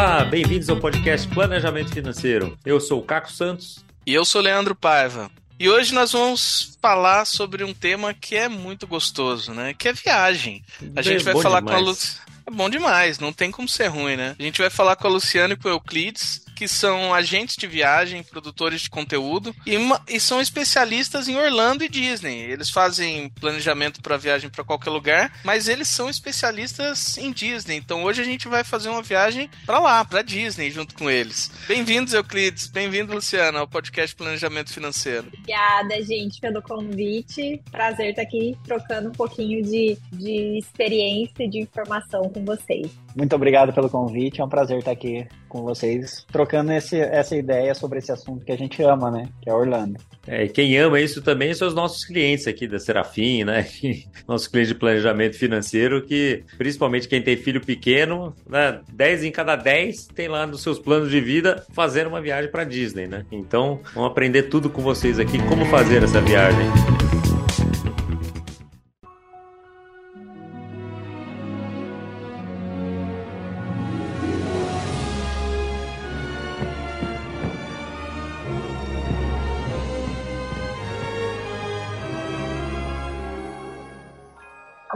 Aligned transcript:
Olá, 0.00 0.24
bem-vindos 0.24 0.70
ao 0.70 0.76
podcast 0.76 1.26
Planejamento 1.26 1.92
Financeiro. 1.92 2.56
Eu 2.64 2.78
sou 2.78 3.00
o 3.00 3.02
Caco 3.02 3.32
Santos. 3.32 3.84
E 4.06 4.14
eu 4.14 4.24
sou 4.24 4.40
Leandro 4.40 4.72
Paiva. 4.72 5.28
E 5.58 5.68
hoje 5.68 5.92
nós 5.92 6.12
vamos 6.12 6.78
falar 6.80 7.24
sobre 7.24 7.64
um 7.64 7.74
tema 7.74 8.14
que 8.14 8.36
é 8.36 8.48
muito 8.48 8.86
gostoso, 8.86 9.52
né? 9.52 9.74
Que 9.74 9.88
é 9.88 9.92
viagem. 9.92 10.62
A 10.94 11.02
gente 11.02 11.24
vai 11.24 11.34
falar 11.42 11.58
demais. 11.58 11.82
com 11.82 11.82
a 11.82 11.90
Lu... 11.90 11.98
É 12.46 12.50
bom 12.52 12.70
demais, 12.70 13.18
não 13.18 13.32
tem 13.32 13.50
como 13.50 13.68
ser 13.68 13.88
ruim, 13.88 14.14
né? 14.14 14.36
A 14.38 14.42
gente 14.44 14.60
vai 14.60 14.70
falar 14.70 14.94
com 14.94 15.08
a 15.08 15.10
Luciana 15.10 15.54
e 15.54 15.56
com 15.56 15.66
o 15.66 15.72
Euclides 15.72 16.44
que 16.58 16.66
são 16.66 17.14
agentes 17.14 17.54
de 17.56 17.68
viagem, 17.68 18.20
produtores 18.20 18.80
de 18.80 18.90
conteúdo 18.90 19.54
e, 19.64 19.76
e 20.08 20.18
são 20.18 20.40
especialistas 20.40 21.28
em 21.28 21.36
Orlando 21.36 21.84
e 21.84 21.88
Disney. 21.88 22.40
Eles 22.50 22.68
fazem 22.68 23.28
planejamento 23.28 24.02
para 24.02 24.16
viagem 24.16 24.50
para 24.50 24.64
qualquer 24.64 24.90
lugar, 24.90 25.32
mas 25.44 25.68
eles 25.68 25.86
são 25.86 26.10
especialistas 26.10 27.16
em 27.16 27.30
Disney. 27.30 27.76
Então 27.76 28.02
hoje 28.02 28.22
a 28.22 28.24
gente 28.24 28.48
vai 28.48 28.64
fazer 28.64 28.88
uma 28.88 29.02
viagem 29.02 29.48
para 29.64 29.78
lá, 29.78 30.04
para 30.04 30.20
Disney, 30.20 30.68
junto 30.72 30.96
com 30.96 31.08
eles. 31.08 31.48
Bem-vindos, 31.68 32.12
Euclides. 32.12 32.66
Bem-vindo, 32.66 33.14
Luciana, 33.14 33.60
ao 33.60 33.68
podcast 33.68 34.16
Planejamento 34.16 34.72
Financeiro. 34.72 35.28
Obrigada, 35.28 36.02
gente, 36.02 36.40
pelo 36.40 36.60
convite. 36.60 37.62
Prazer 37.70 38.10
estar 38.10 38.22
aqui 38.22 38.58
trocando 38.64 39.10
um 39.10 39.12
pouquinho 39.12 39.62
de, 39.62 39.96
de 40.12 40.58
experiência 40.58 41.44
e 41.44 41.48
de 41.48 41.60
informação 41.60 42.28
com 42.30 42.44
vocês. 42.44 42.90
Muito 43.18 43.34
obrigado 43.34 43.72
pelo 43.72 43.90
convite. 43.90 44.40
É 44.40 44.44
um 44.44 44.48
prazer 44.48 44.78
estar 44.78 44.92
aqui 44.92 45.26
com 45.48 45.62
vocês, 45.62 46.24
trocando 46.30 46.70
esse, 46.70 47.00
essa 47.00 47.34
ideia 47.34 47.74
sobre 47.74 47.98
esse 47.98 48.12
assunto 48.12 48.44
que 48.44 48.52
a 48.52 48.56
gente 48.56 48.80
ama, 48.80 49.10
né? 49.10 49.28
Que 49.42 49.50
é 49.50 49.52
Orlando. 49.52 49.98
É, 50.24 50.46
quem 50.46 50.78
ama 50.78 51.00
isso 51.00 51.20
também 51.20 51.52
são 51.52 51.66
os 51.66 51.74
nossos 51.74 52.04
clientes 52.04 52.46
aqui 52.46 52.68
da 52.68 52.78
Serafim, 52.78 53.42
né? 53.42 53.66
Nossos 54.28 54.46
clientes 54.46 54.68
de 54.72 54.78
planejamento 54.78 55.36
financeiro, 55.36 56.06
que 56.06 56.44
principalmente 56.56 57.08
quem 57.08 57.20
tem 57.20 57.36
filho 57.36 57.60
pequeno, 57.60 58.36
né? 58.48 58.80
10 58.92 59.24
em 59.24 59.32
cada 59.32 59.56
10 59.56 60.06
tem 60.14 60.28
lá 60.28 60.46
nos 60.46 60.62
seus 60.62 60.78
planos 60.78 61.10
de 61.10 61.20
vida 61.20 61.66
fazer 61.72 62.06
uma 62.06 62.20
viagem 62.20 62.52
para 62.52 62.62
Disney, 62.62 63.08
né? 63.08 63.26
Então, 63.32 63.80
vamos 63.94 64.12
aprender 64.12 64.44
tudo 64.44 64.70
com 64.70 64.80
vocês 64.80 65.18
aqui, 65.18 65.42
como 65.48 65.64
fazer 65.64 66.04
essa 66.04 66.20
viagem. 66.20 67.07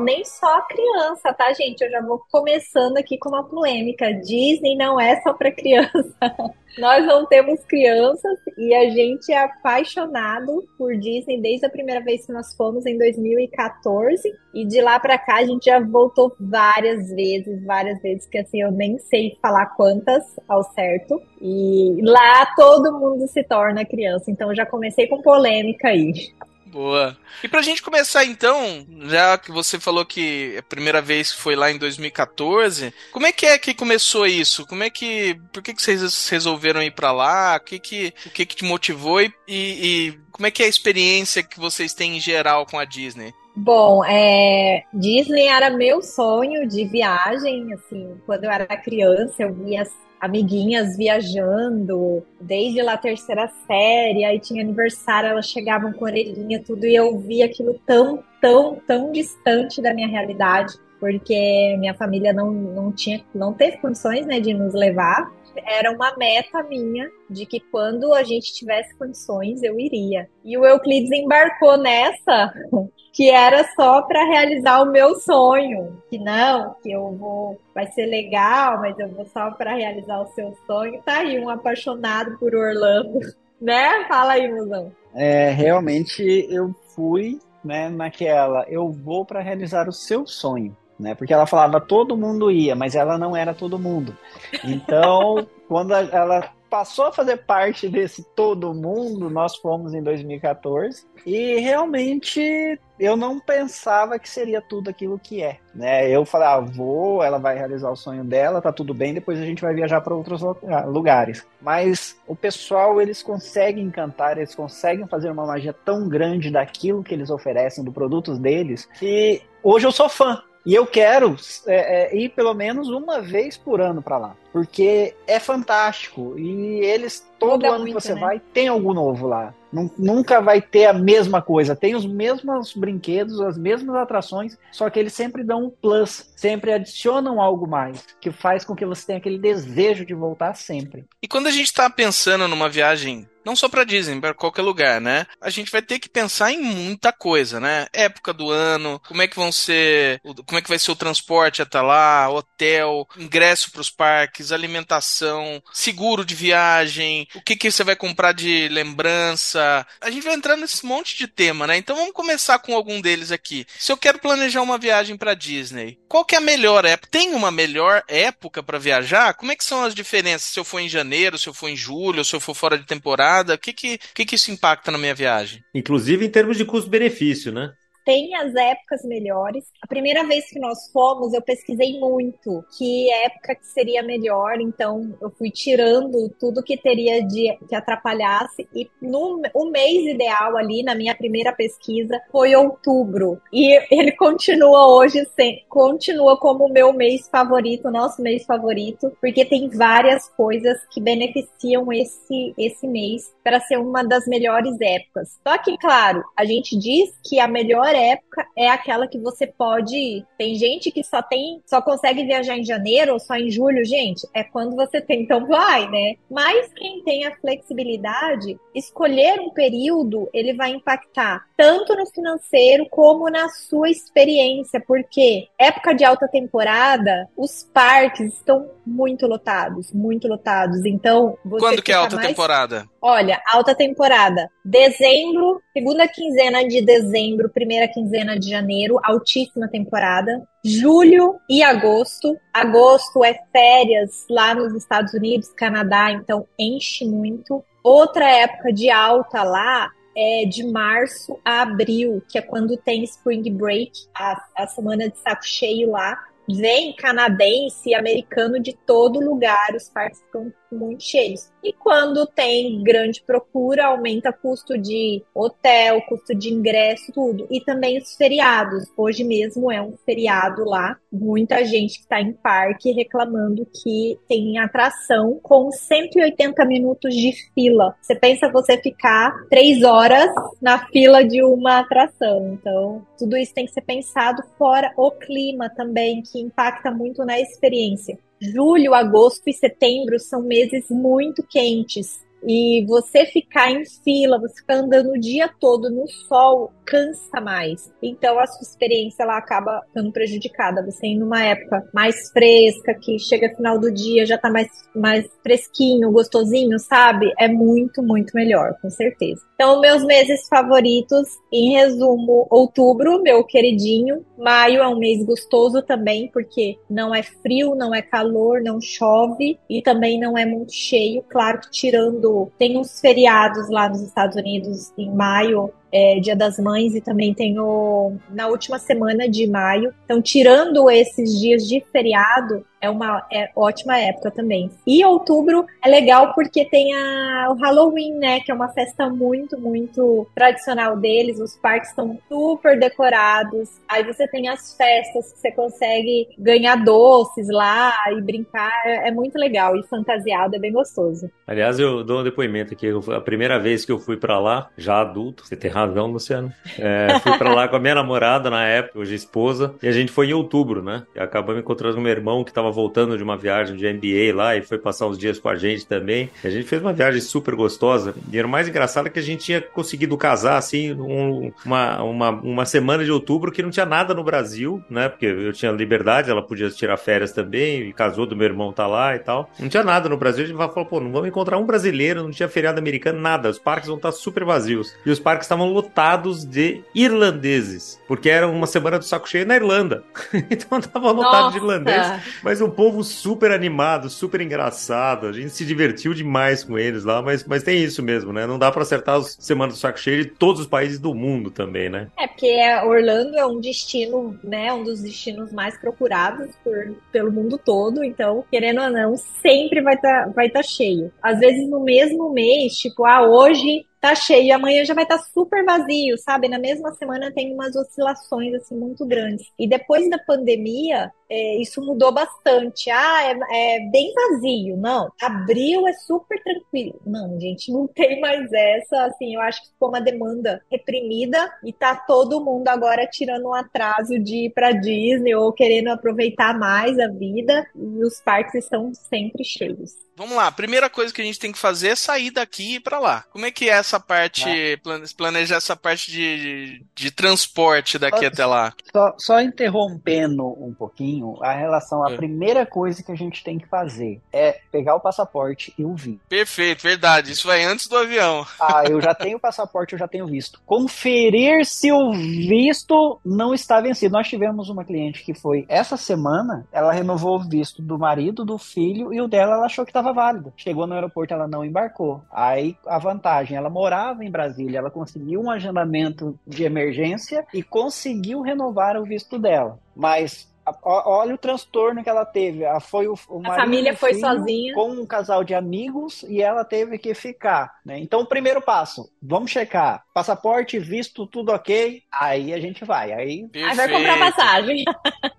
Nem 0.03 0.25
só 0.25 0.63
criança, 0.63 1.33
tá, 1.33 1.53
gente? 1.53 1.83
Eu 1.83 1.91
já 1.91 2.01
vou 2.01 2.23
começando 2.31 2.97
aqui 2.97 3.19
com 3.19 3.29
uma 3.29 3.45
polêmica. 3.45 4.13
Disney 4.13 4.77
não 4.77 5.01
é 5.01 5.21
só 5.23 5.33
para 5.33 5.53
criança. 5.53 6.15
Nós 6.79 7.07
não 7.07 7.27
temos 7.27 7.63
crianças 7.65 8.39
e 8.57 8.75
a 8.75 8.89
gente 8.89 9.31
é 9.31 9.45
apaixonado 9.45 10.65
por 10.79 10.97
Disney 10.97 11.39
desde 11.39 11.67
a 11.67 11.71
primeira 11.71 12.03
vez 12.03 12.25
que 12.25 12.33
nós 12.33 12.55
fomos 12.57 12.87
em 12.87 12.97
2014 12.97 14.23
e 14.55 14.65
de 14.67 14.81
lá 14.81 14.99
para 14.99 15.19
cá 15.19 15.37
a 15.37 15.45
gente 15.45 15.67
já 15.67 15.79
voltou 15.79 16.35
várias 16.41 17.11
vezes, 17.11 17.63
várias 17.67 18.01
vezes 18.01 18.27
que 18.27 18.39
assim 18.39 18.63
eu 18.63 18.73
nem 18.73 18.97
sei 18.99 19.37
falar 19.43 19.67
quantas 19.77 20.25
ao 20.49 20.63
certo. 20.63 21.21
E 21.43 22.01
lá 22.03 22.47
todo 22.57 22.99
mundo 22.99 23.29
se 23.29 23.45
torna 23.45 23.85
criança, 23.85 24.31
então 24.31 24.49
eu 24.49 24.57
já 24.57 24.65
comecei 24.65 25.07
com 25.07 25.21
polêmica 25.21 25.89
aí. 25.89 26.33
Boa. 26.73 27.15
E 27.45 27.49
pra 27.49 27.61
gente 27.61 27.83
começar 27.83 28.25
então, 28.25 28.87
já 29.03 29.37
que 29.37 29.53
você 29.53 29.79
falou 29.79 30.07
que 30.07 30.57
a 30.59 30.63
primeira 30.63 31.03
vez 31.03 31.31
foi 31.31 31.55
lá 31.55 31.71
em 31.71 31.77
2014, 31.77 32.95
como 33.13 33.27
é 33.27 33.33
que 33.33 33.45
é 33.45 33.59
que 33.59 33.75
começou 33.75 34.27
isso? 34.27 34.67
Como 34.67 34.83
é 34.83 34.89
que. 34.89 35.39
Por 35.53 35.63
que, 35.63 35.75
que 35.75 35.83
vocês 35.83 36.29
resolveram 36.31 36.83
ir 36.83 36.93
para 36.93 37.13
lá? 37.13 37.59
O 37.59 37.65
que 37.65 37.79
que, 37.79 38.15
o 38.25 38.31
que 38.31 38.47
que 38.47 38.57
te 38.57 38.65
motivou 38.65 39.21
e, 39.21 39.31
e 39.47 40.19
como 40.31 40.47
é 40.47 40.51
que 40.51 40.63
é 40.63 40.67
a 40.67 40.71
experiência 40.71 41.43
que 41.43 41.61
vocês 41.61 41.93
têm 41.93 42.17
em 42.17 42.21
geral 42.21 42.65
com 42.65 42.79
a 42.79 42.87
Disney? 42.87 43.35
Bom, 43.55 44.03
é, 44.07 44.85
Disney 44.95 45.49
era 45.49 45.69
meu 45.69 46.01
sonho 46.01 46.67
de 46.67 46.87
viagem, 46.87 47.71
assim, 47.75 48.19
quando 48.25 48.45
eu 48.45 48.51
era 48.51 48.65
criança, 48.79 49.43
eu 49.43 49.53
via 49.53 49.85
amiguinhas 50.23 50.97
viajando, 50.97 52.23
desde 52.41 52.81
lá 52.81 52.97
terceira 52.97 53.49
série, 53.67 54.25
aí 54.25 54.39
tinha 54.39 54.63
aniversário, 54.63 55.31
elas 55.31 55.49
chegavam 55.49 55.93
com 55.93 56.05
orelhinha, 56.05 56.63
tudo, 56.63 56.87
e 56.87 56.95
eu 56.95 57.19
via 57.19 57.47
aquilo 57.47 57.75
tão, 57.85 58.23
tão, 58.41 58.77
tão 58.87 59.11
distante 59.11 59.83
da 59.83 59.93
minha 59.93 60.07
realidade, 60.07 60.75
porque 61.01 61.77
minha 61.77 61.93
família 61.93 62.33
não, 62.33 62.53
não 62.53 62.93
tinha, 62.93 63.21
não 63.35 63.53
teve 63.53 63.79
condições, 63.79 64.25
né, 64.25 64.39
de 64.39 64.55
nos 64.55 64.73
levar. 64.73 65.29
Era 65.57 65.91
uma 65.91 66.17
meta 66.17 66.63
minha 66.63 67.11
de 67.29 67.47
que 67.47 67.61
quando 67.61 68.13
a 68.15 68.23
gente 68.23 68.53
tivesse 68.53 68.95
condições, 68.97 69.63
eu 69.63 69.79
iria. 69.79 70.29
E 70.45 70.57
o 70.57 70.65
Euclides 70.65 71.11
embarcou 71.13 71.77
nessa 71.77 72.53
que 73.13 73.31
era 73.31 73.65
só 73.75 74.03
para 74.03 74.25
realizar 74.25 74.81
o 74.83 74.91
meu 74.91 75.17
sonho, 75.17 76.03
que 76.09 76.19
não, 76.19 76.75
que 76.83 76.91
eu 76.91 77.13
vou, 77.13 77.61
vai 77.75 77.87
ser 77.93 78.07
legal, 78.07 78.81
mas 78.81 78.99
eu 78.99 79.09
vou 79.09 79.27
só 79.27 79.51
para 79.51 79.75
realizar 79.75 80.23
o 80.23 80.29
seu 80.29 80.57
sonho. 80.67 81.01
Tá 81.05 81.19
aí 81.19 81.39
um 81.39 81.51
apaixonado 81.51 82.39
por 82.39 82.55
Orlando, 82.55 83.21
né? 83.61 84.07
Fala 84.09 84.33
aí, 84.33 84.51
Musão. 84.51 84.91
É, 85.15 85.51
realmente 85.51 86.23
eu 86.49 86.75
fui, 86.95 87.39
né, 87.63 87.91
naquela, 87.91 88.65
eu 88.69 88.91
vou 88.91 89.27
para 89.27 89.41
realizar 89.41 89.89
o 89.89 89.93
seu 89.93 90.27
sonho. 90.27 90.75
Né? 91.03 91.17
Porque 91.17 91.35
ela 91.35 91.47
falava 91.47 91.81
todo 91.81 92.17
mundo 92.17 92.49
ia, 92.49 92.77
mas 92.77 92.95
ela 92.95 93.19
não 93.19 93.37
era 93.37 93.53
todo 93.53 93.79
mundo. 93.79 94.17
Então, 94.63 95.45
quando 95.69 95.93
ela 95.93 96.49
passou 96.71 97.07
a 97.07 97.13
fazer 97.13 97.39
parte 97.39 97.87
desse 97.87 98.23
todo 98.23 98.73
mundo, 98.73 99.29
nós 99.29 99.57
fomos 99.57 99.93
em 99.93 100.03
2014 100.03 101.05
e 101.27 101.59
realmente 101.59 102.81
eu 102.99 103.15
não 103.15 103.39
pensava 103.39 104.19
que 104.19 104.27
seria 104.27 104.63
tudo 104.63 104.89
aquilo 104.89 105.19
que 105.19 105.43
é, 105.43 105.59
né? 105.75 106.09
Eu 106.09 106.25
falei, 106.25 106.49
ah, 106.49 106.61
vou, 106.61 107.23
ela 107.23 107.39
vai 107.39 107.59
realizar 107.59 107.91
o 107.91 107.97
sonho 107.97 108.25
dela, 108.25 108.63
tá 108.63 108.73
tudo 108.73 108.95
bem, 108.95 109.13
depois 109.13 109.39
a 109.39 109.45
gente 109.45 109.61
vai 109.61 109.75
viajar 109.75 110.01
para 110.01 110.15
outros 110.15 110.41
lugares. 110.87 111.47
Mas 111.61 112.17
o 112.27 112.35
pessoal, 112.35 113.03
eles 113.03 113.23
conseguem 113.23 113.85
encantar, 113.85 114.39
eles 114.39 114.55
conseguem 114.55 115.07
fazer 115.07 115.31
uma 115.31 115.45
magia 115.45 115.75
tão 115.75 116.09
grande 116.09 116.51
daquilo 116.51 117.05
que 117.05 117.13
eles 117.13 117.29
oferecem, 117.29 117.85
do 117.85 117.93
produtos 117.93 118.39
deles, 118.39 118.89
que 118.99 119.43
hoje 119.63 119.87
eu 119.87 119.93
sou 119.93 120.09
fã, 120.09 120.43
e 120.65 120.75
eu 120.75 120.87
quero 120.87 121.37
é, 121.67 122.15
é, 122.15 122.17
ir 122.17 122.31
pelo 122.31 122.55
menos 122.55 122.89
uma 122.89 123.21
vez 123.21 123.57
por 123.57 123.81
ano 123.81 124.03
para 124.03 124.19
lá. 124.19 124.37
Porque 124.53 125.15
é 125.27 125.41
fantástico. 125.41 126.39
E 126.39 126.81
eles, 126.85 127.27
todo 127.39 127.53
Muda 127.53 127.69
ano 127.69 127.79
muito, 127.79 127.97
que 127.97 128.03
você 128.03 128.15
né? 128.15 128.21
vai, 128.21 128.41
tem 128.53 128.69
algo 128.69 128.93
novo 128.93 129.27
lá. 129.27 129.55
Nunca 129.99 130.41
vai 130.41 130.61
ter 130.61 130.85
a 130.85 130.93
mesma 130.93 131.41
coisa. 131.41 131.75
Tem 131.75 131.95
os 131.95 132.05
mesmos 132.05 132.75
brinquedos, 132.75 133.41
as 133.41 133.57
mesmas 133.57 133.97
atrações, 133.97 134.59
só 134.71 134.91
que 134.91 134.99
eles 134.99 135.15
sempre 135.15 135.43
dão 135.43 135.65
um 135.65 135.71
plus, 135.71 136.31
sempre 136.37 136.73
adicionam 136.73 137.41
algo 137.41 137.67
mais, 137.67 138.05
que 138.21 138.31
faz 138.31 138.65
com 138.65 138.77
que 138.77 138.85
você 138.85 139.07
tenha 139.07 139.19
aquele 139.19 139.39
desejo 139.39 140.05
de 140.05 140.13
voltar 140.13 140.55
sempre. 140.55 141.07
E 141.23 141.27
quando 141.27 141.47
a 141.47 141.51
gente 141.51 141.67
está 141.67 141.89
pensando 141.89 142.47
numa 142.47 142.69
viagem 142.69 143.27
não 143.45 143.57
só 143.57 143.69
para 143.69 143.85
Disney, 143.85 144.21
para 144.21 144.35
qualquer 144.35 144.63
lugar, 144.63 145.01
né? 145.01 145.27
A 145.41 145.51
gente 145.51 145.71
vai 145.71 145.83
ter 145.83 145.99
que 145.99 146.09
pensar 146.09 146.53
em 146.53 146.61
muita 146.61 147.13
coisa, 147.13 147.59
né? 147.59 147.87
Época 147.93 148.33
do 148.33 148.51
ano, 148.51 149.01
como 149.07 149.23
é 149.23 149.29
que 149.29 149.37
vão 149.37 149.51
ser, 149.51 150.21
como 150.47 150.59
é 150.59 150.63
que 150.63 150.69
vai 150.69 150.79
ser 150.79 150.91
o 150.91 150.97
transporte 150.97 151.63
até 151.63 151.81
lá, 151.81 152.29
hotel, 152.31 153.07
ingresso 153.17 153.71
para 153.73 153.81
os 153.81 153.91
parques, 153.91 154.42
alimentação, 154.51 155.63
seguro 155.73 156.25
de 156.25 156.35
viagem, 156.35 157.29
o 157.35 157.41
que 157.41 157.55
que 157.55 157.71
você 157.71 157.85
vai 157.85 157.95
comprar 157.95 158.33
de 158.33 158.69
lembrança. 158.69 159.87
A 160.01 160.11
gente 160.11 160.25
vai 160.25 160.35
entrar 160.35 160.57
nesse 160.57 160.85
monte 160.85 161.17
de 161.17 161.27
tema, 161.29 161.67
né? 161.67 161.77
Então 161.77 161.95
vamos 161.95 162.13
começar 162.13 162.59
com 162.59 162.75
algum 162.75 163.01
deles 163.01 163.31
aqui. 163.31 163.67
Se 163.79 163.93
eu 163.93 163.97
quero 163.97 164.19
planejar 164.19 164.63
uma 164.63 164.79
viagem 164.79 165.17
para 165.17 165.35
Disney, 165.35 165.99
qual 166.09 166.25
que 166.25 166.35
é 166.35 166.39
a 166.39 166.41
melhor 166.41 166.85
época? 166.85 167.09
Tem 167.11 167.35
uma 167.35 167.51
melhor 167.51 168.03
época 168.09 168.63
para 168.63 168.79
viajar? 168.79 169.35
Como 169.35 169.53
é 169.53 169.57
que 169.57 169.65
são 169.65 169.85
as 169.85 169.95
diferenças 169.95 170.49
se 170.49 170.59
eu 170.59 170.65
for 170.65 170.81
em 170.81 170.89
janeiro, 170.89 171.39
se 171.39 171.49
eu 171.49 171.55
for 171.55 171.69
em 171.69 171.77
julho, 171.77 172.25
se 172.25 172.35
eu 172.35 172.41
for 172.41 172.55
fora 172.55 172.79
de 172.79 172.87
temporada? 172.87 173.55
O 173.55 173.59
que 173.59 173.73
que, 173.73 173.99
que 174.15 174.25
que 174.25 174.35
isso 174.35 174.51
impacta 174.51 174.91
na 174.91 174.99
minha 174.99 175.15
viagem? 175.15 175.63
Inclusive 175.75 176.25
em 176.25 176.31
termos 176.31 176.57
de 176.57 176.65
custo-benefício, 176.65 177.53
né? 177.53 177.73
Tem 178.05 178.35
as 178.35 178.55
épocas 178.55 179.05
melhores. 179.05 179.65
A 179.81 179.87
primeira 179.87 180.25
vez 180.25 180.49
que 180.49 180.59
nós 180.59 180.91
fomos, 180.93 181.33
eu 181.33 181.43
pesquisei 181.43 181.99
muito 181.99 182.65
que 182.77 183.11
época 183.25 183.55
que 183.55 183.67
seria 183.67 184.03
melhor, 184.03 184.61
então 184.61 185.17
eu 185.21 185.31
fui 185.31 185.51
tirando 185.51 186.29
tudo 186.39 186.63
que 186.63 186.77
teria 186.77 187.23
de 187.25 187.57
que 187.69 187.75
atrapalhasse 187.75 188.69
e 188.75 188.89
no 189.01 189.43
o 189.55 189.71
mês 189.71 190.07
ideal 190.07 190.57
ali 190.57 190.83
na 190.83 190.95
minha 190.95 191.15
primeira 191.15 191.53
pesquisa 191.53 192.21
foi 192.31 192.55
outubro. 192.55 193.41
E 193.53 193.81
ele 193.91 194.13
continua 194.13 194.89
hoje 194.97 195.25
sem, 195.37 195.65
continua 195.69 196.37
como 196.39 196.67
o 196.67 196.73
meu 196.73 196.93
mês 196.93 197.29
favorito, 197.29 197.91
nosso 197.91 198.23
mês 198.23 198.45
favorito, 198.45 199.13
porque 199.21 199.45
tem 199.45 199.69
várias 199.69 200.29
coisas 200.29 200.79
que 200.91 201.01
beneficiam 201.01 201.93
esse 201.93 202.55
esse 202.59 202.87
mês 202.87 203.33
para 203.43 203.61
ser 203.61 203.79
uma 203.79 204.03
das 204.03 204.27
melhores 204.27 204.77
épocas. 204.81 205.39
Só 205.47 205.59
que 205.59 205.77
claro, 205.79 206.23
a 206.37 206.45
gente 206.45 206.77
diz 206.79 207.13
que 207.25 207.39
a 207.39 207.47
melhor 207.47 207.92
melhor 207.93 208.13
época 208.13 208.47
é 208.57 208.69
aquela 208.69 209.07
que 209.07 209.19
você 209.19 209.47
pode 209.47 209.95
ir. 209.95 210.27
Tem 210.39 210.55
gente 210.55 210.91
que 210.91 211.05
só 211.05 211.23
tem, 211.23 211.63
só 211.67 211.81
consegue 211.81 212.25
viajar 212.25 212.57
em 212.57 212.65
janeiro 212.65 213.13
ou 213.13 213.21
só 213.21 213.35
em 213.35 213.51
julho, 213.51 213.85
gente. 213.85 214.27
É 214.35 214.43
quando 214.43 214.75
você 214.75 215.01
tem, 215.01 215.23
então 215.23 215.47
vai, 215.47 215.89
né? 215.91 216.15
Mas 216.31 216.73
quem 216.75 217.03
tem 217.05 217.27
a 217.27 217.37
flexibilidade, 217.37 218.59
escolher 218.75 219.41
um 219.41 219.51
período, 219.51 220.29
ele 220.33 220.55
vai 220.55 220.71
impactar 220.71 221.45
tanto 221.57 221.95
no 221.95 222.07
financeiro 222.07 222.87
como 222.91 223.31
na 223.31 223.49
sua 223.49 223.89
experiência, 223.89 224.83
porque 224.85 225.49
época 225.59 225.95
de 225.95 226.05
alta 226.05 226.27
temporada, 226.27 227.29
os 227.37 227.63
parques 227.73 228.33
estão 228.35 228.69
muito 228.85 229.27
lotados, 229.27 229.93
muito 229.93 230.27
lotados. 230.27 230.85
Então, 230.85 231.37
quando 231.49 231.83
que 231.83 231.93
é 231.93 231.95
alta 231.95 232.17
mais... 232.17 232.29
temporada? 232.29 232.89
Olha, 233.01 233.41
alta 233.47 233.75
temporada, 233.75 234.51
dezembro, 234.65 235.61
segunda 235.73 236.07
quinzena 236.07 236.67
de 236.69 236.83
dezembro, 236.83 237.49
primeira 237.49 237.89
quinzena 237.89 238.39
de 238.39 238.51
janeiro, 238.51 239.01
altíssima 239.03 239.69
temporada. 239.69 240.47
Julho 240.65 241.41
e 241.49 241.63
agosto. 241.63 242.39
Agosto 242.53 243.25
é 243.25 243.35
férias 243.51 244.27
lá 244.29 244.55
nos 244.55 244.75
Estados 244.75 245.13
Unidos, 245.15 245.49
Canadá, 245.53 246.13
então 246.13 246.47
enche 246.59 247.05
muito. 247.07 247.65
Outra 247.83 248.29
época 248.31 248.73
de 248.73 248.91
alta 248.91 249.43
lá 249.43 249.91
é 250.17 250.45
de 250.45 250.65
março 250.65 251.39
a 251.45 251.63
abril, 251.63 252.23
que 252.29 252.39
é 252.39 252.43
quando 252.43 252.77
tem 252.77 253.03
Spring 253.05 253.51
Break, 253.51 253.93
a, 254.15 254.45
a 254.57 254.67
semana 254.67 255.09
de 255.09 255.19
saco 255.19 255.45
cheio 255.45 255.91
lá. 255.91 256.19
Vem 256.49 256.95
canadense 256.95 257.91
e 257.91 257.95
americano 257.95 258.61
de 258.61 258.73
todo 258.87 259.21
lugar, 259.21 259.75
os 259.75 259.89
parques 259.89 260.21
ficam 260.21 260.53
muito 260.75 261.03
cheios. 261.03 261.51
E 261.63 261.73
quando 261.73 262.27
tem 262.27 262.83
grande 262.83 263.23
procura, 263.25 263.87
aumenta 263.87 264.33
custo 264.33 264.77
de 264.77 265.23
hotel, 265.35 266.03
custo 266.09 266.35
de 266.35 266.53
ingresso, 266.53 267.13
tudo. 267.13 267.47
E 267.51 267.61
também 267.61 267.99
os 267.99 268.17
feriados. 268.17 268.85
Hoje 268.97 269.23
mesmo 269.23 269.71
é 269.71 269.81
um 269.81 269.95
feriado 270.05 270.65
lá. 270.65 270.97
Muita 271.13 271.65
gente 271.65 271.95
que 271.95 272.01
está 272.01 272.21
em 272.21 272.33
parque 272.33 272.93
reclamando 272.93 273.67
que 273.67 274.19
tem 274.29 274.59
atração 274.59 275.39
com 275.43 275.71
180 275.71 276.65
minutos 276.65 277.15
de 277.15 277.33
fila. 277.55 277.95
Você 278.01 278.17
pensa 278.17 278.51
você 278.51 278.77
ficar 278.77 279.33
três 279.49 279.83
horas 279.85 280.31
na 280.61 280.87
fila 280.89 281.23
de 281.23 281.43
uma 281.45 281.79
atração. 281.79 282.55
Então, 282.55 283.07
tudo 283.17 283.37
isso 283.37 283.55
tem 283.55 283.67
que 283.67 283.73
ser 283.73 283.83
pensado 283.83 284.43
fora 284.59 284.93
o 284.97 285.11
clima 285.13 285.71
também, 285.71 286.23
que 286.23 286.41
impacta 286.41 286.91
muito 286.91 287.25
na 287.25 287.39
experiência 287.39 288.19
julho, 288.43 288.95
agosto 288.95 289.49
e 289.49 289.53
setembro 289.53 290.19
são 290.19 290.43
meses 290.43 290.91
muito 290.91 291.43
quentes. 291.43 292.21
E 292.45 292.85
você 292.87 293.25
ficar 293.25 293.71
em 293.71 293.85
fila, 293.85 294.41
você 294.41 294.57
ficar 294.57 294.77
andando 294.77 295.13
o 295.13 295.21
dia 295.21 295.49
todo 295.49 295.89
no 295.89 296.09
sol, 296.09 296.73
cansa 296.85 297.41
mais. 297.41 297.93
Então 298.03 298.39
a 298.39 298.47
sua 298.47 298.63
experiência 298.63 299.23
ela 299.23 299.37
acaba 299.37 299.83
ficando 299.89 300.13
prejudicada. 300.13 300.85
Você 300.85 301.07
ir 301.07 301.19
numa 301.19 301.43
época 301.43 301.89
mais 301.93 302.31
fresca, 302.31 302.95
que 302.95 303.19
chega 303.19 303.55
final 303.55 303.79
do 303.79 303.93
dia 303.93 304.27
já 304.27 304.39
tá 304.39 304.51
mais, 304.51 304.69
mais 304.95 305.27
fresquinho, 305.43 306.11
gostosinho, 306.11 306.79
sabe? 306.79 307.33
É 307.39 307.49
muito, 307.49 308.03
muito 308.03 308.33
melhor, 308.35 308.77
com 308.81 308.91
certeza. 308.91 309.43
Então, 309.55 309.81
meus 309.81 310.05
meses 310.05 310.49
favoritos, 310.49 311.29
em 311.53 311.73
resumo, 311.73 312.47
outubro, 312.51 313.23
meu 313.23 313.45
queridinho. 313.45 314.25
Maio 314.37 314.83
é 314.83 314.89
um 314.89 314.99
mês 314.99 315.25
gostoso 315.25 315.83
também, 315.83 316.29
porque 316.33 316.77
não 316.91 317.15
é 317.15 317.23
frio, 317.23 317.75
não 317.77 317.95
é 317.95 318.03
calor, 318.03 318.61
não 318.61 318.81
chove 318.81 319.59
e 319.71 319.81
também 319.81 320.19
não 320.19 320.37
é 320.37 320.45
muito 320.45 320.73
cheio. 320.73 321.23
Claro 321.29 321.61
que 321.61 321.71
tirando, 321.71 322.51
tem 322.59 322.77
uns 322.77 323.01
feriados 323.01 323.71
lá 323.71 323.89
nos 323.89 324.03
Estados 324.03 324.37
Unidos 324.37 324.93
em 324.99 325.15
maio, 325.15 325.73
é, 325.93 326.19
Dia 326.21 326.35
das 326.35 326.59
Mães 326.59 326.95
e 326.95 327.01
também 327.01 327.35
tem 327.35 327.59
o 327.59 328.17
na 328.31 328.49
última 328.49 328.79
semana 328.79 329.29
de 329.29 329.47
maio. 329.47 329.93
Então, 330.05 330.23
tirando 330.23 330.91
esses 330.91 331.39
dias 331.39 331.69
de 331.69 331.85
feriado, 331.93 332.65
é 332.83 332.91
uma 332.91 333.25
é 333.33 333.49
ótima 333.55 333.97
época 333.97 334.31
também. 334.33 334.69
E 334.85 335.05
outubro 335.05 335.65
é 335.83 335.89
legal 335.89 336.35
porque 336.35 336.65
tem 336.65 336.93
a, 336.93 337.49
o 337.51 337.55
Halloween, 337.55 338.15
né? 338.19 338.41
Que 338.41 338.51
é 338.51 338.55
uma 338.55 338.69
festa 338.69 339.09
muito, 339.09 339.59
muito 339.59 340.27
tradicional 340.35 340.97
deles. 340.97 341.39
Os 341.39 341.57
parques 341.57 341.91
estão 341.91 342.19
super 342.29 342.79
decorados. 342.79 343.71
Aí 343.89 344.03
você 344.03 344.27
tem 344.27 344.49
as 344.49 344.77
festas 344.77 345.33
que 345.33 345.39
você 345.39 345.53
consegue 345.53 346.29
ganhar 346.37 346.77
doces 346.77 347.49
lá 347.49 347.95
e 348.11 348.21
brincar. 348.21 348.73
É 348.85 349.13
muito 349.13 349.39
legal. 349.39 349.77
E 349.77 349.83
fantasiado 349.85 350.57
é 350.57 350.59
bem 350.59 350.73
gostoso. 350.73 351.31
Aliás, 351.47 351.79
eu 351.79 352.03
dou 352.03 352.21
um 352.21 352.25
depoimento 352.25 352.75
aqui. 352.75 352.89
A 353.15 353.21
primeira 353.21 353.61
vez 353.61 353.85
que 353.85 353.93
eu 353.93 353.99
fui 353.99 354.17
para 354.17 354.41
lá, 354.41 354.69
já 354.77 355.01
adulto, 355.01 355.47
você 355.47 355.55
tem 355.55 355.71
razão, 355.71 356.09
Luciano. 356.09 356.53
É, 356.77 357.21
fui 357.21 357.39
para 357.39 357.55
lá 357.55 357.69
com 357.69 357.77
a 357.77 357.79
minha 357.79 357.95
namorada 357.95 358.51
na 358.51 358.67
época, 358.67 358.99
hoje 358.99 359.15
esposa, 359.15 359.75
e 359.81 359.87
a 359.87 359.93
gente 359.93 360.11
foi 360.11 360.31
em 360.31 360.33
outubro, 360.33 360.83
né? 360.83 361.05
E 361.15 361.21
acabamos 361.21 361.61
encontrando 361.61 362.01
meu 362.01 362.11
irmão 362.11 362.43
que 362.43 362.53
tava 362.53 362.72
voltando 362.73 363.17
de 363.17 363.23
uma 363.23 363.37
viagem 363.37 363.77
de 363.77 363.93
MBA 363.93 364.35
lá 364.35 364.57
e 364.57 364.63
foi 364.63 364.79
passar 364.79 365.07
uns 365.07 365.19
dias 365.19 365.39
com 365.39 365.49
a 365.49 365.57
gente 365.57 365.87
também. 365.87 366.31
A 366.43 366.51
gente 366.51 366.67
fez 366.67 366.83
uma 366.83 366.93
viagem 366.93 367.21
super 367.21 367.55
gostosa. 367.55 368.15
E 368.33 368.39
era 368.39 368.47
o 368.47 368.51
mais 368.51 368.69
engraçado 368.69 369.11
que 369.11 369.19
a 369.19 369.23
gente 369.23 369.45
tinha 369.45 369.61
conseguido 369.61 370.17
casar, 370.17 370.57
assim, 370.57 370.93
um, 370.93 371.53
uma, 371.65 372.03
uma, 372.03 372.31
uma 372.31 372.65
semana 372.65 373.05
de 373.05 373.13
outubro 373.13 373.53
que 373.53 373.63
não 373.63 373.71
tinha 373.71 373.87
nada 373.87 374.15
no 374.15 374.25
Brasil, 374.25 374.83
né? 374.89 375.09
Porque 375.09 375.27
eu 375.27 375.53
tinha 375.53 375.71
liberdade, 375.71 376.31
ela 376.31 376.43
podia 376.43 376.71
tirar 376.71 376.97
férias 376.97 377.33
também, 377.33 377.89
e 377.89 377.93
casou 377.93 378.27
do 378.27 378.37
meu 378.37 378.47
irmão 378.47 378.73
tá 378.73 378.87
lá 378.87 379.15
e 379.15 379.19
tal. 379.19 379.51
Não 379.59 379.69
tinha 379.69 379.85
nada 379.85 380.09
no 380.09 380.17
Brasil. 380.17 380.45
A 380.45 380.47
gente 380.49 380.57
falou, 380.57 380.87
pô, 380.87 381.01
não 381.01 381.13
vamos 381.13 381.29
encontrar 381.29 381.59
um 381.59 381.67
brasileiro, 381.67 382.23
não 382.23 382.31
tinha 382.31 382.49
feriado 382.49 382.79
americano, 382.79 383.21
nada. 383.21 383.51
Os 383.51 383.59
parques 383.59 383.89
vão 383.89 383.97
estar 383.97 384.13
super 384.13 384.45
vazios. 384.45 384.95
E 385.05 385.11
os 385.11 385.19
parques 385.19 385.45
estavam 385.45 385.69
lotados 385.69 386.45
de 386.45 386.83
irlandeses, 386.95 388.01
porque 388.09 388.29
era 388.29 388.49
uma 388.49 388.67
semana 388.67 388.99
do 388.99 389.05
saco 389.05 389.29
cheio 389.29 389.47
na 389.47 389.57
Irlanda. 389.57 390.03
então 390.51 390.81
tava 390.81 391.11
lotado 391.11 391.45
Nossa. 391.45 391.51
de 391.53 391.57
irlandeses, 391.59 392.41
mas 392.43 392.61
um 392.63 392.71
povo 392.71 393.03
super 393.03 393.51
animado, 393.51 394.09
super 394.09 394.41
engraçado. 394.41 395.27
A 395.27 395.33
gente 395.33 395.51
se 395.51 395.65
divertiu 395.65 396.15
demais 396.15 396.65
com 396.65 396.79
eles 396.79 397.05
lá, 397.05 397.23
mas, 397.23 397.45
mas 397.45 397.63
tem 397.63 397.83
isso 397.83 398.03
mesmo, 398.03 398.33
né? 398.33 398.47
Não 398.47 398.59
dá 398.59 398.71
para 398.71 398.83
acertar 398.83 399.17
as 399.17 399.37
semanas 399.41 399.75
do 399.75 399.81
saco 399.81 399.99
cheio 399.99 400.25
de 400.25 400.31
todos 400.31 400.63
os 400.63 400.67
países 400.67 400.99
do 400.99 401.15
mundo 401.15 401.51
também, 401.51 401.89
né? 401.89 402.09
É, 402.19 402.27
porque 402.27 402.53
Orlando 402.85 403.37
é 403.37 403.47
um 403.47 403.61
destino, 403.61 404.39
né? 404.43 404.73
Um 404.73 404.83
dos 404.83 405.03
destinos 405.03 405.53
mais 405.53 405.77
procurados 405.79 406.51
por, 406.63 406.95
pelo 407.11 407.33
mundo 407.33 407.59
todo. 407.59 408.05
Então, 408.05 408.45
querendo 408.51 408.81
ou 408.81 408.91
não, 408.91 409.17
sempre 409.41 409.81
vai 409.81 409.95
estar 409.95 410.27
tá, 410.27 410.31
vai 410.31 410.49
tá 410.49 410.63
cheio. 410.63 411.13
Às 411.23 411.39
vezes 411.39 411.69
no 411.69 411.81
mesmo 411.81 412.33
mês, 412.33 412.75
tipo, 412.75 413.05
ah, 413.05 413.23
hoje 413.23 413.87
tá 414.03 414.17
cheio 414.17 414.47
e 414.47 414.51
amanhã 414.51 414.85
já 414.85 414.95
vai 414.95 415.05
estar 415.05 415.17
tá 415.17 415.25
super 415.33 415.65
vazio, 415.65 416.19
sabe? 416.19 416.49
Na 416.49 416.59
mesma 416.59 416.91
semana 416.93 417.33
tem 417.33 417.55
umas 417.55 417.77
oscilações 417.77 418.53
assim 418.55 418.75
muito 418.75 419.07
grandes. 419.07 419.47
E 419.57 419.69
depois 419.69 420.11
da 420.11 420.19
pandemia, 420.19 421.13
é, 421.33 421.57
isso 421.57 421.81
mudou 421.81 422.13
bastante. 422.13 422.91
Ah, 422.91 423.23
é, 423.23 423.31
é, 423.31 423.91
bem 423.91 424.13
vazio. 424.13 424.77
Não, 424.77 425.11
abril 425.19 425.89
é 425.89 425.95
super 425.95 426.43
tranquilo. 426.43 427.01
Não, 427.07 427.41
gente, 427.41 427.73
não 427.73 427.87
tem 427.95 428.21
mais 428.21 428.53
essa. 428.53 429.07
Assim, 429.07 429.35
eu 429.35 429.41
acho 429.41 429.63
que 429.63 429.69
ficou 429.69 429.89
uma 429.89 430.01
demanda 430.01 430.63
reprimida 430.71 431.51
e 431.65 431.73
tá 431.73 431.97
todo 431.97 432.45
mundo 432.45 432.69
agora 432.69 433.07
tirando 433.07 433.47
um 433.47 433.55
atraso 433.55 434.19
de 434.19 434.47
ir 434.47 434.51
pra 434.51 434.73
Disney 434.73 435.35
ou 435.35 435.55
querendo 435.55 435.89
aproveitar 435.89 436.59
mais 436.59 436.99
a 436.99 437.09
vida. 437.09 437.67
E 437.75 438.05
os 438.05 438.21
parques 438.21 438.65
estão 438.65 438.93
sempre 438.93 439.43
cheios. 439.43 440.03
Vamos 440.15 440.37
lá, 440.37 440.47
a 440.47 440.53
primeira 440.53 440.91
coisa 440.91 441.13
que 441.13 441.23
a 441.23 441.25
gente 441.25 441.39
tem 441.39 441.51
que 441.51 441.59
fazer 441.59 441.89
é 441.89 441.97
sair 441.97 442.31
daqui 442.31 442.63
e 442.63 442.75
ir 442.77 442.81
pra 442.81 442.99
lá. 442.99 443.25
Como 443.31 443.47
é 443.47 443.51
que 443.51 443.69
é 443.69 443.73
essa 443.73 443.99
parte, 443.99 444.49
é. 444.49 444.79
planejar 445.17 445.57
essa 445.57 445.75
parte 445.75 446.11
de, 446.11 446.85
de 446.95 447.11
transporte 447.11 447.99
daqui 447.99 448.21
só, 448.21 448.27
até 448.27 448.47
lá? 448.47 448.75
Só, 448.93 449.15
só, 449.19 449.41
interrompendo 449.41 450.47
um 450.63 450.75
pouquinho, 450.75 451.22
a 451.41 451.53
relação, 451.53 452.05
a 452.05 452.13
é. 452.13 452.17
primeira 452.17 452.67
coisa 452.67 453.03
que 453.03 453.13
a 453.13 453.15
gente 453.15 453.43
tem 453.43 453.59
que 453.59 453.67
fazer 453.67 454.21
é 454.33 454.61
pegar 454.71 454.95
o 454.95 455.01
passaporte 455.01 455.73
e 455.79 455.85
o 455.85 455.95
vir. 455.95 456.21
Perfeito, 456.29 456.83
verdade. 456.83 457.33
Isso 457.33 457.47
vai 457.47 457.63
antes 457.65 457.87
do 457.87 457.97
avião. 457.97 458.47
Ah, 458.61 458.85
eu 458.89 459.01
já 459.01 459.15
tenho 459.15 459.37
o 459.37 459.41
passaporte, 459.41 459.93
eu 459.93 459.99
já 459.99 460.09
tenho 460.09 460.27
visto. 460.27 460.61
Conferir 460.67 461.65
se 461.65 461.93
o 461.93 462.13
visto 462.13 463.21
não 463.25 463.55
está 463.55 463.81
vencido. 463.81 464.13
Nós 464.13 464.29
tivemos 464.29 464.69
uma 464.69 464.85
cliente 464.85 465.25
que 465.25 465.35
foi 465.35 465.65
essa 465.69 465.97
semana, 465.97 466.67
ela 466.73 466.93
renovou 466.93 467.37
o 467.37 467.49
visto 467.49 467.83
do 467.83 467.99
marido, 467.99 468.45
do 468.45 468.59
filho 468.59 469.13
e 469.13 469.21
o 469.21 469.29
dela 469.29 469.55
ela 469.55 469.67
achou 469.67 469.85
que 469.85 469.91
estava 469.91 470.13
válida. 470.13 470.53
Chegou 470.57 470.87
no 470.87 470.95
aeroporto, 470.95 471.35
ela 471.35 471.49
não 471.49 471.65
embarcou. 471.65 472.23
Aí 472.31 472.77
a 472.87 472.99
vantagem, 472.99 473.57
ela 473.57 473.71
morava 473.71 474.25
em 474.25 474.31
Brasília, 474.31 474.79
ela 474.79 474.91
conseguiu 474.91 475.41
um 475.41 475.51
agendamento 475.51 476.39
de 476.47 476.65
emergência 476.65 477.47
e 477.53 477.63
conseguiu 477.63 478.43
renovar 478.43 478.97
o 478.97 479.05
visto 479.05 479.39
dela. 479.39 479.79
Mas 479.95 480.52
olha 480.83 481.35
o 481.35 481.39
transtorno 481.39 482.03
que 482.03 482.09
ela 482.09 482.25
teve. 482.25 482.65
Ela 482.65 482.81
foi 482.81 483.09
o, 483.09 483.19
o 483.29 483.43
a 483.47 483.57
família 483.57 483.97
foi 483.97 484.15
sozinha 484.15 484.75
com 484.75 484.91
um 484.91 485.07
casal 485.07 485.43
de 485.43 485.55
amigos 485.55 486.23
e 486.25 486.41
ela 486.41 486.65
teve 486.65 486.99
que 486.99 487.15
ficar. 487.15 487.81
Né? 487.85 487.99
Então, 487.99 488.21
o 488.21 488.27
primeiro 488.27 488.61
passo, 488.61 489.11
vamos 489.21 489.51
checar 489.51 490.05
passaporte, 490.15 490.79
visto, 490.79 491.27
tudo 491.27 491.53
ok. 491.53 492.03
Aí 492.11 492.53
a 492.53 492.61
gente 492.61 492.85
vai. 492.85 493.13
Aí, 493.13 493.49
aí 493.55 493.75
vai 493.75 493.91
comprar 493.91 494.19
passagem. 494.19 494.85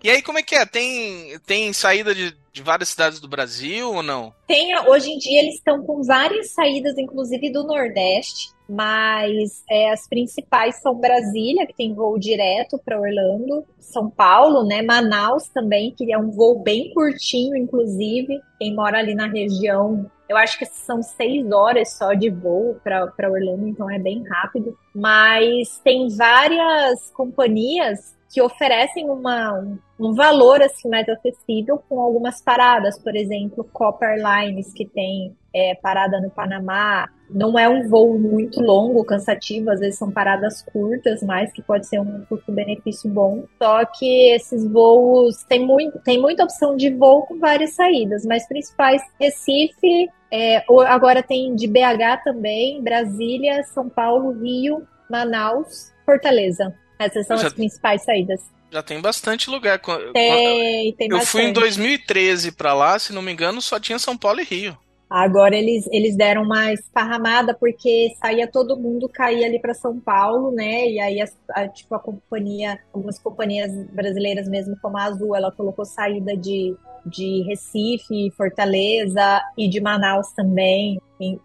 E 0.03 0.09
aí 0.09 0.21
como 0.21 0.39
é 0.39 0.43
que 0.43 0.55
é? 0.55 0.65
Tem 0.65 1.39
tem 1.45 1.71
saída 1.71 2.13
de 2.13 2.35
de 2.53 2.61
várias 2.61 2.89
cidades 2.89 3.19
do 3.19 3.27
Brasil 3.27 3.91
ou 3.91 4.03
não? 4.03 4.31
Tem, 4.45 4.77
hoje 4.87 5.09
em 5.09 5.17
dia 5.17 5.41
eles 5.41 5.55
estão 5.55 5.83
com 5.83 6.03
várias 6.03 6.51
saídas, 6.51 6.95
inclusive 6.99 7.51
do 7.51 7.65
Nordeste 7.65 8.53
mas 8.73 9.63
é, 9.69 9.91
as 9.91 10.07
principais 10.07 10.81
são 10.81 10.95
Brasília, 10.95 11.65
que 11.67 11.75
tem 11.75 11.93
voo 11.93 12.17
direto 12.17 12.79
para 12.83 12.99
Orlando, 12.99 13.65
São 13.79 14.09
Paulo, 14.09 14.63
né? 14.63 14.81
Manaus 14.81 15.47
também, 15.49 15.91
que 15.91 16.11
é 16.11 16.17
um 16.17 16.31
voo 16.31 16.59
bem 16.59 16.93
curtinho, 16.93 17.55
inclusive. 17.55 18.41
Quem 18.59 18.75
mora 18.75 18.99
ali 18.99 19.13
na 19.13 19.27
região 19.27 20.09
eu 20.33 20.37
acho 20.37 20.57
que 20.57 20.65
são 20.65 21.03
seis 21.03 21.51
horas 21.51 21.93
só 21.93 22.13
de 22.13 22.29
voo 22.29 22.75
para 22.83 23.29
Orlando, 23.29 23.67
então 23.67 23.87
é 23.87 23.99
bem 23.99 24.23
rápido. 24.27 24.75
Mas 24.95 25.79
tem 25.83 26.07
várias 26.09 27.11
companhias 27.11 28.15
que 28.33 28.41
oferecem 28.41 29.11
uma, 29.11 29.53
um, 29.99 30.13
valor 30.15 30.59
assim 30.63 30.89
mais 30.89 31.07
acessível 31.07 31.77
com 31.87 31.99
algumas 31.99 32.41
paradas, 32.41 32.97
por 32.97 33.15
exemplo, 33.15 33.63
Copper 33.71 34.15
Lines, 34.17 34.73
que 34.73 34.85
tem 34.85 35.37
é, 35.53 35.75
parada 35.75 36.19
no 36.19 36.31
Panamá. 36.31 37.07
Não 37.33 37.57
é 37.57 37.67
um 37.67 37.89
voo 37.89 38.17
muito 38.19 38.61
longo, 38.61 39.03
cansativo, 39.03 39.71
às 39.71 39.79
vezes 39.79 39.97
são 39.97 40.11
paradas 40.11 40.61
curtas, 40.61 41.23
mas 41.23 41.51
que 41.51 41.61
pode 41.61 41.87
ser 41.87 41.99
um 41.99 42.23
custo-benefício 42.29 43.09
bom. 43.09 43.45
Só 43.61 43.83
que 43.85 44.31
esses 44.33 44.65
voos 44.67 45.43
tem, 45.43 45.65
muito, 45.65 45.99
tem 45.99 46.21
muita 46.21 46.43
opção 46.43 46.75
de 46.75 46.89
voo 46.91 47.23
com 47.23 47.39
várias 47.39 47.73
saídas, 47.73 48.23
mas 48.25 48.47
principais 48.47 49.01
Recife, 49.19 50.09
é, 50.31 50.63
agora 50.87 51.23
tem 51.23 51.55
de 51.55 51.67
BH 51.67 52.23
também, 52.23 52.81
Brasília, 52.81 53.63
São 53.63 53.89
Paulo, 53.89 54.31
Rio, 54.31 54.87
Manaus, 55.09 55.91
Fortaleza. 56.05 56.73
Essas 56.99 57.25
são 57.27 57.37
Já... 57.37 57.47
as 57.47 57.53
principais 57.53 58.03
saídas. 58.03 58.41
Já 58.71 58.81
tem 58.81 58.99
bastante 58.99 59.51
lugar. 59.51 59.79
Tem, 60.13 60.93
tem 60.93 61.07
Eu 61.07 61.17
bastante. 61.17 61.31
fui 61.31 61.43
em 61.43 61.53
2013 61.53 62.51
para 62.53 62.73
lá, 62.73 62.97
se 62.97 63.13
não 63.13 63.21
me 63.21 63.31
engano, 63.31 63.61
só 63.61 63.79
tinha 63.79 63.99
São 63.99 64.17
Paulo 64.17 64.41
e 64.41 64.43
Rio. 64.43 64.75
Agora 65.13 65.55
eles, 65.55 65.87
eles 65.91 66.15
deram 66.17 66.41
uma 66.41 66.73
esparramada 66.73 67.53
porque 67.53 68.15
saía 68.19 68.47
todo 68.47 68.75
mundo 68.75 69.07
caía 69.07 69.45
ali 69.45 69.59
para 69.59 69.75
São 69.75 69.99
Paulo, 69.99 70.51
né? 70.51 70.89
E 70.89 70.99
aí 70.99 71.21
a, 71.21 71.27
a, 71.51 71.67
tipo 71.67 71.93
a 71.93 71.99
companhia, 71.99 72.79
algumas 72.91 73.19
companhias 73.19 73.71
brasileiras 73.91 74.49
mesmo 74.49 74.75
como 74.81 74.97
a 74.97 75.03
Azul, 75.03 75.35
ela 75.35 75.51
colocou 75.51 75.85
saída 75.85 76.35
de 76.35 76.75
de 77.05 77.43
Recife, 77.43 78.31
Fortaleza 78.31 79.41
e 79.57 79.67
de 79.67 79.81
Manaus 79.81 80.31
também. 80.31 80.97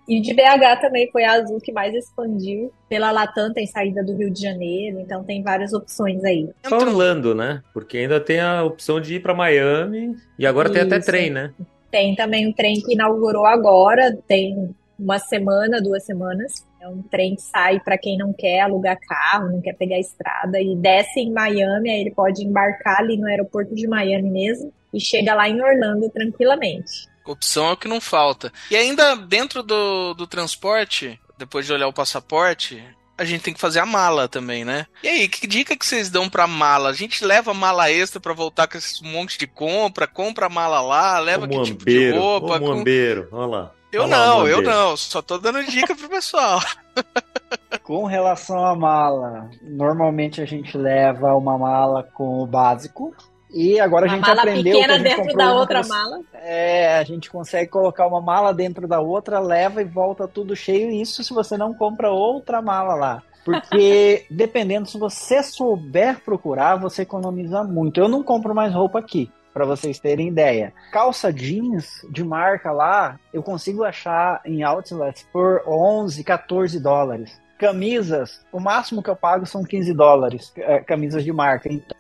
E 0.08 0.20
de 0.20 0.32
BH 0.32 0.80
também 0.80 1.10
foi 1.10 1.25
a 1.25 1.32
Azul 1.32 1.60
que 1.60 1.72
mais 1.72 1.92
expandiu. 1.94 2.72
Pela 2.88 3.10
Latam 3.10 3.52
tem 3.52 3.66
saída 3.66 4.04
do 4.04 4.14
Rio 4.14 4.30
de 4.30 4.40
Janeiro, 4.40 5.00
então 5.00 5.25
tem 5.25 5.42
várias 5.42 5.72
opções 5.72 6.22
aí. 6.25 6.48
Só 6.64 6.78
Orlando, 6.78 7.34
né? 7.34 7.60
Porque 7.75 7.98
ainda 7.98 8.20
tem 8.20 8.40
a 8.40 8.62
opção 8.62 9.00
de 9.00 9.16
ir 9.16 9.20
para 9.20 9.34
Miami 9.34 10.16
e 10.38 10.46
agora 10.46 10.68
Isso. 10.68 10.75
tem 10.75 10.82
até 10.82 11.00
trem, 11.00 11.30
né? 11.30 11.52
Tem 11.90 12.14
também 12.14 12.47
um 12.47 12.52
trem 12.52 12.80
que 12.80 12.95
inaugurou 12.95 13.47
agora, 13.47 14.16
tem 14.26 14.75
uma 14.99 15.18
semana, 15.18 15.80
duas 15.80 16.04
semanas. 16.04 16.66
É 16.80 16.88
um 16.88 17.02
trem 17.02 17.35
que 17.35 17.42
sai 17.42 17.80
para 17.80 17.99
quem 17.99 18.16
não 18.16 18.33
quer 18.33 18.61
alugar 18.61 18.99
carro, 19.00 19.50
não 19.50 19.61
quer 19.61 19.75
pegar 19.75 19.99
estrada 19.99 20.61
e 20.61 20.76
desce 20.76 21.21
em 21.21 21.33
Miami, 21.33 21.90
aí 21.90 22.00
ele 22.00 22.12
pode 22.12 22.45
embarcar 22.45 23.00
ali 23.00 23.16
no 23.16 23.26
aeroporto 23.26 23.75
de 23.75 23.87
Miami 23.88 24.30
mesmo 24.30 24.73
e 24.92 25.00
chega 25.00 25.35
lá 25.35 25.49
em 25.49 25.61
Orlando 25.61 26.09
tranquilamente. 26.11 27.09
Opção 27.26 27.68
é 27.68 27.73
o 27.73 27.76
que 27.76 27.88
não 27.88 28.00
falta. 28.00 28.52
E 28.71 28.76
ainda 28.76 29.14
dentro 29.14 29.62
do, 29.62 30.14
do 30.14 30.26
transporte, 30.26 31.21
depois 31.37 31.66
de 31.66 31.73
olhar 31.73 31.88
o 31.88 31.92
passaporte, 31.92 32.83
a 33.18 33.25
gente 33.25 33.42
tem 33.42 33.52
que 33.52 33.60
fazer 33.60 33.80
a 33.80 33.87
mala 33.87 34.28
também, 34.28 34.64
né? 34.64 34.87
E 35.02 35.08
aí, 35.08 35.28
que 35.28 35.46
dica 35.46 35.76
que 35.76 35.84
vocês 35.84 36.08
dão 36.08 36.30
pra 36.30 36.46
mala? 36.46 36.90
A 36.90 36.92
gente 36.92 37.25
leva 37.25 37.52
mala 37.52 37.90
extra 37.90 38.20
para 38.20 38.32
voltar 38.32 38.68
com 38.68 38.78
esse 38.78 39.02
monte 39.02 39.37
de 39.37 39.46
compra, 39.46 40.06
compra 40.06 40.46
a 40.46 40.48
mala 40.48 40.80
lá, 40.80 41.18
leva 41.18 41.44
o 41.44 41.48
que 41.48 41.62
tipo 41.62 41.84
de 41.84 42.12
roupa? 42.12 42.56
O 42.56 42.60
muambeiro, 42.60 43.26
com... 43.26 43.37
olha 43.37 43.46
lá. 43.46 43.72
Eu 43.90 44.02
olha 44.02 44.16
não, 44.16 44.42
lá, 44.42 44.48
eu 44.48 44.62
não, 44.62 44.96
só 44.96 45.20
tô 45.20 45.38
dando 45.38 45.64
dica 45.64 45.96
pro 45.96 46.08
pessoal. 46.08 46.60
Com 47.82 48.04
relação 48.04 48.64
à 48.64 48.76
mala, 48.76 49.50
normalmente 49.62 50.42
a 50.42 50.44
gente 50.44 50.76
leva 50.76 51.34
uma 51.34 51.56
mala 51.56 52.02
com 52.02 52.42
o 52.42 52.46
básico, 52.46 53.14
e 53.50 53.81
agora 53.81 54.07
uma 54.07 54.12
a 54.12 54.17
gente 54.17 54.31
aprendeu. 54.31 54.76
Uma 54.76 54.87
mala 54.87 54.99
pequena 54.99 55.17
dentro 55.17 55.37
da 55.37 55.55
outra 55.55 55.87
mala. 55.87 56.21
É, 56.35 56.99
a 56.99 57.05
gente 57.05 57.31
consegue 57.31 57.71
colocar 57.71 58.07
uma 58.07 58.21
mala 58.21 58.52
dentro 58.52 58.87
da 58.87 59.00
outra, 59.00 59.38
leva 59.38 59.81
e 59.81 59.85
volta 59.85 60.28
tudo 60.28 60.55
cheio. 60.55 60.90
Isso 60.90 61.23
se 61.25 61.33
você 61.33 61.57
não 61.57 61.73
compra 61.75 62.11
outra 62.11 62.61
mala 62.61 62.95
lá. 62.95 63.23
Porque 63.45 64.26
dependendo, 64.31 64.88
se 64.88 64.99
você 64.99 65.43
souber 65.43 66.21
procurar, 66.21 66.76
você 66.76 67.02
economiza 67.02 67.64
muito. 67.64 67.99
Eu 67.99 68.09
não 68.09 68.23
compro 68.23 68.55
mais 68.55 68.75
roupa 68.75 68.99
aqui, 68.99 69.31
para 69.55 69.64
vocês 69.64 69.99
terem 69.99 70.28
ideia. 70.28 70.73
Calça 70.93 71.33
jeans 71.33 72.07
de 72.11 72.23
marca 72.23 72.71
lá, 72.71 73.19
eu 73.33 73.43
consigo 73.43 73.85
achar 73.85 74.40
em 74.45 74.62
outlets 74.62 75.26
por 75.33 75.62
11, 75.67 76.23
14 76.23 76.78
dólares. 76.78 77.40
Camisas, 77.59 78.40
o 78.52 78.61
máximo 78.61 79.02
que 79.02 79.11
eu 79.11 79.17
pago 79.17 79.45
são 79.45 79.64
15 79.64 79.93
dólares, 79.93 80.52
é, 80.59 80.78
camisas 80.78 81.25
de 81.25 81.33
marca. 81.33 81.69
Então, 81.73 81.97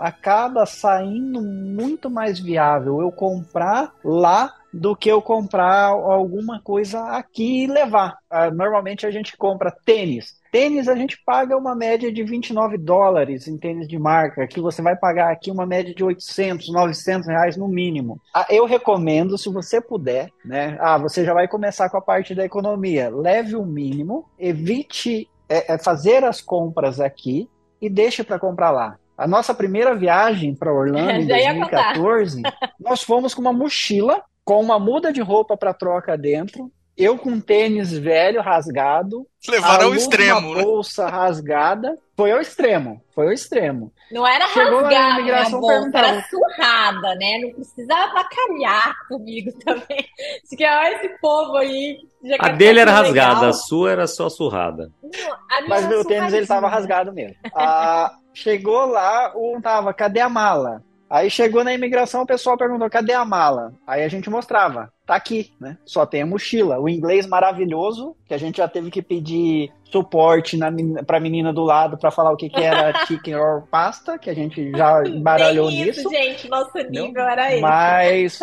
acaba 0.00 0.66
saindo 0.66 1.40
muito 1.40 2.10
mais 2.10 2.38
viável 2.38 3.00
eu 3.00 3.12
comprar 3.12 3.92
lá 4.04 4.54
do 4.72 4.94
que 4.94 5.10
eu 5.10 5.20
comprar 5.20 5.86
alguma 5.86 6.60
coisa 6.60 7.00
aqui 7.16 7.64
e 7.64 7.66
levar. 7.66 8.18
Uh, 8.30 8.54
normalmente 8.54 9.06
a 9.06 9.10
gente 9.10 9.36
compra 9.36 9.74
tênis. 9.84 10.38
Tênis 10.52 10.88
a 10.88 10.94
gente 10.94 11.20
paga 11.24 11.56
uma 11.56 11.74
média 11.74 12.12
de 12.12 12.22
29 12.22 12.78
dólares 12.78 13.48
em 13.48 13.58
tênis 13.58 13.88
de 13.88 13.98
marca, 13.98 14.46
que 14.46 14.60
você 14.60 14.80
vai 14.80 14.96
pagar 14.96 15.32
aqui 15.32 15.50
uma 15.50 15.66
média 15.66 15.94
de 15.94 16.04
800, 16.04 16.72
900 16.72 17.28
reais 17.28 17.56
no 17.56 17.68
mínimo. 17.68 18.20
Uh, 18.36 18.44
eu 18.48 18.64
recomendo, 18.64 19.36
se 19.36 19.48
você 19.48 19.80
puder, 19.80 20.30
né? 20.44 20.76
Ah, 20.80 20.98
você 20.98 21.24
já 21.24 21.34
vai 21.34 21.48
começar 21.48 21.88
com 21.90 21.96
a 21.96 22.02
parte 22.02 22.34
da 22.34 22.44
economia. 22.44 23.10
Leve 23.10 23.56
o 23.56 23.64
mínimo, 23.64 24.26
evite 24.38 25.28
é, 25.48 25.74
é 25.74 25.78
fazer 25.78 26.24
as 26.24 26.40
compras 26.40 27.00
aqui 27.00 27.48
e 27.80 27.88
deixe 27.88 28.22
para 28.22 28.38
comprar 28.38 28.70
lá. 28.70 28.96
A 29.20 29.26
nossa 29.26 29.52
primeira 29.52 29.94
viagem 29.94 30.54
para 30.54 30.72
Orlando 30.72 31.10
em 31.20 31.26
2014, 31.26 32.40
nós 32.80 33.02
fomos 33.02 33.34
com 33.34 33.42
uma 33.42 33.52
mochila 33.52 34.22
com 34.42 34.58
uma 34.60 34.78
muda 34.78 35.12
de 35.12 35.20
roupa 35.20 35.58
para 35.58 35.74
troca 35.74 36.16
dentro, 36.16 36.72
eu 36.96 37.16
com 37.16 37.38
tênis 37.38 37.92
velho 37.92 38.40
rasgado, 38.42 39.26
levaram 39.48 39.86
ao 39.86 39.94
extremo, 39.94 40.48
uma 40.48 40.56
né? 40.56 40.62
bolsa 40.62 41.08
rasgada, 41.08 41.96
foi 42.16 42.32
ao 42.32 42.40
extremo, 42.40 43.00
foi 43.14 43.26
ao 43.26 43.32
extremo. 43.32 43.92
Não 44.10 44.26
era 44.26 44.48
Chegou 44.48 44.80
rasgada, 44.80 45.22
né, 45.22 45.50
bolsa 45.50 45.98
era 45.98 46.22
surrada, 46.24 47.14
né? 47.14 47.38
Não 47.42 47.52
precisava 47.52 48.10
avacalhar 48.10 48.96
comigo 49.06 49.52
também. 49.64 50.04
Acho 50.44 50.56
que 50.56 50.66
olha 50.66 50.96
esse 50.96 51.08
povo 51.20 51.56
aí. 51.56 51.98
a 52.38 52.48
dele 52.48 52.80
era 52.80 52.90
rasgada, 52.90 53.34
legal. 53.34 53.50
a 53.50 53.52
sua 53.52 53.92
era 53.92 54.06
só 54.06 54.28
surrada. 54.28 54.90
Não, 55.02 55.68
Mas 55.68 55.86
meu 55.86 56.04
tênis 56.04 56.32
ele 56.32 56.46
tava 56.46 56.68
rasgado 56.68 57.12
mesmo. 57.12 57.36
ah, 57.54 58.12
chegou 58.40 58.86
lá, 58.86 59.32
um 59.36 59.60
tava, 59.60 59.92
cadê 59.92 60.20
a 60.20 60.28
mala? 60.28 60.82
Aí 61.10 61.28
chegou 61.28 61.64
na 61.64 61.74
imigração, 61.74 62.22
o 62.22 62.26
pessoal 62.26 62.56
perguntou: 62.56 62.88
cadê 62.88 63.12
a 63.12 63.24
mala? 63.24 63.74
Aí 63.84 64.04
a 64.04 64.08
gente 64.08 64.30
mostrava: 64.30 64.92
tá 65.04 65.16
aqui, 65.16 65.52
né? 65.60 65.76
Só 65.84 66.06
tem 66.06 66.22
a 66.22 66.26
mochila. 66.26 66.78
O 66.78 66.88
inglês 66.88 67.26
maravilhoso, 67.26 68.14
que 68.26 68.32
a 68.32 68.38
gente 68.38 68.58
já 68.58 68.68
teve 68.68 68.92
que 68.92 69.02
pedir 69.02 69.72
suporte 69.84 70.56
na, 70.56 70.70
pra 71.04 71.18
menina 71.18 71.52
do 71.52 71.64
lado 71.64 71.98
para 71.98 72.12
falar 72.12 72.30
o 72.30 72.36
que, 72.36 72.48
que 72.48 72.62
era 72.62 72.94
chicken 73.06 73.34
or 73.34 73.66
pasta, 73.68 74.18
que 74.18 74.30
a 74.30 74.34
gente 74.34 74.70
já 74.70 75.02
embaralhou 75.04 75.66
Bem 75.66 75.86
nisso. 75.86 76.00
Isso, 76.00 76.10
gente, 76.10 76.48
nosso 76.48 76.78
nível 76.88 77.22
era 77.22 77.52
esse. 77.52 77.60
Mas. 77.60 78.38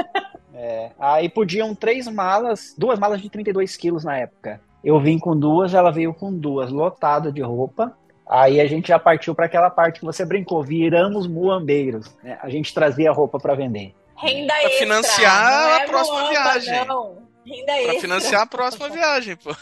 É, 0.53 0.91
aí 0.99 1.29
podiam 1.29 1.73
três 1.73 2.07
malas, 2.07 2.73
duas 2.77 2.99
malas 2.99 3.21
de 3.21 3.29
32 3.29 3.77
quilos 3.77 4.03
na 4.03 4.17
época. 4.17 4.59
Eu 4.83 4.99
vim 4.99 5.17
com 5.17 5.37
duas, 5.37 5.73
ela 5.73 5.91
veio 5.91 6.13
com 6.13 6.33
duas, 6.33 6.71
lotado 6.71 7.31
de 7.31 7.41
roupa. 7.41 7.95
Aí 8.29 8.59
a 8.59 8.67
gente 8.67 8.89
já 8.89 8.99
partiu 8.99 9.33
para 9.33 9.45
aquela 9.45 9.69
parte 9.69 9.99
que 9.99 10.05
você 10.05 10.25
brincou, 10.25 10.63
viramos 10.63 11.27
muambeiros. 11.27 12.13
Né? 12.21 12.37
A 12.41 12.49
gente 12.49 12.73
trazia 12.73 13.11
roupa 13.11 13.39
para 13.39 13.55
vender. 13.55 13.93
Renda 14.15 14.53
pra 14.53 14.63
extra. 14.63 14.79
financiar 14.79 15.81
a 15.81 15.85
próxima 15.85 16.19
muamba, 16.19 16.31
viagem. 16.31 16.85
Não. 16.85 17.17
Renda 17.45 17.65
pra 17.65 17.81
extra. 17.81 18.01
financiar 18.01 18.41
a 18.41 18.47
próxima 18.47 18.89
viagem, 18.89 19.37
pô. 19.37 19.55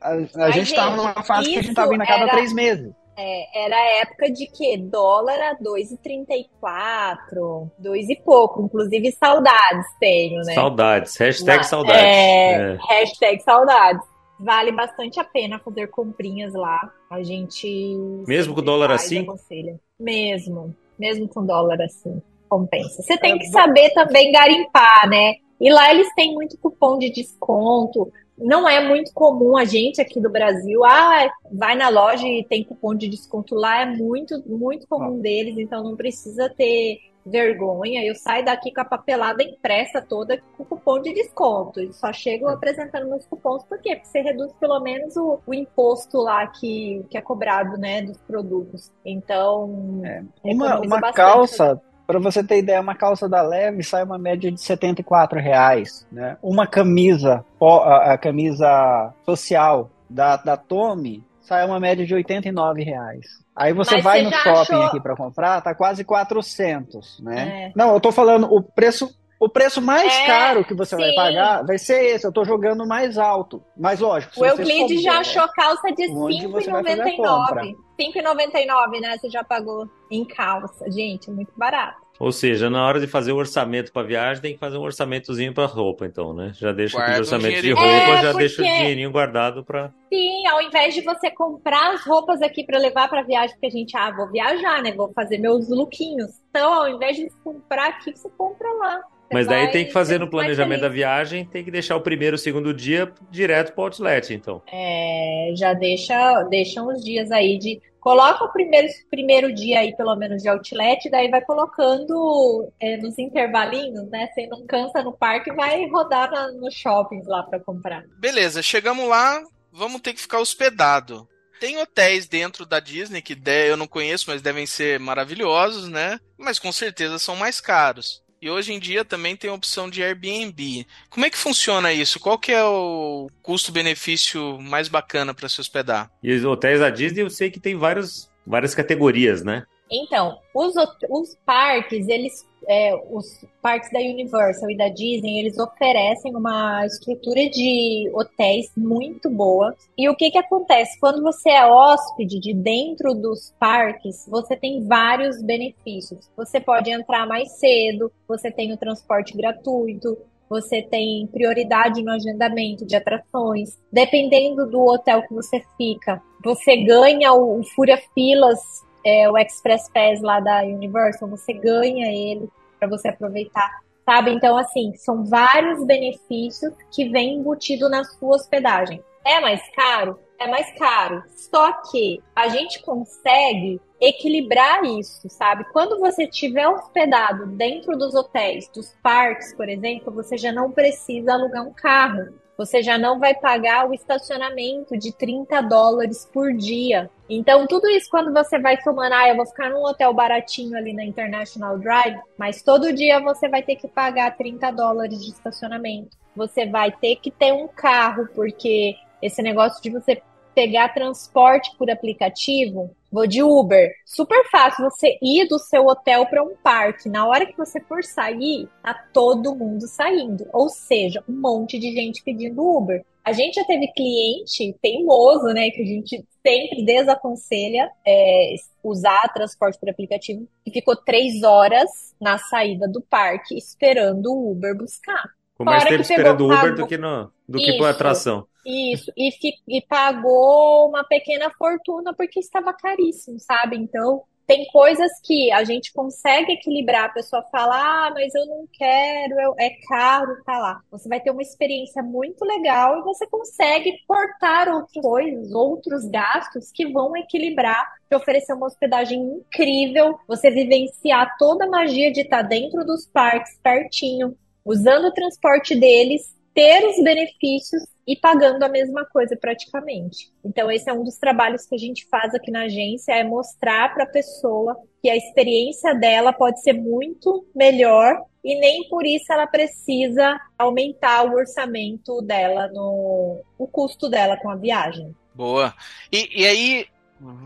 A, 0.00 0.10
a 0.44 0.50
gente 0.50 0.70
estava 0.70 0.96
numa 0.96 1.22
fase 1.22 1.50
que 1.50 1.58
a 1.58 1.62
gente 1.62 1.70
estava 1.70 1.94
indo 1.94 2.02
a 2.02 2.06
cada 2.06 2.22
era... 2.22 2.32
três 2.32 2.52
meses. 2.52 2.92
É, 3.20 3.66
era 3.66 3.76
a 3.76 4.00
época 4.02 4.30
de 4.30 4.46
que 4.46 4.76
dólar 4.76 5.36
a 5.40 5.56
2,34, 5.56 7.68
2 7.76 8.10
e 8.10 8.16
pouco. 8.16 8.62
Inclusive, 8.62 9.10
saudades 9.12 9.86
tenho, 9.98 10.40
né? 10.42 10.54
Saudades, 10.54 11.16
hashtag 11.16 11.66
saudades. 11.66 12.00
É, 12.00 12.74
é. 12.74 12.78
Hashtag 12.88 13.42
saudades 13.42 14.06
vale 14.38 14.72
bastante 14.72 15.18
a 15.18 15.24
pena 15.24 15.58
fazer 15.58 15.88
comprinhas 15.88 16.54
lá. 16.54 16.92
A 17.10 17.22
gente. 17.22 17.96
Mesmo 18.26 18.54
com 18.54 18.62
dólar 18.62 18.90
assim? 18.90 19.20
Aconselha. 19.20 19.78
Mesmo. 19.98 20.74
Mesmo 20.98 21.28
com 21.28 21.44
dólar 21.44 21.80
assim. 21.82 22.22
Compensa. 22.48 23.02
Você 23.02 23.18
tem 23.18 23.34
é, 23.34 23.38
que 23.38 23.46
saber 23.46 23.90
também 23.90 24.32
garimpar, 24.32 25.08
né? 25.08 25.34
E 25.60 25.70
lá 25.70 25.90
eles 25.90 26.08
têm 26.14 26.34
muito 26.34 26.56
cupom 26.58 26.98
de 26.98 27.10
desconto. 27.10 28.12
Não 28.38 28.68
é 28.68 28.86
muito 28.86 29.12
comum 29.12 29.56
a 29.56 29.64
gente 29.64 30.00
aqui 30.00 30.20
do 30.20 30.30
Brasil, 30.30 30.84
ah, 30.84 31.28
vai 31.50 31.74
na 31.74 31.88
loja 31.88 32.26
e 32.26 32.44
tem 32.44 32.62
cupom 32.62 32.94
de 32.94 33.08
desconto 33.08 33.56
lá, 33.56 33.82
é 33.82 33.86
muito, 33.86 34.40
muito 34.46 34.86
comum 34.86 35.18
deles, 35.18 35.58
então 35.58 35.82
não 35.82 35.96
precisa 35.96 36.48
ter 36.48 37.00
vergonha, 37.28 38.04
eu 38.04 38.14
saio 38.14 38.44
daqui 38.44 38.72
com 38.72 38.80
a 38.80 38.84
papelada 38.84 39.42
impressa 39.42 40.00
toda 40.00 40.40
com 40.56 40.64
cupom 40.64 41.00
de 41.00 41.12
desconto. 41.12 41.80
E 41.80 41.92
só 41.92 42.12
chego 42.12 42.48
apresentando 42.48 43.08
meus 43.08 43.26
cupons, 43.26 43.64
por 43.64 43.78
quê? 43.80 43.96
Porque 43.96 44.08
você 44.08 44.20
reduz 44.20 44.52
pelo 44.54 44.80
menos 44.80 45.16
o, 45.16 45.40
o 45.46 45.54
imposto 45.54 46.18
lá 46.18 46.46
que, 46.46 47.04
que 47.10 47.18
é 47.18 47.20
cobrado, 47.20 47.76
né, 47.78 48.02
dos 48.02 48.18
produtos. 48.18 48.92
Então, 49.04 50.02
é. 50.04 50.22
uma, 50.44 50.80
uma 50.80 51.12
calça 51.12 51.80
para 52.06 52.18
você 52.18 52.42
ter 52.42 52.60
ideia, 52.60 52.80
uma 52.80 52.94
calça 52.94 53.28
da 53.28 53.42
Leve 53.42 53.82
sai 53.82 54.02
uma 54.02 54.16
média 54.16 54.50
de 54.50 54.58
74 54.58 55.38
reais, 55.38 56.06
né? 56.10 56.38
Uma 56.42 56.66
camisa, 56.66 57.44
a, 57.60 58.14
a 58.14 58.18
camisa 58.18 59.12
social 59.26 59.90
da, 60.08 60.38
da 60.38 60.56
Tommy 60.56 61.22
sai 61.42 61.66
uma 61.66 61.78
média 61.78 62.06
de 62.06 62.14
89 62.14 62.82
reais. 62.82 63.26
Aí 63.58 63.72
você 63.72 63.96
Mas 63.96 64.04
vai 64.04 64.24
você 64.24 64.24
no 64.24 64.32
shopping 64.32 64.74
achou... 64.74 64.82
aqui 64.82 65.00
para 65.00 65.16
comprar, 65.16 65.60
tá 65.60 65.74
quase 65.74 66.04
400, 66.04 67.20
né? 67.20 67.66
É. 67.66 67.72
Não, 67.74 67.92
eu 67.92 68.00
tô 68.00 68.12
falando 68.12 68.46
o 68.52 68.62
preço 68.62 69.12
o 69.40 69.48
preço 69.48 69.80
mais 69.80 70.12
é, 70.12 70.26
caro 70.26 70.64
que 70.64 70.74
você 70.74 70.96
sim. 70.96 71.02
vai 71.02 71.14
pagar 71.14 71.64
vai 71.64 71.78
ser 71.78 72.02
esse. 72.06 72.26
Eu 72.26 72.32
tô 72.32 72.44
jogando 72.44 72.84
mais 72.86 73.16
alto. 73.16 73.62
Mas 73.76 74.00
lógico. 74.00 74.40
O 74.40 74.44
Euclides 74.44 75.00
já 75.00 75.18
achou 75.20 75.46
calça 75.54 75.92
de 75.92 76.06
R$ 76.06 76.12
5,99. 76.12 77.76
5,99, 78.00 79.00
né? 79.00 79.16
Você 79.16 79.30
já 79.30 79.44
pagou 79.44 79.88
em 80.10 80.24
calça. 80.24 80.90
Gente, 80.90 81.30
muito 81.30 81.52
barato. 81.56 82.07
Ou 82.18 82.32
seja, 82.32 82.68
na 82.68 82.84
hora 82.84 82.98
de 82.98 83.06
fazer 83.06 83.32
o 83.32 83.36
orçamento 83.36 83.92
para 83.92 84.06
viagem, 84.06 84.42
tem 84.42 84.54
que 84.54 84.58
fazer 84.58 84.76
um 84.76 84.82
orçamentozinho 84.82 85.54
para 85.54 85.66
roupa, 85.66 86.04
então, 86.04 86.34
né? 86.34 86.52
Já 86.54 86.72
deixa 86.72 86.98
o 86.98 87.18
orçamento 87.18 87.62
de 87.62 87.70
roupa, 87.72 87.88
é, 87.88 88.16
já 88.16 88.22
porque... 88.30 88.38
deixa 88.38 88.62
o 88.62 88.64
dinheirinho 88.64 89.12
guardado 89.12 89.64
para. 89.64 89.92
Sim, 90.12 90.46
ao 90.48 90.60
invés 90.60 90.94
de 90.94 91.02
você 91.02 91.30
comprar 91.30 91.92
as 91.92 92.04
roupas 92.04 92.42
aqui 92.42 92.64
para 92.64 92.78
levar 92.78 93.08
para 93.08 93.22
viagem, 93.22 93.54
porque 93.54 93.66
a 93.66 93.70
gente, 93.70 93.96
ah, 93.96 94.10
vou 94.10 94.28
viajar, 94.30 94.82
né? 94.82 94.92
Vou 94.92 95.12
fazer 95.12 95.38
meus 95.38 95.68
lookinhos. 95.68 96.40
Então, 96.50 96.72
ao 96.72 96.88
invés 96.88 97.16
de 97.16 97.30
comprar 97.44 97.88
aqui, 97.88 98.10
você 98.16 98.28
compra 98.30 98.68
lá. 98.74 99.00
Mas 99.32 99.46
daí 99.46 99.64
vai, 99.64 99.72
tem 99.72 99.86
que 99.86 99.92
fazer 99.92 100.18
no 100.18 100.28
planejamento 100.28 100.80
da 100.80 100.88
viagem, 100.88 101.44
tem 101.44 101.64
que 101.64 101.70
deixar 101.70 101.96
o 101.96 102.00
primeiro, 102.00 102.36
o 102.36 102.38
segundo 102.38 102.72
dia 102.72 103.12
direto 103.30 103.72
para 103.72 103.82
o 103.82 103.84
outlet, 103.84 104.32
então. 104.32 104.62
É, 104.72 105.52
já 105.56 105.74
deixa, 105.74 106.42
deixa 106.44 106.82
uns 106.82 107.04
dias 107.04 107.30
aí 107.30 107.58
de. 107.58 107.80
Coloca 108.00 108.44
o 108.44 108.52
primeiro, 108.52 108.88
primeiro 109.10 109.52
dia 109.52 109.80
aí, 109.80 109.94
pelo 109.94 110.14
menos, 110.16 110.42
de 110.42 110.48
outlet, 110.48 111.10
daí 111.10 111.28
vai 111.28 111.42
colocando 111.42 112.72
é, 112.80 112.96
nos 112.96 113.18
intervalinhos, 113.18 114.08
né? 114.08 114.28
Você 114.32 114.46
não 114.46 114.64
cansa 114.66 115.02
no 115.02 115.12
parque, 115.12 115.52
vai 115.52 115.86
rodar 115.88 116.30
na, 116.30 116.50
nos 116.52 116.74
shoppings 116.74 117.26
lá 117.26 117.42
para 117.42 117.58
comprar. 117.58 118.04
Beleza, 118.18 118.62
chegamos 118.62 119.06
lá, 119.08 119.42
vamos 119.72 120.00
ter 120.00 120.14
que 120.14 120.22
ficar 120.22 120.38
hospedado. 120.38 121.28
Tem 121.60 121.76
hotéis 121.78 122.28
dentro 122.28 122.64
da 122.64 122.78
Disney 122.78 123.20
que 123.20 123.36
eu 123.66 123.76
não 123.76 123.88
conheço, 123.88 124.26
mas 124.28 124.40
devem 124.40 124.64
ser 124.64 125.00
maravilhosos, 125.00 125.88
né? 125.88 126.18
Mas 126.38 126.58
com 126.58 126.70
certeza 126.70 127.18
são 127.18 127.34
mais 127.34 127.60
caros. 127.60 128.22
E 128.40 128.48
hoje 128.48 128.72
em 128.72 128.78
dia 128.78 129.04
também 129.04 129.36
tem 129.36 129.50
a 129.50 129.54
opção 129.54 129.90
de 129.90 130.02
Airbnb. 130.02 130.86
Como 131.10 131.26
é 131.26 131.30
que 131.30 131.36
funciona 131.36 131.92
isso? 131.92 132.20
Qual 132.20 132.38
que 132.38 132.52
é 132.52 132.64
o 132.64 133.28
custo-benefício 133.42 134.60
mais 134.60 134.88
bacana 134.88 135.34
para 135.34 135.48
se 135.48 135.60
hospedar? 135.60 136.10
E 136.22 136.32
os 136.32 136.44
hotéis 136.44 136.78
da 136.78 136.88
Disney 136.88 137.22
eu 137.22 137.30
sei 137.30 137.50
que 137.50 137.58
tem 137.58 137.76
vários, 137.76 138.30
várias 138.46 138.74
categorias, 138.74 139.42
né? 139.42 139.64
Então, 139.90 140.38
os, 140.54 140.74
os 141.08 141.36
parques, 141.44 142.08
eles 142.08 142.46
é, 142.66 142.94
os 143.10 143.44
parques 143.62 143.90
da 143.90 143.98
Universal 143.98 144.70
e 144.70 144.76
da 144.76 144.88
Disney, 144.88 145.38
eles 145.38 145.58
oferecem 145.58 146.34
uma 146.36 146.84
estrutura 146.84 147.48
de 147.48 148.10
hotéis 148.12 148.70
muito 148.76 149.30
boa. 149.30 149.74
E 149.96 150.08
o 150.08 150.14
que 150.14 150.30
que 150.30 150.38
acontece? 150.38 150.98
Quando 151.00 151.22
você 151.22 151.50
é 151.50 151.66
hóspede 151.66 152.38
de 152.38 152.52
dentro 152.52 153.14
dos 153.14 153.54
parques, 153.58 154.26
você 154.28 154.54
tem 154.54 154.86
vários 154.86 155.42
benefícios. 155.42 156.28
Você 156.36 156.60
pode 156.60 156.90
entrar 156.90 157.26
mais 157.26 157.52
cedo, 157.52 158.12
você 158.26 158.50
tem 158.50 158.72
o 158.72 158.76
transporte 158.76 159.36
gratuito, 159.36 160.18
você 160.48 160.82
tem 160.82 161.26
prioridade 161.26 162.02
no 162.02 162.10
agendamento 162.10 162.84
de 162.86 162.96
atrações. 162.96 163.78
Dependendo 163.92 164.66
do 164.66 164.80
hotel 164.80 165.22
que 165.22 165.34
você 165.34 165.62
fica, 165.76 166.22
você 166.42 166.76
ganha 166.76 167.32
o, 167.32 167.62
Fúria 167.74 168.00
Filas 168.14 168.58
é, 169.04 169.28
o 169.30 169.36
Express 169.38 169.88
Pass 169.92 170.20
lá 170.20 170.40
da 170.40 170.62
Universal, 170.62 171.28
você 171.28 171.52
ganha 171.52 172.06
ele 172.06 172.48
para 172.78 172.88
você 172.88 173.08
aproveitar, 173.08 173.80
sabe? 174.04 174.32
Então, 174.32 174.56
assim, 174.56 174.94
são 174.96 175.24
vários 175.24 175.84
benefícios 175.84 176.72
que 176.92 177.08
vem 177.08 177.36
embutido 177.36 177.88
na 177.88 178.04
sua 178.04 178.36
hospedagem. 178.36 179.02
É 179.24 179.40
mais 179.40 179.60
caro? 179.74 180.18
É 180.38 180.46
mais 180.46 180.70
caro. 180.78 181.22
Só 181.36 181.72
que 181.90 182.22
a 182.34 182.48
gente 182.48 182.80
consegue 182.82 183.80
equilibrar 184.00 184.84
isso, 184.84 185.28
sabe? 185.28 185.64
Quando 185.72 185.98
você 185.98 186.24
estiver 186.24 186.68
hospedado 186.68 187.46
dentro 187.46 187.96
dos 187.98 188.14
hotéis, 188.14 188.68
dos 188.68 188.94
parques, 189.02 189.52
por 189.54 189.68
exemplo, 189.68 190.12
você 190.12 190.38
já 190.38 190.52
não 190.52 190.70
precisa 190.70 191.32
alugar 191.32 191.66
um 191.66 191.72
carro 191.72 192.32
você 192.58 192.82
já 192.82 192.98
não 192.98 193.20
vai 193.20 193.34
pagar 193.34 193.88
o 193.88 193.94
estacionamento 193.94 194.98
de 194.98 195.12
30 195.12 195.60
dólares 195.60 196.28
por 196.32 196.52
dia. 196.52 197.08
Então, 197.30 197.68
tudo 197.68 197.88
isso 197.88 198.10
quando 198.10 198.32
você 198.32 198.58
vai 198.58 198.80
somando, 198.82 199.14
ah, 199.14 199.28
eu 199.28 199.36
vou 199.36 199.46
ficar 199.46 199.70
num 199.70 199.84
hotel 199.84 200.12
baratinho 200.12 200.76
ali 200.76 200.92
na 200.92 201.04
International 201.04 201.78
Drive, 201.78 202.18
mas 202.36 202.60
todo 202.60 202.92
dia 202.92 203.20
você 203.20 203.48
vai 203.48 203.62
ter 203.62 203.76
que 203.76 203.86
pagar 203.86 204.36
30 204.36 204.72
dólares 204.72 205.24
de 205.24 205.30
estacionamento. 205.30 206.16
Você 206.34 206.66
vai 206.66 206.90
ter 206.90 207.16
que 207.16 207.30
ter 207.30 207.52
um 207.52 207.68
carro, 207.68 208.28
porque 208.34 208.96
esse 209.22 209.40
negócio 209.40 209.80
de 209.80 209.90
você 209.90 210.20
pegar 210.58 210.88
transporte 210.88 211.70
por 211.78 211.88
aplicativo, 211.88 212.90
vou 213.12 213.28
de 213.28 213.44
Uber. 213.44 213.92
Super 214.04 214.44
fácil 214.50 214.90
você 214.90 215.16
ir 215.22 215.46
do 215.46 215.56
seu 215.56 215.86
hotel 215.86 216.26
para 216.26 216.42
um 216.42 216.56
parque. 216.56 217.08
Na 217.08 217.24
hora 217.28 217.46
que 217.46 217.56
você 217.56 217.78
for 217.78 218.02
sair, 218.02 218.68
tá 218.82 218.92
todo 219.14 219.54
mundo 219.54 219.86
saindo. 219.86 220.44
Ou 220.52 220.68
seja, 220.68 221.22
um 221.28 221.40
monte 221.40 221.78
de 221.78 221.92
gente 221.92 222.24
pedindo 222.24 222.60
Uber. 222.60 223.04
A 223.24 223.30
gente 223.32 223.54
já 223.54 223.64
teve 223.64 223.86
cliente 223.92 224.76
teimoso, 224.82 225.46
né? 225.54 225.70
Que 225.70 225.82
a 225.82 225.86
gente 225.86 226.26
sempre 226.44 226.84
desaconselha 226.84 227.88
é, 228.04 228.54
usar 228.82 229.32
transporte 229.32 229.78
por 229.78 229.88
aplicativo, 229.88 230.48
que 230.64 230.72
ficou 230.72 230.96
três 230.96 231.44
horas 231.44 231.88
na 232.20 232.36
saída 232.36 232.88
do 232.88 233.00
parque 233.00 233.56
esperando 233.56 234.32
o 234.32 234.50
Uber 234.50 234.76
buscar. 234.76 235.37
Com 235.58 235.64
mais 235.64 235.84
tempo 235.84 236.02
esperando 236.02 236.42
o 236.42 236.54
Uber 236.54 236.74
do 236.74 236.86
que, 236.86 236.96
no, 236.96 237.32
do 237.48 237.58
que 237.58 237.76
por 237.76 237.88
atração. 237.88 238.46
Isso, 238.64 239.10
e, 239.16 239.28
e 239.66 239.82
pagou 239.82 240.88
uma 240.88 241.02
pequena 241.02 241.50
fortuna 241.50 242.14
porque 242.14 242.38
estava 242.38 242.72
caríssimo, 242.72 243.40
sabe? 243.40 243.76
Então, 243.76 244.22
tem 244.46 244.66
coisas 244.68 245.10
que 245.24 245.50
a 245.50 245.64
gente 245.64 245.92
consegue 245.92 246.52
equilibrar. 246.52 247.06
A 247.06 247.12
pessoa 247.12 247.42
fala, 247.50 247.74
ah, 247.74 248.10
mas 248.14 248.34
eu 248.34 248.46
não 248.46 248.68
quero, 248.72 249.40
eu, 249.40 249.54
é 249.58 249.70
caro, 249.86 250.42
tá 250.44 250.58
lá. 250.58 250.80
Você 250.90 251.08
vai 251.08 251.20
ter 251.20 251.30
uma 251.30 251.42
experiência 251.42 252.02
muito 252.02 252.44
legal 252.44 252.98
e 252.98 253.02
você 253.02 253.26
consegue 253.26 253.92
cortar 254.06 254.68
outras 254.68 255.02
coisas, 255.02 255.52
outros 255.52 256.04
gastos 256.08 256.70
que 256.72 256.86
vão 256.86 257.16
equilibrar 257.16 257.84
te 258.08 258.16
oferecer 258.16 258.54
uma 258.54 258.66
hospedagem 258.66 259.20
incrível, 259.20 260.18
você 260.26 260.50
vivenciar 260.50 261.36
toda 261.36 261.66
a 261.66 261.68
magia 261.68 262.10
de 262.10 262.22
estar 262.22 262.40
dentro 262.40 262.86
dos 262.86 263.06
parques, 263.06 263.58
pertinho, 263.62 264.34
usando 264.68 265.06
o 265.06 265.12
transporte 265.12 265.74
deles, 265.74 266.22
ter 266.54 266.86
os 266.86 267.02
benefícios 267.02 267.82
e 268.06 268.14
pagando 268.16 268.62
a 268.62 268.68
mesma 268.68 269.04
coisa 269.06 269.34
praticamente. 269.34 270.30
Então, 270.44 270.70
esse 270.70 270.90
é 270.90 270.92
um 270.92 271.02
dos 271.02 271.16
trabalhos 271.16 271.64
que 271.66 271.74
a 271.74 271.78
gente 271.78 272.06
faz 272.10 272.34
aqui 272.34 272.50
na 272.50 272.64
agência, 272.64 273.12
é 273.12 273.24
mostrar 273.24 273.94
para 273.94 274.04
a 274.04 274.08
pessoa 274.08 274.76
que 275.00 275.08
a 275.08 275.16
experiência 275.16 275.94
dela 275.94 276.32
pode 276.32 276.62
ser 276.62 276.74
muito 276.74 277.46
melhor 277.54 278.22
e 278.44 278.58
nem 278.58 278.88
por 278.88 279.06
isso 279.06 279.32
ela 279.32 279.46
precisa 279.46 280.38
aumentar 280.58 281.24
o 281.24 281.34
orçamento 281.34 282.20
dela, 282.22 282.68
no, 282.68 283.42
o 283.58 283.66
custo 283.66 284.08
dela 284.08 284.36
com 284.36 284.50
a 284.50 284.56
viagem. 284.56 285.14
Boa. 285.34 285.74
E, 286.12 286.42
e 286.42 286.46
aí, 286.46 286.86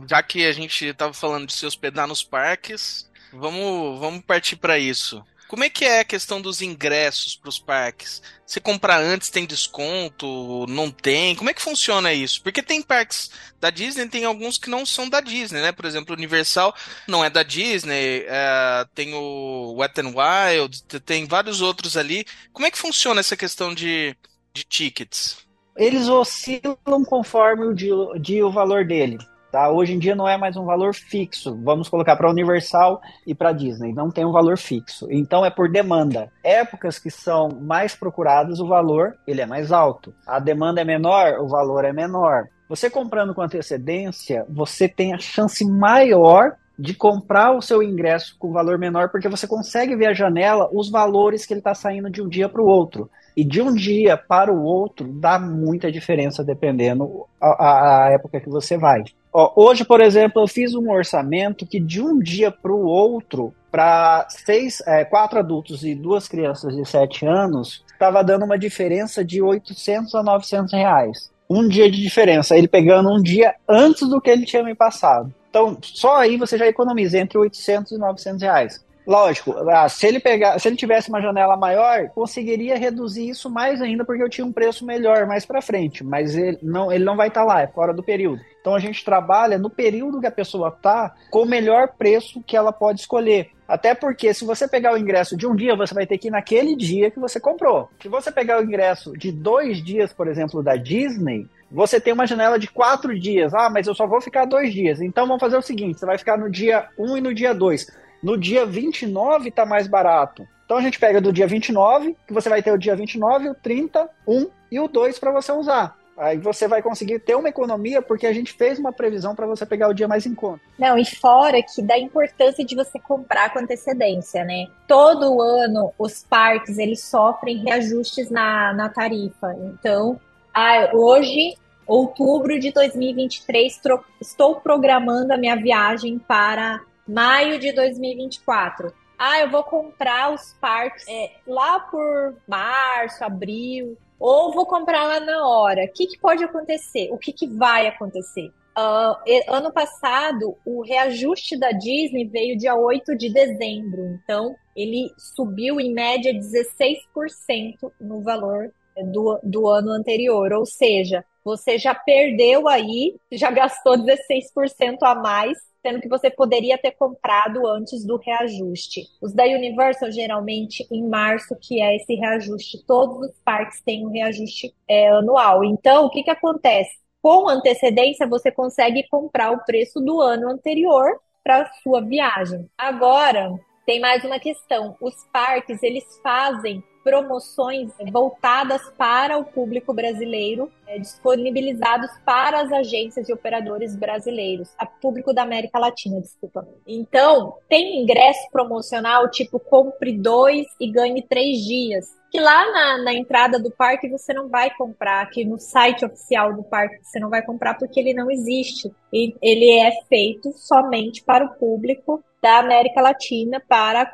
já 0.08 0.22
que 0.22 0.44
a 0.44 0.52
gente 0.52 0.86
estava 0.86 1.12
falando 1.12 1.46
de 1.46 1.52
se 1.52 1.66
hospedar 1.66 2.08
nos 2.08 2.22
parques, 2.22 3.08
vamos, 3.32 4.00
vamos 4.00 4.22
partir 4.22 4.56
para 4.56 4.78
isso. 4.78 5.24
Como 5.52 5.64
é 5.64 5.68
que 5.68 5.84
é 5.84 6.00
a 6.00 6.04
questão 6.04 6.40
dos 6.40 6.62
ingressos 6.62 7.36
para 7.36 7.50
os 7.50 7.58
parques? 7.58 8.22
Se 8.46 8.58
comprar 8.58 9.02
antes 9.02 9.28
tem 9.28 9.44
desconto? 9.44 10.64
Não 10.66 10.90
tem? 10.90 11.36
Como 11.36 11.50
é 11.50 11.52
que 11.52 11.60
funciona 11.60 12.10
isso? 12.10 12.42
Porque 12.42 12.62
tem 12.62 12.80
parques 12.80 13.30
da 13.60 13.68
Disney, 13.68 14.08
tem 14.08 14.24
alguns 14.24 14.56
que 14.56 14.70
não 14.70 14.86
são 14.86 15.10
da 15.10 15.20
Disney, 15.20 15.60
né? 15.60 15.70
Por 15.70 15.84
exemplo, 15.84 16.16
Universal 16.16 16.74
não 17.06 17.22
é 17.22 17.28
da 17.28 17.42
Disney, 17.42 18.24
é, 18.26 18.86
tem 18.94 19.12
o 19.12 19.74
Wet 19.76 20.00
n 20.00 20.14
Wild, 20.16 20.84
tem 21.04 21.26
vários 21.26 21.60
outros 21.60 21.98
ali. 21.98 22.24
Como 22.50 22.66
é 22.66 22.70
que 22.70 22.78
funciona 22.78 23.20
essa 23.20 23.36
questão 23.36 23.74
de, 23.74 24.16
de 24.54 24.64
tickets? 24.64 25.36
Eles 25.76 26.08
oscilam 26.08 27.04
conforme 27.04 27.66
o, 27.66 27.74
dia, 28.18 28.46
o 28.46 28.50
valor 28.50 28.86
dele. 28.86 29.18
Tá? 29.52 29.70
Hoje 29.70 29.92
em 29.92 29.98
dia 29.98 30.16
não 30.16 30.26
é 30.26 30.38
mais 30.38 30.56
um 30.56 30.64
valor 30.64 30.94
fixo. 30.94 31.54
Vamos 31.62 31.86
colocar 31.86 32.16
para 32.16 32.30
Universal 32.30 33.02
e 33.26 33.34
para 33.34 33.52
Disney. 33.52 33.92
Não 33.92 34.10
tem 34.10 34.24
um 34.24 34.32
valor 34.32 34.56
fixo. 34.56 35.06
Então 35.10 35.44
é 35.44 35.50
por 35.50 35.70
demanda. 35.70 36.32
Épocas 36.42 36.98
que 36.98 37.10
são 37.10 37.50
mais 37.60 37.94
procuradas, 37.94 38.60
o 38.60 38.66
valor 38.66 39.14
ele 39.26 39.42
é 39.42 39.46
mais 39.46 39.70
alto. 39.70 40.14
A 40.26 40.40
demanda 40.40 40.80
é 40.80 40.84
menor, 40.84 41.38
o 41.38 41.46
valor 41.46 41.84
é 41.84 41.92
menor. 41.92 42.48
Você 42.66 42.88
comprando 42.88 43.34
com 43.34 43.42
antecedência, 43.42 44.46
você 44.48 44.88
tem 44.88 45.12
a 45.12 45.18
chance 45.18 45.62
maior 45.66 46.56
de 46.78 46.94
comprar 46.94 47.54
o 47.54 47.60
seu 47.60 47.82
ingresso 47.82 48.34
com 48.38 48.52
valor 48.52 48.78
menor, 48.78 49.10
porque 49.10 49.28
você 49.28 49.46
consegue 49.46 49.94
ver 49.94 50.06
a 50.06 50.14
janela, 50.14 50.70
os 50.72 50.90
valores 50.90 51.44
que 51.44 51.52
ele 51.52 51.60
está 51.60 51.74
saindo 51.74 52.08
de 52.08 52.22
um 52.22 52.28
dia 52.28 52.48
para 52.48 52.62
o 52.62 52.66
outro. 52.66 53.10
E 53.36 53.44
de 53.44 53.60
um 53.60 53.74
dia 53.74 54.16
para 54.16 54.50
o 54.50 54.62
outro 54.62 55.06
dá 55.12 55.38
muita 55.38 55.92
diferença 55.92 56.42
dependendo 56.42 57.26
a, 57.38 58.06
a 58.06 58.10
época 58.12 58.40
que 58.40 58.48
você 58.48 58.78
vai. 58.78 59.04
Ó, 59.32 59.52
hoje, 59.56 59.84
por 59.84 60.00
exemplo, 60.00 60.42
eu 60.42 60.46
fiz 60.46 60.74
um 60.74 60.90
orçamento 60.90 61.66
que 61.66 61.80
de 61.80 62.02
um 62.02 62.18
dia 62.18 62.50
para 62.50 62.72
o 62.72 62.84
outro, 62.84 63.54
para 63.70 64.26
seis, 64.28 64.82
é, 64.86 65.04
quatro 65.04 65.38
adultos 65.38 65.82
e 65.84 65.94
duas 65.94 66.28
crianças 66.28 66.76
de 66.76 66.84
sete 66.84 67.24
anos, 67.24 67.82
estava 67.90 68.22
dando 68.22 68.44
uma 68.44 68.58
diferença 68.58 69.24
de 69.24 69.40
800 69.40 70.14
a 70.14 70.22
900 70.22 70.72
reais. 70.72 71.32
Um 71.48 71.66
dia 71.66 71.90
de 71.90 72.00
diferença, 72.00 72.56
ele 72.56 72.68
pegando 72.68 73.10
um 73.10 73.22
dia 73.22 73.54
antes 73.68 74.08
do 74.08 74.20
que 74.20 74.30
ele 74.30 74.44
tinha 74.44 74.62
me 74.62 74.74
passado. 74.74 75.32
Então, 75.48 75.78
só 75.82 76.16
aí 76.16 76.36
você 76.36 76.58
já 76.58 76.66
economiza 76.66 77.18
entre 77.18 77.38
800 77.38 77.92
e 77.92 77.98
900 77.98 78.42
reais. 78.42 78.84
Lógico, 79.06 79.52
ah, 79.68 79.88
se 79.88 80.06
ele 80.06 80.20
pegar, 80.20 80.58
se 80.58 80.68
ele 80.68 80.76
tivesse 80.76 81.08
uma 81.08 81.20
janela 81.20 81.56
maior, 81.56 82.08
conseguiria 82.10 82.78
reduzir 82.78 83.28
isso 83.28 83.50
mais 83.50 83.82
ainda 83.82 84.04
porque 84.04 84.22
eu 84.22 84.28
tinha 84.28 84.46
um 84.46 84.52
preço 84.52 84.86
melhor 84.86 85.26
mais 85.26 85.44
para 85.44 85.60
frente, 85.60 86.04
mas 86.04 86.36
ele 86.36 86.58
não, 86.62 86.92
ele 86.92 87.04
não 87.04 87.16
vai 87.16 87.28
estar 87.28 87.40
tá 87.40 87.46
lá, 87.46 87.62
é 87.62 87.66
fora 87.66 87.92
do 87.92 88.02
período. 88.02 88.40
Então 88.62 88.76
a 88.76 88.78
gente 88.78 89.04
trabalha 89.04 89.58
no 89.58 89.68
período 89.68 90.20
que 90.20 90.26
a 90.26 90.30
pessoa 90.30 90.68
está 90.68 91.12
com 91.30 91.42
o 91.42 91.46
melhor 91.46 91.88
preço 91.98 92.42
que 92.46 92.56
ela 92.56 92.72
pode 92.72 93.00
escolher. 93.00 93.50
Até 93.66 93.92
porque 93.92 94.32
se 94.32 94.44
você 94.44 94.68
pegar 94.68 94.94
o 94.94 94.98
ingresso 94.98 95.36
de 95.36 95.46
um 95.46 95.56
dia, 95.56 95.74
você 95.74 95.92
vai 95.92 96.06
ter 96.06 96.16
que 96.16 96.28
ir 96.28 96.30
naquele 96.30 96.76
dia 96.76 97.10
que 97.10 97.18
você 97.18 97.40
comprou. 97.40 97.90
Se 98.00 98.08
você 98.08 98.30
pegar 98.30 98.60
o 98.60 98.64
ingresso 98.64 99.12
de 99.18 99.32
dois 99.32 99.82
dias, 99.82 100.12
por 100.12 100.28
exemplo, 100.28 100.62
da 100.62 100.76
Disney, 100.76 101.48
você 101.70 102.00
tem 102.00 102.12
uma 102.12 102.26
janela 102.26 102.58
de 102.58 102.68
quatro 102.68 103.18
dias. 103.18 103.52
Ah, 103.52 103.68
mas 103.68 103.88
eu 103.88 103.94
só 103.94 104.06
vou 104.06 104.20
ficar 104.20 104.44
dois 104.44 104.72
dias. 104.72 105.00
Então 105.00 105.26
vamos 105.26 105.40
fazer 105.40 105.56
o 105.56 105.62
seguinte: 105.62 105.98
você 105.98 106.06
vai 106.06 106.18
ficar 106.18 106.38
no 106.38 106.48
dia 106.48 106.88
1 106.96 107.10
um 107.12 107.16
e 107.16 107.20
no 107.20 107.34
dia 107.34 107.52
2. 107.52 107.86
No 108.22 108.38
dia 108.38 108.64
29 108.64 109.48
está 109.48 109.66
mais 109.66 109.88
barato. 109.88 110.46
Então 110.64 110.76
a 110.76 110.82
gente 110.82 111.00
pega 111.00 111.20
do 111.20 111.32
dia 111.32 111.46
29, 111.46 112.16
que 112.26 112.32
você 112.32 112.48
vai 112.48 112.62
ter 112.62 112.72
o 112.72 112.78
dia 112.78 112.94
29, 112.94 113.48
o 113.48 113.54
30, 113.54 114.08
1 114.26 114.46
e 114.70 114.78
o 114.78 114.86
2 114.86 115.18
para 115.18 115.32
você 115.32 115.50
usar. 115.50 115.96
Aí 116.16 116.36
você 116.38 116.68
vai 116.68 116.82
conseguir 116.82 117.18
ter 117.20 117.34
uma 117.34 117.48
economia 117.48 118.02
porque 118.02 118.26
a 118.26 118.32
gente 118.32 118.52
fez 118.52 118.78
uma 118.78 118.92
previsão 118.92 119.34
para 119.34 119.46
você 119.46 119.64
pegar 119.64 119.88
o 119.88 119.94
dia 119.94 120.06
mais 120.06 120.26
em 120.26 120.34
conta. 120.34 120.60
Não, 120.78 120.98
e 120.98 121.04
fora 121.04 121.62
que 121.62 121.82
da 121.82 121.98
importância 121.98 122.64
de 122.64 122.74
você 122.74 122.98
comprar 122.98 123.52
com 123.52 123.60
antecedência, 123.60 124.44
né? 124.44 124.66
Todo 124.86 125.40
ano 125.40 125.92
os 125.98 126.22
parques 126.22 126.78
eles 126.78 127.02
sofrem 127.02 127.64
reajustes 127.64 128.30
na, 128.30 128.72
na 128.74 128.88
tarifa. 128.88 129.56
Então, 129.58 130.20
ah, 130.52 130.90
hoje, 130.92 131.56
outubro 131.86 132.58
de 132.58 132.70
2023, 132.72 133.80
estou 134.20 134.56
programando 134.56 135.32
a 135.32 135.38
minha 135.38 135.56
viagem 135.56 136.18
para 136.18 136.82
maio 137.08 137.58
de 137.58 137.72
2024. 137.72 138.92
Ah, 139.18 139.40
eu 139.40 139.50
vou 139.50 139.62
comprar 139.62 140.34
os 140.34 140.52
parques 140.60 141.06
é, 141.08 141.30
lá 141.46 141.80
por 141.80 142.34
março, 142.46 143.24
abril, 143.24 143.96
ou 144.22 144.52
vou 144.52 144.64
comprar 144.64 145.04
lá 145.04 145.18
na 145.18 145.46
hora. 145.46 145.84
O 145.84 145.92
que, 145.92 146.06
que 146.06 146.18
pode 146.18 146.44
acontecer? 146.44 147.08
O 147.10 147.18
que, 147.18 147.32
que 147.32 147.48
vai 147.48 147.88
acontecer? 147.88 148.52
Uh, 148.78 149.16
ano 149.48 149.72
passado, 149.72 150.56
o 150.64 150.82
reajuste 150.82 151.58
da 151.58 151.72
Disney 151.72 152.26
veio 152.26 152.56
dia 152.56 152.74
8 152.74 153.16
de 153.16 153.30
dezembro, 153.30 154.18
então 154.24 154.54
ele 154.74 155.12
subiu 155.18 155.78
em 155.78 155.92
média 155.92 156.32
16% 156.32 157.92
no 158.00 158.22
valor 158.22 158.72
do, 159.12 159.38
do 159.42 159.68
ano 159.68 159.90
anterior, 159.90 160.52
ou 160.52 160.64
seja, 160.64 161.22
você 161.44 161.78
já 161.78 161.94
perdeu 161.94 162.68
aí, 162.68 163.16
já 163.30 163.50
gastou 163.50 163.96
16% 163.96 164.98
a 165.02 165.14
mais 165.14 165.58
sendo 165.82 166.00
que 166.00 166.08
você 166.08 166.30
poderia 166.30 166.78
ter 166.78 166.92
comprado 166.92 167.66
antes 167.66 168.06
do 168.06 168.16
reajuste. 168.16 169.02
Os 169.20 169.34
da 169.34 169.44
Universal, 169.44 170.12
geralmente, 170.12 170.86
em 170.90 171.06
março, 171.06 171.56
que 171.60 171.82
é 171.82 171.96
esse 171.96 172.14
reajuste, 172.14 172.84
todos 172.86 173.28
os 173.28 173.38
parques 173.44 173.80
têm 173.80 174.06
um 174.06 174.10
reajuste 174.10 174.72
é, 174.88 175.08
anual. 175.08 175.64
Então, 175.64 176.06
o 176.06 176.10
que, 176.10 176.22
que 176.22 176.30
acontece? 176.30 176.92
Com 177.20 177.48
antecedência, 177.48 178.26
você 178.28 178.50
consegue 178.50 179.06
comprar 179.08 179.50
o 179.50 179.64
preço 179.64 180.00
do 180.00 180.20
ano 180.20 180.48
anterior 180.48 181.20
para 181.42 181.70
sua 181.82 182.00
viagem. 182.00 182.68
Agora, 182.78 183.52
tem 183.84 184.00
mais 184.00 184.24
uma 184.24 184.38
questão. 184.38 184.96
Os 185.00 185.14
parques, 185.32 185.82
eles 185.82 186.04
fazem 186.22 186.82
promoções 187.02 187.90
voltadas 188.10 188.80
para 188.96 189.38
o 189.38 189.44
público 189.44 189.92
brasileiro, 189.92 190.70
é, 190.86 190.98
disponibilizados 190.98 192.10
para 192.24 192.60
as 192.60 192.72
agências 192.72 193.28
e 193.28 193.32
operadores 193.32 193.96
brasileiros, 193.96 194.70
a 194.78 194.86
público 194.86 195.32
da 195.32 195.42
América 195.42 195.78
Latina, 195.78 196.20
desculpa. 196.20 196.66
Então, 196.86 197.54
tem 197.68 198.00
ingresso 198.00 198.48
promocional 198.50 199.30
tipo 199.30 199.58
compre 199.58 200.16
dois 200.16 200.66
e 200.80 200.90
ganhe 200.90 201.22
três 201.22 201.58
dias. 201.58 202.06
Que 202.30 202.40
lá 202.40 202.72
na, 202.72 203.04
na 203.04 203.14
entrada 203.14 203.58
do 203.58 203.70
parque 203.70 204.08
você 204.08 204.32
não 204.32 204.48
vai 204.48 204.74
comprar, 204.74 205.28
que 205.28 205.44
no 205.44 205.58
site 205.58 206.04
oficial 206.04 206.54
do 206.54 206.62
parque 206.62 206.98
você 207.02 207.20
não 207.20 207.28
vai 207.28 207.42
comprar 207.42 207.74
porque 207.74 208.00
ele 208.00 208.14
não 208.14 208.30
existe. 208.30 208.90
E 209.12 209.34
ele 209.42 209.78
é 209.78 209.92
feito 210.08 210.50
somente 210.56 211.22
para 211.22 211.44
o 211.44 211.54
público 211.56 212.24
da 212.42 212.58
América 212.58 213.00
Latina 213.00 213.62
para 213.68 214.04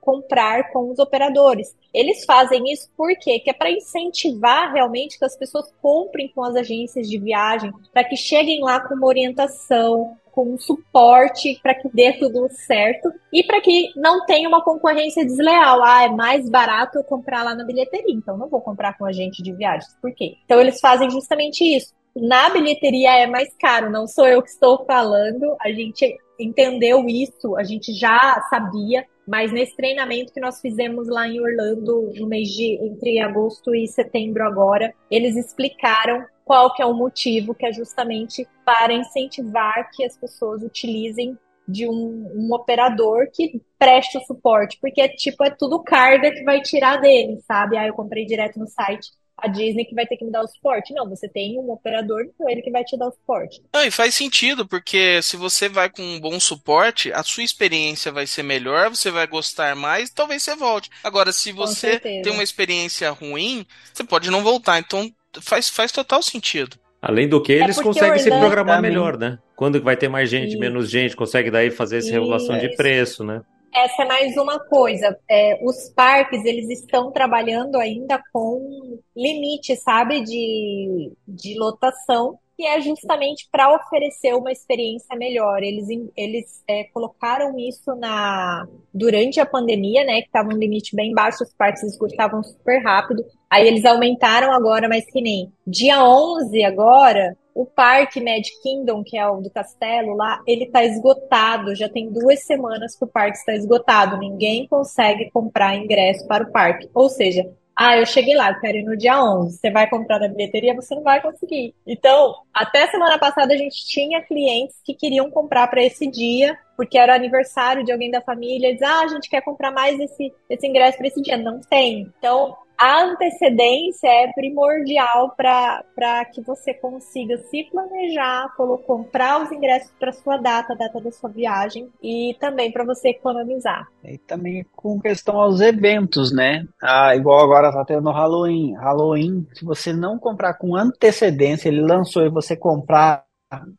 comprar 0.00 0.70
com 0.72 0.90
os 0.90 1.00
operadores. 1.00 1.74
Eles 1.92 2.24
fazem 2.24 2.72
isso 2.72 2.88
por 2.96 3.14
quê? 3.18 3.40
Que 3.40 3.50
é 3.50 3.52
para 3.52 3.72
incentivar 3.72 4.72
realmente 4.72 5.18
que 5.18 5.24
as 5.24 5.36
pessoas 5.36 5.66
comprem 5.82 6.28
com 6.28 6.44
as 6.44 6.54
agências 6.54 7.08
de 7.08 7.18
viagem, 7.18 7.72
para 7.92 8.04
que 8.04 8.16
cheguem 8.16 8.62
lá 8.62 8.80
com 8.80 8.94
uma 8.94 9.06
orientação, 9.08 10.16
com 10.30 10.54
um 10.54 10.58
suporte 10.58 11.60
para 11.62 11.74
que 11.74 11.88
dê 11.92 12.12
tudo 12.14 12.48
certo 12.48 13.12
e 13.32 13.42
para 13.42 13.60
que 13.60 13.92
não 13.96 14.24
tenha 14.24 14.48
uma 14.48 14.64
concorrência 14.64 15.26
desleal. 15.26 15.82
Ah, 15.82 16.04
é 16.04 16.08
mais 16.08 16.48
barato 16.48 16.98
eu 16.98 17.04
comprar 17.04 17.42
lá 17.42 17.54
na 17.54 17.64
bilheteria, 17.64 18.14
então 18.14 18.38
não 18.38 18.48
vou 18.48 18.60
comprar 18.60 18.96
com 18.96 19.04
agente 19.04 19.42
de 19.42 19.52
viagens. 19.52 19.94
Por 20.00 20.14
quê? 20.14 20.36
Então 20.44 20.60
eles 20.60 20.80
fazem 20.80 21.10
justamente 21.10 21.62
isso. 21.64 21.92
Na 22.14 22.50
bilheteria 22.50 23.22
é 23.22 23.26
mais 23.26 23.54
caro, 23.58 23.90
não 23.90 24.06
sou 24.06 24.26
eu 24.26 24.42
que 24.42 24.50
estou 24.50 24.84
falando, 24.84 25.56
a 25.60 25.72
gente 25.72 26.18
entendeu 26.38 27.08
isso, 27.08 27.56
a 27.56 27.64
gente 27.64 27.92
já 27.94 28.38
sabia, 28.50 29.06
mas 29.26 29.50
nesse 29.50 29.74
treinamento 29.74 30.32
que 30.32 30.40
nós 30.40 30.60
fizemos 30.60 31.08
lá 31.08 31.26
em 31.26 31.40
Orlando 31.40 32.12
no 32.14 32.26
mês 32.26 32.48
de 32.48 32.78
entre 32.82 33.18
agosto 33.18 33.74
e 33.74 33.86
setembro 33.86 34.44
agora, 34.44 34.92
eles 35.10 35.36
explicaram 35.36 36.24
qual 36.44 36.74
que 36.74 36.82
é 36.82 36.86
o 36.86 36.92
motivo, 36.92 37.54
que 37.54 37.64
é 37.64 37.72
justamente 37.72 38.46
para 38.64 38.92
incentivar 38.92 39.90
que 39.92 40.04
as 40.04 40.16
pessoas 40.16 40.62
utilizem 40.62 41.38
de 41.66 41.88
um, 41.88 42.30
um 42.34 42.52
operador 42.52 43.28
que 43.32 43.62
preste 43.78 44.18
o 44.18 44.24
suporte, 44.24 44.78
porque 44.80 45.08
tipo 45.10 45.44
é 45.44 45.50
tudo 45.50 45.82
carga 45.82 46.30
que 46.30 46.42
vai 46.42 46.60
tirar 46.60 47.00
dele, 47.00 47.40
sabe? 47.46 47.78
Aí 47.78 47.88
eu 47.88 47.94
comprei 47.94 48.26
direto 48.26 48.58
no 48.58 48.66
site 48.66 49.10
a 49.42 49.48
Disney 49.48 49.84
que 49.84 49.94
vai 49.94 50.06
ter 50.06 50.16
que 50.16 50.24
me 50.24 50.30
dar 50.30 50.42
o 50.42 50.48
suporte. 50.48 50.94
Não, 50.94 51.08
você 51.08 51.28
tem 51.28 51.58
um 51.58 51.70
operador, 51.70 52.22
então 52.22 52.48
ele 52.48 52.62
que 52.62 52.70
vai 52.70 52.84
te 52.84 52.96
dar 52.96 53.08
o 53.08 53.12
suporte. 53.12 53.60
Não, 53.74 53.84
e 53.84 53.90
faz 53.90 54.14
sentido, 54.14 54.66
porque 54.66 55.20
se 55.20 55.36
você 55.36 55.68
vai 55.68 55.90
com 55.90 56.00
um 56.00 56.20
bom 56.20 56.38
suporte, 56.38 57.12
a 57.12 57.22
sua 57.24 57.42
experiência 57.42 58.12
vai 58.12 58.26
ser 58.26 58.44
melhor, 58.44 58.88
você 58.88 59.10
vai 59.10 59.26
gostar 59.26 59.74
mais, 59.74 60.10
talvez 60.10 60.42
você 60.42 60.54
volte. 60.54 60.88
Agora, 61.02 61.32
se 61.32 61.50
você 61.50 61.98
tem 61.98 62.32
uma 62.32 62.42
experiência 62.42 63.10
ruim, 63.10 63.66
você 63.92 64.04
pode 64.04 64.30
não 64.30 64.42
voltar. 64.42 64.78
Então, 64.78 65.10
faz, 65.40 65.68
faz 65.68 65.90
total 65.90 66.22
sentido. 66.22 66.76
Além 67.00 67.28
do 67.28 67.42
que, 67.42 67.54
é 67.54 67.64
eles 67.64 67.80
conseguem 67.80 68.18
se 68.20 68.30
programar 68.30 68.76
também. 68.76 68.92
melhor, 68.92 69.18
né? 69.18 69.38
Quando 69.56 69.82
vai 69.82 69.96
ter 69.96 70.08
mais 70.08 70.30
gente, 70.30 70.56
menos 70.56 70.88
gente, 70.88 71.16
consegue 71.16 71.50
daí 71.50 71.68
fazer 71.68 71.98
essa 71.98 72.12
regulação 72.12 72.56
de 72.58 72.76
preço, 72.76 73.24
né? 73.24 73.42
Essa 73.74 74.02
é 74.02 74.06
mais 74.06 74.36
uma 74.36 74.58
coisa. 74.58 75.18
É, 75.28 75.58
os 75.62 75.88
parques, 75.90 76.44
eles 76.44 76.68
estão 76.68 77.10
trabalhando 77.10 77.76
ainda 77.76 78.22
com 78.32 78.98
limite, 79.16 79.76
sabe, 79.76 80.20
de, 80.22 81.12
de 81.26 81.58
lotação, 81.58 82.38
que 82.62 82.66
é 82.66 82.80
justamente 82.80 83.48
para 83.50 83.74
oferecer 83.74 84.34
uma 84.34 84.52
experiência 84.52 85.16
melhor. 85.16 85.64
Eles, 85.64 85.88
eles 86.16 86.62
é, 86.68 86.84
colocaram 86.84 87.58
isso 87.58 87.92
na 87.96 88.68
durante 88.94 89.40
a 89.40 89.46
pandemia, 89.46 90.04
né, 90.04 90.20
que 90.20 90.28
estava 90.28 90.48
um 90.48 90.56
limite 90.56 90.94
bem 90.94 91.12
baixo, 91.12 91.42
os 91.42 91.52
parques 91.52 91.82
esgotavam 91.82 92.40
super 92.40 92.80
rápido. 92.80 93.24
Aí 93.50 93.66
eles 93.66 93.84
aumentaram 93.84 94.52
agora, 94.52 94.88
mas 94.88 95.04
que 95.10 95.20
nem 95.20 95.52
dia 95.66 96.04
11 96.04 96.62
agora, 96.62 97.36
o 97.52 97.66
parque 97.66 98.20
Mad 98.20 98.44
Kingdom, 98.62 99.02
que 99.02 99.18
é 99.18 99.26
o 99.26 99.40
do 99.40 99.50
castelo 99.50 100.14
lá, 100.14 100.40
ele 100.46 100.66
tá 100.66 100.84
esgotado. 100.84 101.74
Já 101.74 101.88
tem 101.88 102.12
duas 102.12 102.44
semanas 102.44 102.94
que 102.96 103.04
o 103.04 103.08
parque 103.08 103.38
está 103.38 103.54
esgotado. 103.54 104.18
Ninguém 104.18 104.68
consegue 104.68 105.32
comprar 105.32 105.74
ingresso 105.74 106.28
para 106.28 106.44
o 106.44 106.52
parque. 106.52 106.88
Ou 106.94 107.08
seja, 107.08 107.44
ah, 107.74 107.96
eu 107.96 108.06
cheguei 108.06 108.34
lá, 108.34 108.52
quero 108.54 108.78
ir 108.78 108.84
no 108.84 108.96
dia 108.96 109.22
11. 109.22 109.56
Você 109.56 109.70
vai 109.70 109.88
comprar 109.88 110.18
na 110.18 110.28
bilheteria, 110.28 110.74
você 110.74 110.94
não 110.94 111.02
vai 111.02 111.20
conseguir. 111.22 111.74
Então, 111.86 112.34
até 112.52 112.86
semana 112.88 113.18
passada 113.18 113.54
a 113.54 113.56
gente 113.56 113.86
tinha 113.86 114.22
clientes 114.22 114.76
que 114.84 114.94
queriam 114.94 115.30
comprar 115.30 115.66
para 115.68 115.82
esse 115.82 116.06
dia, 116.06 116.58
porque 116.76 116.98
era 116.98 117.14
aniversário 117.14 117.84
de 117.84 117.90
alguém 117.90 118.10
da 118.10 118.20
família. 118.20 118.68
Eles, 118.68 118.82
ah, 118.82 119.02
a 119.02 119.08
gente 119.08 119.28
quer 119.28 119.40
comprar 119.42 119.70
mais 119.70 119.98
esse, 119.98 120.32
esse 120.50 120.66
ingresso 120.66 120.98
para 120.98 121.06
esse 121.06 121.22
dia. 121.22 121.36
Não 121.36 121.60
tem. 121.60 122.12
Então, 122.18 122.56
a 122.82 123.04
antecedência 123.04 124.08
é 124.08 124.32
primordial 124.32 125.36
para 125.36 126.24
que 126.34 126.40
você 126.40 126.74
consiga 126.74 127.38
se 127.38 127.62
planejar, 127.70 128.52
comprar 128.84 129.40
os 129.40 129.52
ingressos 129.52 129.92
para 130.00 130.12
sua 130.12 130.36
data, 130.36 130.72
a 130.72 130.76
data 130.76 131.00
da 131.00 131.12
sua 131.12 131.30
viagem 131.30 131.88
e 132.02 132.36
também 132.40 132.72
para 132.72 132.84
você 132.84 133.10
economizar. 133.10 133.86
E 134.02 134.18
também 134.18 134.66
com 134.74 134.98
questão 134.98 135.38
aos 135.38 135.60
eventos, 135.60 136.32
né? 136.32 136.66
Ah, 136.82 137.14
igual 137.14 137.44
agora 137.44 137.70
tá 137.70 137.84
tendo 137.84 138.10
Halloween. 138.10 138.74
Halloween, 138.74 139.46
se 139.54 139.64
você 139.64 139.92
não 139.92 140.18
comprar 140.18 140.54
com 140.54 140.74
antecedência, 140.74 141.68
ele 141.68 141.82
lançou 141.82 142.26
e 142.26 142.30
você 142.30 142.56
comprar 142.56 143.24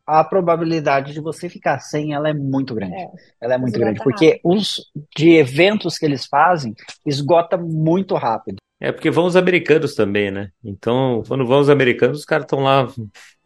a 0.08 0.24
probabilidade 0.24 1.12
de 1.12 1.20
você 1.20 1.50
ficar 1.50 1.80
sem 1.80 2.14
ela 2.14 2.30
é 2.30 2.34
muito 2.34 2.74
grande. 2.74 2.96
É, 2.96 3.12
ela 3.42 3.56
é 3.56 3.58
muito 3.58 3.78
grande, 3.78 4.00
porque 4.02 4.40
os 4.46 4.90
de 5.14 5.32
eventos 5.32 5.98
que 5.98 6.06
eles 6.06 6.26
fazem 6.26 6.74
esgota 7.06 7.58
muito 7.58 8.16
rápido. 8.16 8.63
É 8.84 8.92
porque 8.92 9.10
vão 9.10 9.24
os 9.24 9.38
americanos 9.38 9.96
também, 9.96 10.30
né? 10.30 10.52
Então, 10.62 11.24
quando 11.26 11.48
vão 11.48 11.62
os 11.62 11.70
americanos, 11.70 12.20
os 12.20 12.26
caras 12.26 12.44
estão 12.44 12.60
lá, 12.60 12.86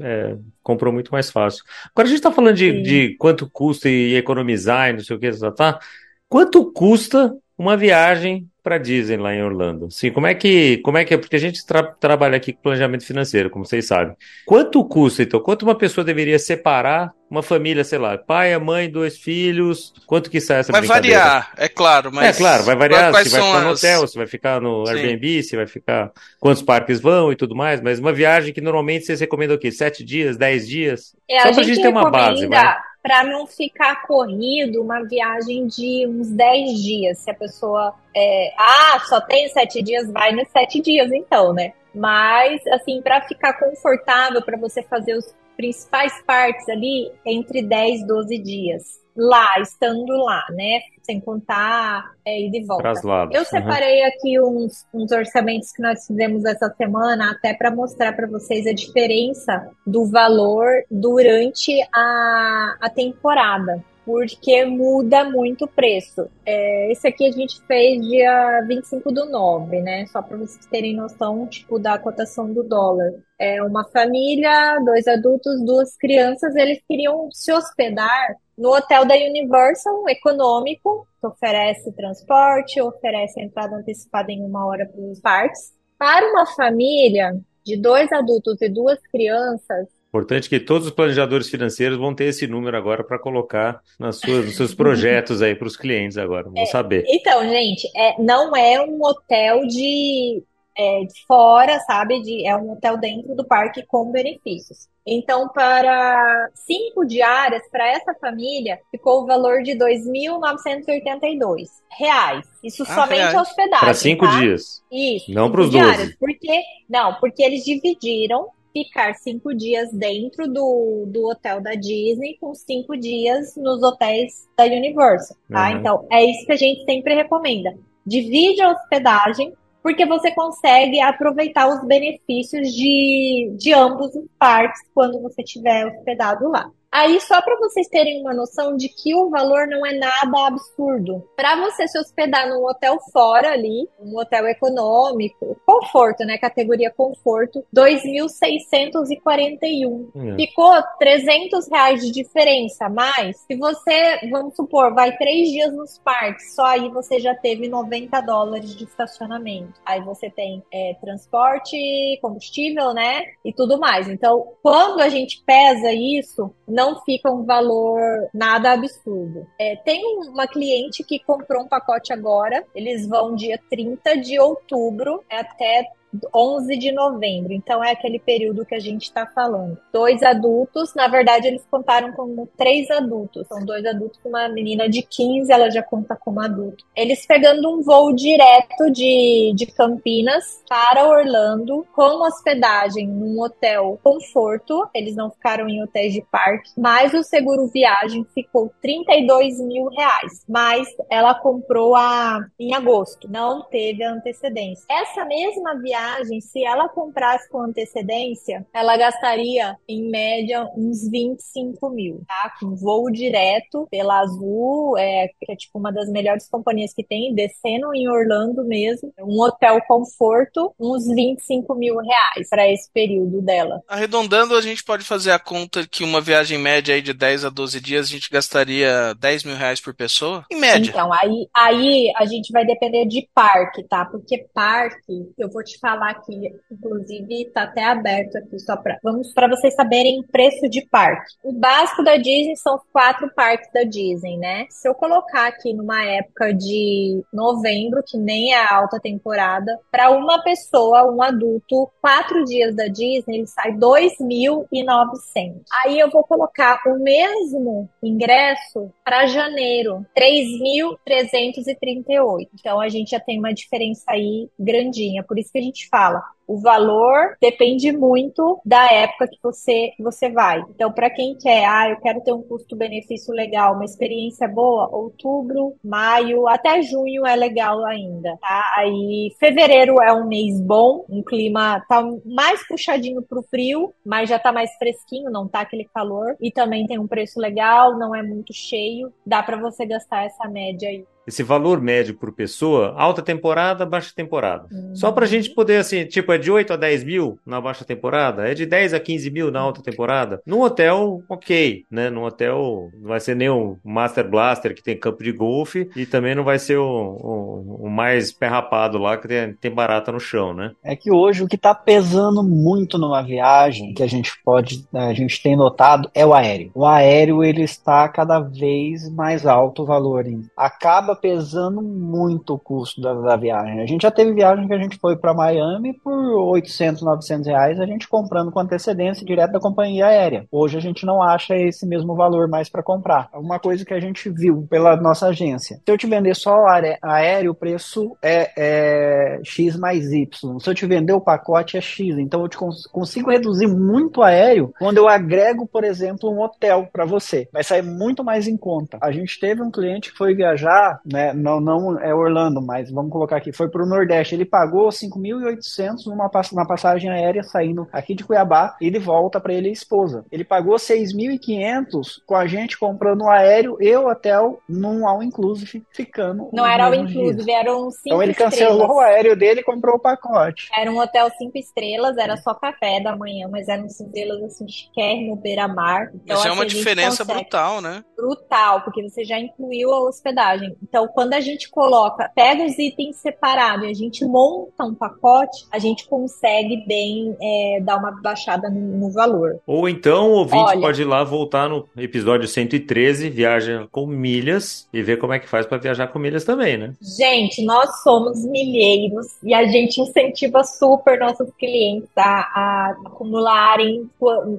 é, 0.02 0.36
compram 0.64 0.92
muito 0.92 1.12
mais 1.12 1.30
fácil. 1.30 1.64
Agora 1.92 2.08
a 2.08 2.10
gente 2.10 2.18
está 2.18 2.32
falando 2.32 2.56
de, 2.56 2.82
de, 2.82 3.16
quanto 3.18 3.48
custa 3.48 3.88
e 3.88 4.16
economizar 4.16 4.90
e 4.90 4.94
não 4.94 5.00
sei 5.02 5.16
o 5.16 5.20
que, 5.20 5.30
tá? 5.56 5.80
Quanto 6.28 6.72
custa 6.72 7.32
uma 7.56 7.78
viagem 7.78 8.50
para 8.64 8.80
Disney 8.80 9.18
lá 9.18 9.32
em 9.32 9.44
Orlando? 9.44 9.92
Sim, 9.92 10.10
como 10.12 10.26
é 10.26 10.34
que, 10.34 10.78
como 10.78 10.98
é 10.98 11.06
que 11.06 11.14
é? 11.14 11.18
Porque 11.20 11.36
a 11.36 11.40
gente 11.40 11.64
tra 11.64 11.84
trabalha 11.84 12.36
aqui 12.36 12.52
com 12.52 12.64
planejamento 12.64 13.06
financeiro, 13.06 13.52
como 13.52 13.64
vocês 13.64 13.86
sabem. 13.86 14.16
Quanto 14.44 14.84
custa, 14.86 15.22
então? 15.22 15.40
Quanto 15.40 15.62
uma 15.62 15.78
pessoa 15.78 16.04
deveria 16.04 16.40
separar 16.40 17.14
uma 17.30 17.44
família, 17.44 17.84
sei 17.84 18.00
lá, 18.00 18.18
pai, 18.18 18.54
a 18.54 18.60
mãe, 18.60 18.90
dois 18.90 19.18
filhos? 19.18 19.94
Quanto 20.06 20.30
que 20.30 20.40
sai 20.40 20.60
essa 20.60 20.72
Vai 20.72 20.82
variar, 20.82 21.52
é 21.58 21.68
claro, 21.68 22.12
mas... 22.12 22.36
É 22.36 22.40
claro, 22.40 22.64
vai 22.64 22.76
variar, 22.76 23.08
se 23.08 23.12
vai 23.12 23.26
ficar 23.26 23.62
no 23.62 23.70
as... 23.72 23.84
hotel, 23.84 24.08
se 24.08 24.18
vai 24.18 24.28
ficar 24.28 24.62
no 24.62 24.86
Sim. 24.86 24.94
Airbnb, 24.94 25.44
se 25.44 25.56
vai 25.56 25.68
ficar... 25.68 26.12
Quantos 26.40 26.62
parques 26.62 27.02
vão 27.02 27.32
e 27.32 27.36
tudo 27.36 27.56
mais, 27.56 27.82
mas 27.82 28.00
uma 28.00 28.14
viagem 28.14 28.54
que 28.54 28.62
normalmente 28.62 29.06
vocês 29.06 29.20
recomendam 29.20 29.58
o 29.58 29.60
quê? 29.60 29.72
Sete 29.72 30.04
dias, 30.04 30.38
dez 30.38 30.68
dias? 30.68 31.16
É, 31.30 31.42
Só 31.42 31.50
a 31.50 31.54
pra 31.54 31.64
gente, 31.64 31.76
gente 31.76 31.84
ter 31.84 31.90
uma 31.90 32.10
base, 32.10 32.48
vai 32.48 32.78
para 33.08 33.24
não 33.24 33.48
ficar 33.48 34.06
corrido 34.06 34.82
uma 34.82 35.02
viagem 35.04 35.66
de 35.66 36.06
uns 36.06 36.30
10 36.30 36.84
dias. 36.84 37.20
Se 37.20 37.32
a 37.32 37.34
pessoa, 37.34 37.96
é, 38.14 38.54
ah, 38.58 39.00
só 39.08 39.22
tem 39.22 39.48
7 39.48 39.82
dias, 39.82 40.12
vai 40.12 40.34
nos 40.34 40.50
7 40.50 40.82
dias 40.82 41.10
então, 41.14 41.54
né? 41.54 41.72
Mas, 41.96 42.66
assim, 42.68 43.02
para 43.02 43.22
ficar 43.22 43.54
confortável, 43.54 44.42
para 44.42 44.58
você 44.58 44.84
fazer 44.84 45.14
os 45.14 45.34
principais 45.58 46.14
partes 46.26 46.70
ali, 46.70 47.12
entre 47.26 47.62
10 47.62 48.02
e 48.02 48.08
12 48.08 48.38
dias. 48.38 48.84
Lá, 49.16 49.60
estando 49.60 50.16
lá, 50.16 50.46
né? 50.52 50.80
sem 51.08 51.22
contar 51.22 52.12
é, 52.26 52.42
ir 52.42 52.52
de 52.52 52.66
volta. 52.66 52.84
Traslado. 52.84 53.32
Eu 53.34 53.46
separei 53.46 54.02
uhum. 54.02 54.08
aqui 54.08 54.42
uns, 54.42 54.86
uns 54.94 55.12
orçamentos 55.12 55.72
que 55.72 55.82
nós 55.82 56.06
fizemos 56.06 56.44
essa 56.44 56.70
semana, 56.76 57.32
até 57.32 57.54
para 57.54 57.72
mostrar 57.72 58.14
para 58.14 58.28
vocês 58.28 58.68
a 58.68 58.74
diferença 58.74 59.72
do 59.86 60.06
valor 60.06 60.68
durante 60.92 61.72
a, 61.94 62.78
a 62.82 62.90
temporada 62.90 63.82
porque 64.08 64.64
muda 64.64 65.30
muito 65.30 65.66
o 65.66 65.68
preço. 65.68 66.30
É, 66.46 66.90
esse 66.90 67.06
aqui 67.06 67.28
a 67.28 67.32
gente 67.32 67.62
fez 67.64 68.02
dia 68.02 68.62
25 68.66 69.12
do 69.12 69.30
9, 69.30 69.82
né? 69.82 70.06
Só 70.06 70.22
para 70.22 70.38
vocês 70.38 70.66
terem 70.68 70.96
noção, 70.96 71.46
tipo, 71.46 71.78
da 71.78 72.00
cotação 72.00 72.54
do 72.54 72.64
dólar. 72.64 73.12
É 73.38 73.62
uma 73.62 73.84
família, 73.90 74.80
dois 74.86 75.06
adultos, 75.10 75.62
duas 75.66 75.98
crianças, 75.98 76.56
eles 76.56 76.80
queriam 76.88 77.30
se 77.34 77.52
hospedar 77.52 78.34
no 78.58 78.74
hotel 78.74 79.06
da 79.06 79.14
Universal, 79.14 80.08
econômico, 80.08 81.06
que 81.20 81.28
oferece 81.28 81.92
transporte, 81.92 82.82
oferece 82.82 83.42
entrada 83.42 83.76
antecipada 83.76 84.32
em 84.32 84.42
uma 84.42 84.66
hora 84.66 84.86
para 84.86 85.02
os 85.02 85.20
parques. 85.20 85.74
Para 86.00 86.26
uma 86.32 86.46
família 86.46 87.38
de 87.66 87.76
dois 87.76 88.10
adultos 88.14 88.62
e 88.62 88.70
duas 88.70 89.02
crianças, 89.12 89.90
Importante 90.18 90.50
que 90.50 90.60
todos 90.60 90.88
os 90.88 90.94
planejadores 90.94 91.48
financeiros 91.48 91.96
vão 91.96 92.12
ter 92.12 92.26
esse 92.26 92.48
número 92.48 92.76
agora 92.76 93.04
para 93.04 93.20
colocar 93.20 93.84
nas 94.00 94.20
suas, 94.20 94.46
nos 94.46 94.56
seus 94.56 94.74
projetos 94.74 95.44
aí 95.44 95.54
para 95.54 95.68
os 95.68 95.78
clientes 95.78 96.18
agora. 96.18 96.50
Vão 96.50 96.58
é, 96.58 96.66
saber. 96.66 97.04
Então, 97.08 97.48
gente, 97.48 97.88
é, 97.96 98.20
não 98.20 98.56
é 98.56 98.82
um 98.82 99.00
hotel 99.04 99.68
de, 99.68 100.42
é, 100.76 101.02
de 101.02 101.24
fora, 101.28 101.78
sabe? 101.82 102.20
De, 102.24 102.48
é 102.48 102.58
um 102.58 102.72
hotel 102.72 102.98
dentro 102.98 103.36
do 103.36 103.46
parque 103.46 103.86
com 103.86 104.12
benefícios. 104.12 104.88
Então, 105.06 105.48
para 105.50 106.50
cinco 106.56 107.06
diárias, 107.06 107.62
para 107.72 107.88
essa 107.88 108.16
família, 108.16 108.80
ficou 108.90 109.22
o 109.22 109.28
valor 109.28 109.62
de 109.62 109.74
2.982 109.74 111.68
reais. 111.96 112.44
Isso 112.64 112.82
ah, 112.84 112.96
somente 112.96 113.20
reais. 113.20 113.36
a 113.36 113.42
hospedagem. 113.42 113.80
Para 113.80 113.94
cinco 113.94 114.26
tá? 114.26 114.40
dias. 114.40 114.84
Isso. 114.92 115.32
Não 115.32 115.52
para 115.52 115.62
os 115.62 115.70
12. 115.70 116.18
Porque, 116.18 116.60
não, 116.90 117.14
porque 117.20 117.44
eles 117.44 117.64
dividiram 117.64 118.50
ficar 118.86 119.14
cinco 119.16 119.54
dias 119.56 119.92
dentro 119.92 120.48
do, 120.48 121.06
do 121.08 121.30
hotel 121.30 121.62
da 121.62 121.74
Disney 121.74 122.38
com 122.40 122.54
cinco 122.54 122.98
dias 122.98 123.56
nos 123.56 123.82
hotéis 123.82 124.48
da 124.58 124.66
Universal, 124.66 125.38
tá? 125.50 125.70
Uhum. 125.70 125.78
Então, 125.78 126.08
é 126.12 126.24
isso 126.24 126.46
que 126.46 126.52
a 126.52 126.58
gente 126.58 126.84
sempre 126.86 127.16
recomenda. 127.16 127.78
Divide 128.06 128.62
a 128.62 128.72
hospedagem, 128.72 129.54
porque 129.84 130.06
você 130.06 130.32
consegue 130.32 131.00
aproveitar 131.00 131.68
os 131.70 131.86
benefícios 131.86 132.74
de, 132.74 133.54
de 133.58 133.74
ambos 133.74 134.16
os 134.16 134.26
parques 134.38 134.82
quando 134.94 135.22
você 135.22 135.42
estiver 135.42 135.88
hospedado 135.88 136.50
lá. 136.50 136.70
Aí, 136.92 137.22
só 137.22 137.42
para 137.42 137.58
vocês 137.58 137.88
terem 137.88 138.22
uma 138.22 138.34
noção 138.34 138.76
de 138.76 138.90
que 138.90 139.14
o 139.14 139.30
valor 139.30 139.68
não 139.68 139.86
é 139.86 139.94
nada 139.94 140.48
absurdo. 140.48 141.24
Para 141.36 141.56
você 141.58 141.88
se 141.88 142.00
hospedar 142.00 142.50
num 142.50 142.66
hotel 142.66 142.98
fora 143.12 143.52
ali, 143.52 143.88
um 144.00 144.18
hotel 144.18 144.48
econômico, 144.48 145.56
conforto, 145.66 146.24
né? 146.26 146.38
Categoria 146.38 146.90
conforto, 146.92 147.66
2.641. 147.76 150.08
É. 150.16 150.36
Ficou 150.36 150.74
300 151.00 151.68
reais 151.70 152.02
de 152.02 152.12
diferença, 152.12 152.88
mas 152.90 153.38
se 153.40 153.56
você, 153.56 154.30
vamos 154.32 154.56
supor, 154.56 154.94
vai 154.94 155.18
três 155.18 155.50
dias 155.50 155.74
nos 155.74 155.98
parques, 156.00 156.56
só 156.56 156.66
aí 156.66 156.90
você 156.90 157.20
já 157.20 157.36
teve 157.36 157.68
90 157.68 158.22
dólares 158.22 158.74
de 158.76 158.86
estacionamento. 158.86 159.74
Aí 159.86 160.02
você 160.02 160.30
tem 160.30 160.64
é, 160.72 160.96
transporte, 161.02 161.78
combustível, 162.22 162.94
né? 162.94 163.24
E 163.44 163.52
tudo 163.54 163.80
mais. 163.80 164.08
Então, 164.08 164.54
quando 164.62 165.02
a 165.02 165.10
gente 165.10 165.44
pesa 165.46 165.92
isso, 165.92 166.54
não 166.68 166.87
fica 167.04 167.32
um 167.32 167.44
valor 167.46 168.00
nada 168.34 168.72
absurdo. 168.72 169.48
É, 169.60 169.76
tem 169.76 170.02
uma 170.28 170.48
cliente 170.48 171.04
que 171.04 171.20
comprou 171.20 171.64
um 171.64 171.68
pacote 171.68 172.14
agora, 172.14 172.64
eles 172.74 173.08
vão 173.08 173.36
dia 173.36 173.60
30 173.70 174.18
de 174.18 174.40
outubro 174.40 175.24
até 175.30 175.86
11 176.34 176.78
de 176.78 176.92
novembro. 176.92 177.54
Então 177.54 177.84
é 177.84 177.92
aquele 177.92 178.20
período 178.20 178.66
que 178.66 178.76
a 178.76 178.80
gente 178.80 179.04
está 179.04 179.26
falando. 179.26 179.78
Dois 179.92 180.22
adultos, 180.24 180.94
na 180.94 181.08
verdade 181.08 181.48
eles 181.48 181.66
contaram 181.70 182.12
como 182.14 182.48
três 182.58 182.90
adultos. 182.92 183.48
São 183.48 183.64
dois 183.66 183.86
adultos, 183.86 184.20
uma 184.26 184.48
menina 184.50 184.90
de 184.90 185.02
15, 185.02 185.52
ela 185.52 185.70
já 185.70 185.84
conta 185.84 186.16
como 186.16 186.42
adulto. 186.42 186.86
Eles 186.96 187.26
pegando 187.26 187.70
um 187.70 187.82
voo 187.82 188.14
direto 188.14 188.92
de, 188.92 189.54
de 189.56 189.66
Campinas 189.68 190.64
para 190.68 191.08
Orlando, 191.08 191.86
com 191.94 192.26
hospedagem 192.26 193.08
num 193.08 193.40
hotel 193.42 194.00
conforto. 194.04 194.88
Eles 194.94 195.16
não 195.16 195.30
ficaram 195.30 195.68
em 195.68 195.84
hotéis 195.84 196.14
de 196.14 196.22
parque, 196.22 196.72
mas 196.78 197.14
o 197.14 197.24
seguro 197.24 197.68
viagem 197.68 198.26
ficou 198.34 198.72
32 198.82 199.60
mil 199.62 199.88
reais. 199.90 200.44
Mas 200.48 200.88
ela 201.10 201.36
comprou 201.36 201.96
a 201.96 202.46
em 202.60 202.74
agosto, 202.74 203.30
não 203.30 203.64
teve 203.64 204.04
antecedência. 204.04 204.86
Essa 204.90 205.26
mesma 205.26 205.76
viagem 205.76 206.07
viagem, 206.08 206.42
se 206.42 206.64
ela 206.64 206.88
comprasse 206.90 207.50
com 207.50 207.62
antecedência, 207.62 208.66
ela 208.74 208.96
gastaria 208.98 209.76
em 209.88 210.10
média 210.10 210.68
uns 210.76 211.10
25 211.10 211.90
mil, 211.90 212.24
tá? 212.28 212.54
Com 212.60 212.76
voo 212.76 213.12
direto 213.12 213.88
pela 213.92 214.20
Azul, 214.20 214.98
é, 214.98 215.28
que 215.28 215.52
é 215.52 215.56
tipo 215.56 215.78
uma 215.78 215.92
das 215.92 216.10
melhores 216.10 216.48
companhias 216.50 216.94
que 216.94 217.04
tem, 217.04 217.34
descendo 217.34 217.94
em 217.94 218.10
Orlando 218.10 218.64
mesmo, 218.66 219.14
um 219.20 219.42
hotel 219.42 219.80
conforto, 219.88 220.74
uns 220.80 221.06
25 221.08 221.76
mil 221.76 221.98
reais 221.98 222.50
para 222.50 222.72
esse 222.72 222.92
período 222.92 223.42
dela. 223.42 223.82
Arredondando, 223.88 224.56
a 224.56 224.62
gente 224.62 224.84
pode 224.84 225.04
fazer 225.04 225.32
a 225.32 225.40
conta 225.40 225.86
que 225.88 226.04
uma 226.04 226.22
viagem 226.22 226.58
média 226.58 226.96
aí 226.96 227.02
de 227.02 227.14
10 227.14 227.46
a 227.46 227.50
12 227.50 227.82
dias 227.82 228.08
a 228.08 228.10
gente 228.10 228.30
gastaria 228.30 229.14
10 229.20 229.44
mil 229.44 229.56
reais 229.56 229.82
por 229.82 229.94
pessoa? 229.94 230.46
Em 230.52 230.60
média. 230.60 230.90
Então, 230.90 231.12
aí, 231.14 231.48
aí 231.56 232.12
a 232.16 232.26
gente 232.26 232.52
vai 232.52 232.66
depender 232.66 233.06
de 233.06 233.28
parque, 233.34 233.84
tá? 233.84 234.06
Porque 234.06 234.48
parque, 234.54 235.32
eu 235.38 235.50
vou 235.50 235.64
te 235.64 235.78
falar 235.80 235.87
falar 235.88 236.10
aqui, 236.10 236.54
inclusive 236.70 237.44
está 237.44 237.64
até 237.64 237.86
aberto 237.86 238.38
aqui 238.38 238.60
só 238.60 238.76
para 238.76 239.00
vamos 239.02 239.34
para 239.34 239.48
vocês 239.48 239.74
saberem 239.74 240.22
preço 240.24 240.68
de 240.68 240.86
parque. 240.86 241.38
O 241.42 241.54
básico 241.54 242.04
da 242.04 242.18
Disney 242.18 242.58
são 242.58 242.78
quatro 242.92 243.32
parques 243.34 243.72
da 243.72 243.84
Disney, 243.84 244.36
né? 244.38 244.66
Se 244.70 244.90
eu 244.90 244.94
colocar 244.94 245.48
aqui 245.48 245.74
numa 245.74 246.04
época 246.04 246.54
de 246.54 247.24
novembro, 247.32 248.04
que 248.06 248.18
nem 248.18 248.54
é 248.54 248.66
alta 248.66 249.00
temporada, 249.00 249.80
para 249.90 250.12
uma 250.12 250.44
pessoa, 250.44 251.10
um 251.10 251.22
adulto, 251.22 251.90
quatro 252.02 252.44
dias 252.44 252.76
da 252.76 252.88
Disney, 252.88 253.38
ele 253.38 253.48
sai 253.48 253.72
2.900. 253.74 255.62
Aí 255.86 255.98
eu 256.00 256.10
vou 256.10 256.24
colocar 256.24 256.82
o 256.88 256.98
mesmo 257.00 257.88
ingresso 258.04 258.92
para 259.06 259.28
janeiro, 259.28 260.06
3.338. 260.18 262.50
Então 262.54 262.82
a 262.82 262.90
gente 262.90 263.12
já 263.12 263.20
tem 263.20 263.38
uma 263.40 263.54
diferença 263.54 264.04
aí 264.10 264.50
grandinha. 264.60 265.24
Por 265.24 265.40
isso 265.40 265.52
que 265.52 265.60
a 265.60 265.62
gente 265.62 265.77
fala, 265.90 266.24
o 266.48 266.58
valor 266.58 267.36
depende 267.42 267.92
muito 267.92 268.60
da 268.66 268.86
época 268.92 269.28
que 269.28 269.38
você, 269.44 269.92
você 270.00 270.30
vai. 270.30 270.64
Então, 270.70 270.92
para 270.92 271.10
quem 271.10 271.36
quer, 271.36 271.66
ah, 271.66 271.90
eu 271.90 271.98
quero 271.98 272.22
ter 272.22 272.32
um 272.32 272.42
custo-benefício 272.42 273.34
legal, 273.34 273.74
uma 273.74 273.84
experiência 273.84 274.48
boa, 274.48 274.88
outubro, 274.90 275.76
maio, 275.84 276.48
até 276.48 276.82
junho 276.82 277.26
é 277.26 277.36
legal 277.36 277.84
ainda, 277.86 278.38
tá? 278.38 278.74
Aí, 278.78 279.36
fevereiro 279.38 280.02
é 280.02 280.14
um 280.14 280.26
mês 280.26 280.60
bom, 280.62 281.06
um 281.10 281.22
clima 281.22 281.84
tá 281.90 282.02
mais 282.24 282.66
puxadinho 282.66 283.22
pro 283.22 283.44
frio, 283.44 283.94
mas 284.06 284.30
já 284.30 284.40
tá 284.40 284.52
mais 284.54 284.74
fresquinho, 284.78 285.30
não 285.30 285.48
tá 285.48 285.60
aquele 285.60 285.86
calor. 285.94 286.38
E 286.40 286.50
também 286.50 286.88
tem 286.88 286.98
um 286.98 287.08
preço 287.08 287.40
legal, 287.40 287.98
não 287.98 288.16
é 288.16 288.24
muito 288.24 288.54
cheio, 288.54 289.12
dá 289.26 289.44
para 289.44 289.58
você 289.58 289.86
gastar 289.86 290.24
essa 290.24 290.48
média 290.48 290.88
aí 290.88 291.06
esse 291.28 291.44
valor 291.44 291.82
médio 291.82 292.16
por 292.16 292.32
pessoa, 292.32 292.94
alta 292.98 293.22
temporada, 293.22 293.86
baixa 293.86 294.14
temporada. 294.16 294.68
Uhum. 294.72 294.96
Só 294.96 295.12
para 295.12 295.26
a 295.26 295.28
gente 295.28 295.50
poder, 295.50 295.78
assim, 295.78 296.06
tipo, 296.06 296.32
é 296.32 296.38
de 296.38 296.50
8 296.50 296.72
a 296.72 296.78
10 296.78 297.04
mil 297.04 297.38
na 297.46 297.60
baixa 297.60 297.84
temporada, 297.84 298.50
é 298.50 298.54
de 298.54 298.66
10 298.66 298.94
a 298.94 299.00
15 299.00 299.30
mil 299.30 299.52
na 299.52 299.60
alta 299.60 299.82
temporada. 299.82 300.42
No 300.46 300.64
hotel, 300.64 301.22
ok, 301.28 301.84
né? 301.92 302.10
No 302.10 302.24
hotel 302.24 302.90
não 302.94 303.10
vai 303.10 303.20
ser 303.20 303.36
nem 303.36 303.50
o 303.50 303.78
Master 303.84 304.28
Blaster 304.30 304.74
que 304.74 304.82
tem 304.82 304.98
campo 304.98 305.22
de 305.22 305.34
golfe 305.34 305.90
e 305.96 306.06
também 306.06 306.34
não 306.34 306.46
vai 306.46 306.58
ser 306.58 306.78
o, 306.78 306.86
o, 306.86 307.88
o 307.88 307.90
mais 307.90 308.32
perrapado 308.32 308.98
lá 308.98 309.18
que 309.18 309.28
tem, 309.28 309.54
tem, 309.54 309.72
barata 309.72 310.12
no 310.12 310.20
chão, 310.20 310.54
né? 310.54 310.72
É 310.82 310.96
que 310.96 311.12
hoje 311.12 311.44
o 311.44 311.48
que 311.48 311.58
está 311.58 311.76
pesando 311.76 312.42
muito 312.42 312.98
numa 312.98 313.22
viagem, 313.22 313.94
que 313.94 314.02
a 314.02 314.08
gente 314.08 314.32
pode, 314.46 314.88
a 314.94 315.14
gente 315.14 315.44
tem 315.44 315.58
notado, 315.58 316.10
é 316.14 316.26
o 316.26 316.34
aéreo. 316.34 316.72
O 316.74 316.86
aéreo, 316.86 317.44
ele 317.44 317.64
está 317.64 318.08
cada 318.08 318.40
vez 318.40 319.10
mais 319.10 319.46
alto 319.46 319.84
o 319.84 319.86
valor. 319.86 320.26
Hein? 320.26 320.44
Acaba 320.56 321.17
pesando 321.20 321.82
muito 321.82 322.54
o 322.54 322.60
custo 322.60 323.02
da, 323.02 323.14
da, 323.14 323.36
viagem. 323.36 323.82
A 323.82 323.86
gente 323.86 324.02
já 324.02 324.12
teve 324.12 324.34
viagem 324.34 324.68
que 324.68 324.74
a 324.74 324.78
gente 324.78 324.98
foi 324.98 325.16
para 325.16 325.34
Miami 325.34 325.94
por 325.94 326.14
800, 326.52 327.02
900 327.02 327.48
reais, 327.48 327.80
a 327.80 327.86
gente 327.86 328.08
comprando 328.08 328.52
com 328.52 328.60
antecedência 328.60 329.26
direto 329.26 329.52
da 329.52 329.60
companhia 329.60 330.08
aérea. 330.08 330.46
Hoje 330.52 330.78
a 330.78 330.82
gente 330.82 331.06
não 331.06 331.22
acha 331.22 331.56
esse 331.56 331.86
mesmo 331.86 332.16
valor 332.16 332.48
mais 332.48 332.70
para 332.70 332.84
comprar. 332.84 333.30
Uma 333.34 333.60
coisa 333.60 333.86
que 333.86 333.94
a 333.94 334.00
gente 334.00 334.30
viu 334.30 334.68
pela 334.70 334.96
nossa 334.96 335.28
agência. 335.28 335.78
Se 335.78 335.92
eu 335.92 335.98
te 335.98 336.08
vender 336.08 336.36
só 336.36 336.66
aéreo, 337.02 337.52
o 337.52 337.56
preço 337.56 338.16
é, 338.22 338.52
é 338.58 339.40
X 339.44 339.78
mais 339.78 340.12
Y. 340.12 340.60
Se 340.60 340.70
eu 340.70 340.76
te 340.76 340.86
vender 340.86 341.14
o 341.14 341.22
pacote, 341.22 341.78
é 341.78 341.82
X. 341.82 342.18
Então 342.18 342.42
eu 342.42 342.48
te 342.48 342.58
cons 342.58 342.86
consigo 342.88 343.32
reduzir 343.32 343.68
muito 343.68 344.22
aéreo 344.22 344.74
quando 344.80 344.98
eu 344.98 345.08
agrego, 345.08 345.68
por 345.68 345.84
exemplo, 345.84 346.32
um 346.32 346.42
hotel 346.42 346.88
para 346.92 347.06
você. 347.06 347.48
Vai 347.52 347.64
sair 347.64 347.82
muito 347.82 348.24
mais 348.24 348.48
em 348.48 348.58
conta. 348.58 348.98
A 349.02 349.12
gente 349.12 349.40
teve 349.40 349.62
um 349.62 349.72
cliente 349.72 350.12
que 350.12 350.18
foi 350.18 350.36
viajar 350.36 351.00
né? 351.12 351.34
Não, 351.34 351.60
não 351.60 352.00
é 352.00 352.14
Orlando, 352.14 352.62
mas 352.62 352.92
vamos 352.92 353.12
colocar 353.12 353.38
aqui, 353.38 353.52
foi 353.52 353.70
para 353.70 353.84
o 353.84 353.88
Nordeste. 353.88 354.36
Ele 354.36 354.46
pagou 354.46 354.90
5.800 354.90 356.06
numa 356.06 356.30
na 356.54 356.66
passagem 356.66 357.10
aérea 357.10 357.44
saindo 357.44 357.88
aqui 357.92 358.14
de 358.14 358.24
Cuiabá 358.24 358.76
e 358.82 358.92
de 358.92 359.00
volta 359.00 359.40
para 359.40 359.54
ele 359.54 359.68
e 359.68 359.70
a 359.70 359.74
esposa. 359.74 360.26
Ele 360.32 360.44
pagou 360.44 360.76
6.500 360.76 362.22
com 362.26 362.36
a 362.36 362.46
gente 362.48 362.78
comprando 362.78 363.24
um 363.24 363.30
aéreo 363.30 363.78
e 363.80 363.96
o 363.96 364.08
hotel 364.08 364.60
num 364.68 365.08
all 365.08 365.24
inclusive, 365.24 365.84
ficando. 365.92 366.50
Não 366.54 366.66
era 366.66 366.86
all 366.86 366.94
inclusive, 366.94 367.52
eram 367.52 367.90
cinco 367.92 368.08
Então 368.08 368.24
ele 368.24 368.34
cancelou 368.34 368.74
estrelas. 368.74 368.96
o 368.96 369.00
aéreo 369.00 369.36
dele 369.36 369.62
e 369.62 369.64
comprou 369.64 369.96
o 369.96 370.00
pacote. 370.00 370.70
Era 370.76 370.92
um 370.92 371.00
hotel 371.00 371.30
cinco 371.38 371.58
estrelas, 371.58 372.18
era 372.18 372.38
só 372.38 372.54
café 372.54 373.00
da 373.00 373.16
manhã, 373.16 373.48
mas 373.50 373.68
eram 373.68 373.88
cinco 373.90 374.10
estrelas 374.10 374.44
assim, 374.44 374.68
chiquérrimo, 374.68 375.36
beira-mar. 375.36 376.12
Então, 376.14 376.38
Isso 376.38 376.48
é 376.48 376.50
assim, 376.50 376.60
uma 376.60 376.66
diferença 376.66 377.24
brutal, 377.24 377.82
né? 377.82 378.04
Brutal, 378.16 378.82
porque 378.82 379.02
você 379.08 379.24
já 379.24 379.40
incluiu 379.40 379.92
a 379.92 380.02
hospedagem. 380.02 380.76
Então, 380.82 380.97
então, 380.98 381.08
quando 381.14 381.34
a 381.34 381.40
gente 381.40 381.70
coloca, 381.70 382.32
pega 382.34 382.66
os 382.66 382.78
itens 382.80 383.18
separados 383.18 383.88
e 383.88 383.92
a 383.92 383.94
gente 383.94 384.26
monta 384.26 384.84
um 384.84 384.96
pacote, 384.96 385.68
a 385.72 385.78
gente 385.78 386.08
consegue 386.08 386.84
bem 386.88 387.38
é, 387.40 387.80
dar 387.82 387.98
uma 387.98 388.12
baixada 388.12 388.68
no, 388.68 388.80
no, 388.80 389.12
valor. 389.12 389.60
Ou 389.68 389.88
então 389.88 390.32
o 390.32 390.38
ouvinte 390.38 390.64
Olha, 390.64 390.82
pode 390.82 391.02
ir 391.04 391.06
lá 391.06 391.24
voltar 391.24 391.70
no 391.70 391.88
episódio 391.96 392.48
113, 392.48 393.30
Viaja 393.30 393.88
com 393.92 394.08
Milhas, 394.08 394.88
e 394.92 395.04
ver 395.04 395.18
como 395.18 395.34
é 395.34 395.40
que 395.40 395.48
faz 395.48 395.68
para 395.68 395.78
viajar 395.78 396.08
com 396.08 396.18
milhas 396.18 396.44
também, 396.44 396.78
né? 396.78 396.94
Gente, 397.00 397.64
nós 397.64 398.02
somos 398.02 398.44
milheiros 398.44 399.28
e 399.44 399.54
a 399.54 399.66
gente 399.66 400.02
incentiva 400.02 400.64
super 400.64 401.20
nossos 401.20 401.50
clientes 401.60 402.10
a, 402.16 402.24
a 402.24 402.96
acumularem, 403.06 404.10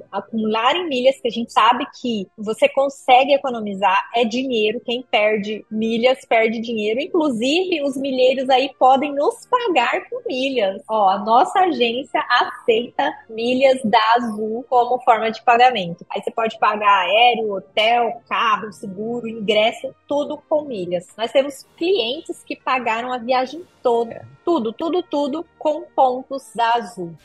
acumularem 0.09 0.87
milhas, 0.87 1.19
que 1.19 1.27
a 1.27 1.31
gente 1.31 1.51
sabe 1.51 1.85
que 2.01 2.27
você 2.37 2.69
consegue 2.69 3.33
economizar, 3.33 4.09
é 4.15 4.23
dinheiro. 4.23 4.81
Quem 4.85 5.03
perde 5.03 5.65
milhas 5.69 6.19
perde 6.29 6.61
dinheiro. 6.61 7.01
Inclusive, 7.01 7.81
os 7.81 7.97
milheiros 7.97 8.47
aí 8.49 8.71
podem 8.77 9.13
nos 9.13 9.47
pagar 9.47 10.07
com 10.09 10.21
milhas. 10.27 10.81
Ó, 10.87 11.09
a 11.09 11.17
nossa 11.17 11.59
agência 11.61 12.23
aceita 12.29 13.11
milhas 13.27 13.79
da 13.83 13.99
Azul 14.15 14.63
como 14.69 14.99
forma 14.99 15.31
de 15.31 15.41
pagamento. 15.41 16.05
Aí 16.09 16.21
você 16.21 16.29
pode 16.29 16.57
pagar 16.59 17.05
aéreo, 17.05 17.55
hotel, 17.55 18.21
carro, 18.29 18.71
seguro, 18.71 19.27
ingresso, 19.27 19.93
tudo 20.07 20.37
com 20.47 20.61
milhas. 20.63 21.07
Nós 21.17 21.31
temos 21.31 21.65
clientes 21.75 22.43
que 22.43 22.55
pagaram 22.55 23.11
a 23.11 23.17
viagem 23.17 23.65
toda, 23.81 24.13
é. 24.13 24.21
tudo, 24.45 24.71
tudo, 24.71 25.01
tudo 25.01 25.45
com 25.57 25.81
pontos 25.95 26.43
da 26.53 26.75
Azul. 26.75 27.15